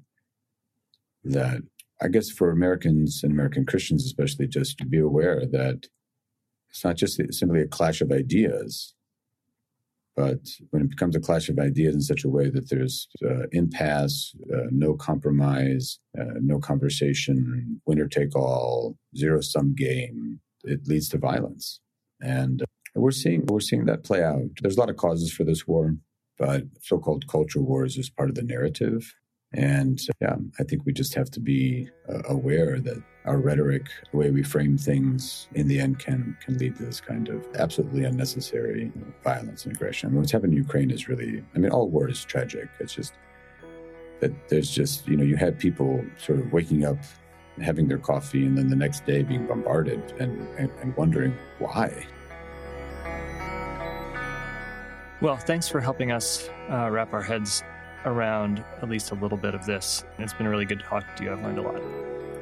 that 1.24 1.62
I 2.02 2.08
guess 2.08 2.30
for 2.30 2.52
Americans 2.52 3.22
and 3.24 3.32
American 3.32 3.66
Christians, 3.66 4.06
especially, 4.06 4.48
just 4.48 4.78
to 4.80 4.86
be 4.86 5.00
aware 5.00 5.46
that 5.46 5.88
it's 6.70 6.84
not 6.84 6.98
just 6.98 7.22
simply 7.34 7.62
a 7.62 7.68
clash 7.68 8.02
of 8.02 8.12
ideas, 8.12 8.96
but 10.16 10.40
when 10.70 10.82
it 10.82 10.90
becomes 10.90 11.16
a 11.16 11.20
clash 11.20 11.50
of 11.50 11.60
ideas 11.60 11.94
in 11.94 12.02
such 12.02 12.24
a 12.24 12.30
way 12.30 12.50
that 12.50 12.70
there's 12.70 13.08
uh, 13.24 13.48
impasse, 13.52 14.34
uh, 14.54 14.68
no 14.72 14.94
compromise, 14.94 16.00
uh, 16.18 16.40
no 16.42 16.58
conversation, 16.60 17.82
winner 17.86 18.08
take 18.08 18.36
all, 18.36 18.98
zero 19.18 19.42
sum 19.42 19.76
game, 19.76 20.40
it 20.64 20.88
leads 20.88 21.10
to 21.10 21.18
violence. 21.18 21.82
And 22.22 22.64
we're 22.96 23.12
seeing 23.12 23.46
we're 23.48 23.60
seeing 23.60 23.86
that 23.86 24.04
play 24.04 24.24
out. 24.24 24.50
There's 24.62 24.78
a 24.78 24.80
lot 24.80 24.90
of 24.90 24.96
causes 24.96 25.34
for 25.34 25.44
this 25.44 25.68
war, 25.68 25.96
but 26.38 26.64
so-called 26.82 27.28
culture 27.28 27.62
wars 27.62 27.98
is 27.98 28.10
part 28.10 28.30
of 28.30 28.36
the 28.36 28.44
narrative. 28.44 29.14
And 29.54 30.02
yeah, 30.20 30.36
I 30.60 30.64
think 30.64 30.86
we 30.86 30.92
just 30.92 31.14
have 31.14 31.32
to 31.32 31.40
be 31.40 31.90
uh, 32.10 32.24
aware 32.28 32.80
that 32.80 33.02
our 33.24 33.38
rhetoric, 33.38 33.88
the 34.12 34.18
way 34.18 34.30
we 34.30 34.44
frame 34.44 34.78
things, 34.78 35.48
in 35.54 35.68
the 35.68 35.80
end 35.80 36.00
can 36.00 36.36
can 36.44 36.58
lead 36.58 36.76
to 36.78 36.86
this 36.86 37.00
kind 37.00 37.30
of 37.30 37.46
absolutely 37.56 38.04
unnecessary 38.04 38.92
violence 39.24 39.66
and 39.66 39.74
aggression. 39.74 40.08
I 40.08 40.12
mean, 40.12 40.20
what's 40.20 40.32
happened 40.32 40.54
in 40.54 40.58
Ukraine 40.58 40.92
is 40.92 41.08
really, 41.08 41.42
I 41.56 41.60
mean, 41.60 41.72
all 41.72 41.90
war 41.90 42.10
is 42.10 42.24
tragic. 42.26 42.68
It's 42.80 42.94
just 42.94 43.14
that 44.20 44.50
there's 44.50 44.70
just, 44.70 45.08
you 45.08 45.16
know, 45.16 45.24
you 45.24 45.38
had 45.38 45.58
people 45.58 46.04
sort 46.18 46.40
of 46.40 46.52
waking 46.52 46.86
up, 46.86 46.98
having 47.62 47.88
their 47.88 47.98
coffee, 47.98 48.46
and 48.46 48.58
then 48.58 48.68
the 48.68 48.76
next 48.76 49.06
day 49.06 49.24
being 49.24 49.46
bombarded 49.48 50.02
and, 50.20 50.48
and, 50.58 50.70
and 50.82 50.96
wondering 50.98 51.34
why. 51.60 52.06
Well, 55.26 55.38
thanks 55.38 55.68
for 55.68 55.82
helping 55.82 56.12
us 56.12 56.52
uh, 56.70 56.88
wrap 56.92 57.12
our 57.12 57.24
heads 57.24 57.64
around 58.06 58.64
at 58.84 58.88
least 58.88 59.10
a 59.10 59.16
little 59.16 59.40
bit 59.40 59.56
of 59.56 59.66
this. 59.66 60.04
It's 60.20 60.36
been 60.36 60.48
really 60.48 60.66
good 60.66 60.78
to 60.82 60.86
talk 60.86 61.16
to 61.16 61.24
you. 61.24 61.32
I've 61.32 61.42
learned 61.42 61.58
a 61.58 61.64
lot. 61.64 61.82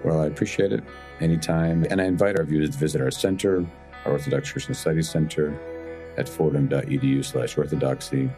Well, 0.04 0.20
I 0.20 0.26
appreciate 0.26 0.74
it 0.74 0.84
anytime. 1.22 1.86
And 1.90 2.02
I 2.02 2.04
invite 2.04 2.38
our 2.38 2.44
viewers 2.44 2.72
to 2.72 2.78
visit 2.78 3.00
our 3.00 3.10
center, 3.10 3.66
our 4.04 4.12
Orthodox 4.12 4.52
Christian 4.52 4.74
Studies 4.74 5.10
Center 5.10 5.58
at 6.18 6.28
fordham.edu 6.28 7.24
slash 7.24 7.58
orthodoxy 7.58 8.30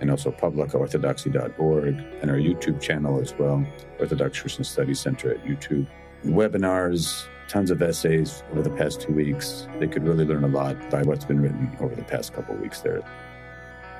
and 0.00 0.10
also 0.10 0.32
publicorthodoxy.org 0.32 1.86
and 2.20 2.30
our 2.32 2.36
YouTube 2.36 2.80
channel 2.80 3.20
as 3.20 3.32
well, 3.38 3.64
Orthodox 4.00 4.40
Christian 4.40 4.64
Studies 4.64 4.98
Center 4.98 5.30
at 5.30 5.44
YouTube. 5.44 5.86
Webinars, 6.24 7.28
tons 7.46 7.70
of 7.70 7.80
essays 7.80 8.42
over 8.50 8.62
the 8.62 8.70
past 8.70 9.02
two 9.02 9.12
weeks. 9.12 9.68
They 9.78 9.86
could 9.86 10.04
really 10.04 10.24
learn 10.24 10.42
a 10.42 10.48
lot 10.48 10.90
by 10.90 11.02
what's 11.02 11.24
been 11.24 11.40
written 11.40 11.76
over 11.78 11.94
the 11.94 12.02
past 12.02 12.32
couple 12.32 12.56
of 12.56 12.60
weeks 12.60 12.80
there. 12.80 13.04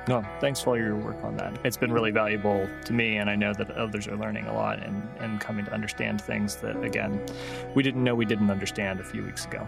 No, 0.09 0.25
thanks 0.41 0.59
for 0.59 0.71
all 0.71 0.77
your 0.77 0.95
work 0.95 1.23
on 1.23 1.37
that. 1.37 1.55
It's 1.63 1.77
been 1.77 1.91
really 1.91 2.09
valuable 2.09 2.67
to 2.85 2.93
me, 2.93 3.17
and 3.17 3.29
I 3.29 3.35
know 3.35 3.53
that 3.53 3.69
others 3.69 4.07
are 4.07 4.17
learning 4.17 4.47
a 4.47 4.53
lot 4.55 4.81
and, 4.81 5.07
and 5.19 5.39
coming 5.39 5.65
to 5.65 5.71
understand 5.71 6.19
things 6.19 6.55
that, 6.55 6.83
again, 6.83 7.23
we 7.75 7.83
didn't 7.83 8.03
know 8.03 8.15
we 8.15 8.25
didn't 8.25 8.49
understand 8.49 8.99
a 8.99 9.03
few 9.03 9.23
weeks 9.23 9.45
ago. 9.45 9.67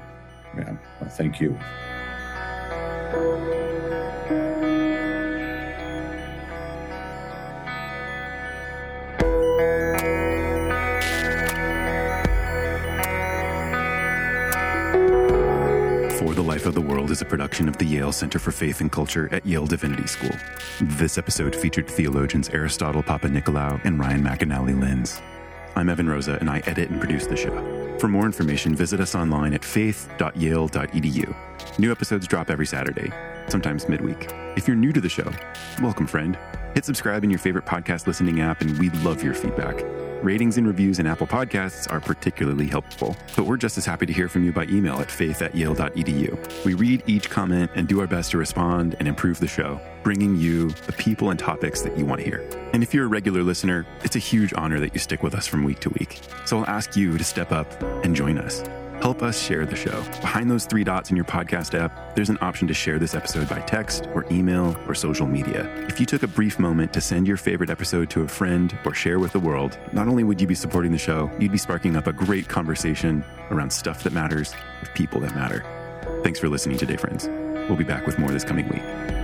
Yeah, 0.58 0.76
well, 1.00 1.12
thank 1.12 1.40
you. 1.40 1.60
Life 16.22 16.66
of 16.66 16.76
the 16.76 16.82
World 16.82 17.12
is 17.12 17.22
a 17.22 17.26
production 17.26 17.68
of 17.68 17.78
the 17.78 17.86
Yale 17.86 18.12
Center 18.12 18.38
for 18.38 18.52
Faith 18.52 18.80
and 18.82 18.92
Culture 18.92 19.28
at 19.32 19.46
Yale 19.46 19.66
Divinity 19.66 20.06
School. 20.06 20.32
This 20.82 21.18
episode 21.18 21.56
featured 21.56 21.90
theologians 21.90 22.50
Aristotle 22.50 23.02
Papanikolaou 23.02 23.84
and 23.84 24.00
Ryan 24.00 24.24
McAnnally 24.24 24.80
Linz. 24.80 25.22
I'm 25.76 25.90
Evan 25.90 26.08
Rosa, 26.08 26.38
and 26.40 26.50
I 26.50 26.60
edit 26.68 26.90
and 26.90 27.00
produce 27.00 27.26
the 27.26 27.36
show. 27.36 27.98
For 28.00 28.08
more 28.08 28.26
information, 28.26 28.76
visit 28.76 29.00
us 29.00 29.16
online 29.16 29.54
at 29.54 29.66
faith.yale.edu. 29.66 31.36
New 31.80 31.92
episodes 31.92 32.28
drop 32.28 32.50
every 32.50 32.68
Saturday, 32.68 33.12
sometimes 33.48 33.90
midweek. 33.90 34.28
If 34.56 34.68
you're 34.68 34.78
new 34.78 34.94
to 34.94 35.02
the 35.02 35.10
show, 35.10 35.32
welcome, 35.82 36.06
friend. 36.06 36.38
Hit 36.76 36.86
subscribe 36.86 37.24
in 37.24 37.30
your 37.30 37.40
favorite 37.40 37.66
podcast 37.66 38.08
listening 38.08 38.42
app, 38.42 38.62
and 38.62 38.78
we'd 38.78 38.96
love 38.98 39.24
your 39.24 39.34
feedback. 39.34 39.84
Ratings 40.24 40.58
and 40.58 40.68
reviews 40.68 41.00
in 41.00 41.08
Apple 41.08 41.26
Podcasts 41.26 41.92
are 41.92 42.00
particularly 42.00 42.68
helpful, 42.68 43.18
but 43.36 43.46
we're 43.46 43.58
just 43.58 43.80
as 43.80 43.86
happy 43.88 44.06
to 44.06 44.14
hear 44.14 44.30
from 44.30 44.44
you 44.44 44.52
by 44.52 44.66
email 44.66 45.00
at 45.00 45.10
faith 45.10 45.42
at 45.42 45.56
yale.edu. 45.56 46.64
We 46.64 46.76
read 46.76 47.02
each 47.08 47.28
comment 47.32 47.72
and 47.74 47.88
do 47.88 48.00
our 48.02 48.06
best 48.06 48.30
to 48.32 48.38
respond 48.38 48.96
and 49.00 49.08
improve 49.08 49.40
the 49.40 49.48
show, 49.48 49.82
bringing 50.04 50.36
you 50.36 50.70
the 50.86 50.94
people 50.94 51.32
and 51.32 51.40
topics 51.40 51.82
that 51.82 51.98
you 51.98 52.06
want 52.06 52.22
to 52.22 52.26
hear. 52.26 52.48
And 52.72 52.84
if 52.84 52.94
you're 52.94 53.06
a 53.06 53.10
regular 53.10 53.42
listener, 53.42 53.88
it's 54.04 54.16
a 54.16 54.20
huge 54.20 54.54
honor 54.56 54.80
that 54.80 54.94
you 54.94 55.00
stick 55.00 55.24
with 55.24 55.34
us 55.34 55.48
from 55.48 55.64
week 55.64 55.80
to 55.80 55.90
week. 55.90 56.20
So 56.46 56.60
I'll 56.60 56.68
ask 56.68 56.96
you 56.96 57.18
to 57.18 57.24
step 57.24 57.52
up 57.52 57.82
and 58.04 58.16
join 58.16 58.38
us. 58.38 58.64
Help 59.02 59.24
us 59.24 59.42
share 59.42 59.66
the 59.66 59.76
show. 59.76 60.04
Behind 60.22 60.50
those 60.50 60.66
three 60.66 60.84
dots 60.84 61.10
in 61.10 61.16
your 61.16 61.26
podcast 61.26 61.74
app, 61.74 62.16
there's 62.16 62.30
an 62.30 62.38
option 62.40 62.68
to 62.68 62.74
share 62.74 63.00
this 63.00 63.16
episode 63.16 63.50
by 63.50 63.60
text 63.62 64.06
or 64.14 64.28
email 64.32 64.78
or 64.88 64.94
social 64.94 65.26
media. 65.26 65.68
If 65.88 66.00
you 66.00 66.06
took 66.06 66.22
a 66.22 66.28
brief 66.28 66.60
moment 66.60 66.94
to 66.94 67.02
send 67.02 67.28
your 67.28 67.38
favorite 67.38 67.72
episode 67.72 68.12
to 68.12 68.22
a 68.22 68.28
friend 68.28 68.78
or 68.86 68.94
share 68.94 69.18
with 69.18 69.32
the 69.32 69.40
world, 69.40 69.80
not 69.92 70.08
only 70.08 70.24
would 70.24 70.40
you 70.40 70.46
be 70.46 70.54
supporting 70.54 70.92
the 70.92 71.00
show, 71.00 71.32
you'd 71.40 71.52
be 71.52 71.58
sparking 71.58 71.96
up 71.96 72.06
a 72.06 72.14
great 72.14 72.48
conversation 72.48 73.24
around 73.50 73.74
stuff 73.74 74.04
that 74.04 74.14
matters 74.14 74.54
with 74.82 74.94
people 74.94 75.20
that 75.22 75.34
matter. 75.34 75.66
Thanks 76.24 76.40
for 76.40 76.48
listening 76.48 76.78
today, 76.78 76.98
friends. 76.98 77.28
We'll 77.68 77.78
be 77.78 77.84
back 77.84 78.06
with 78.06 78.20
more 78.20 78.30
this 78.30 78.44
coming 78.44 78.70
week. 78.70 79.21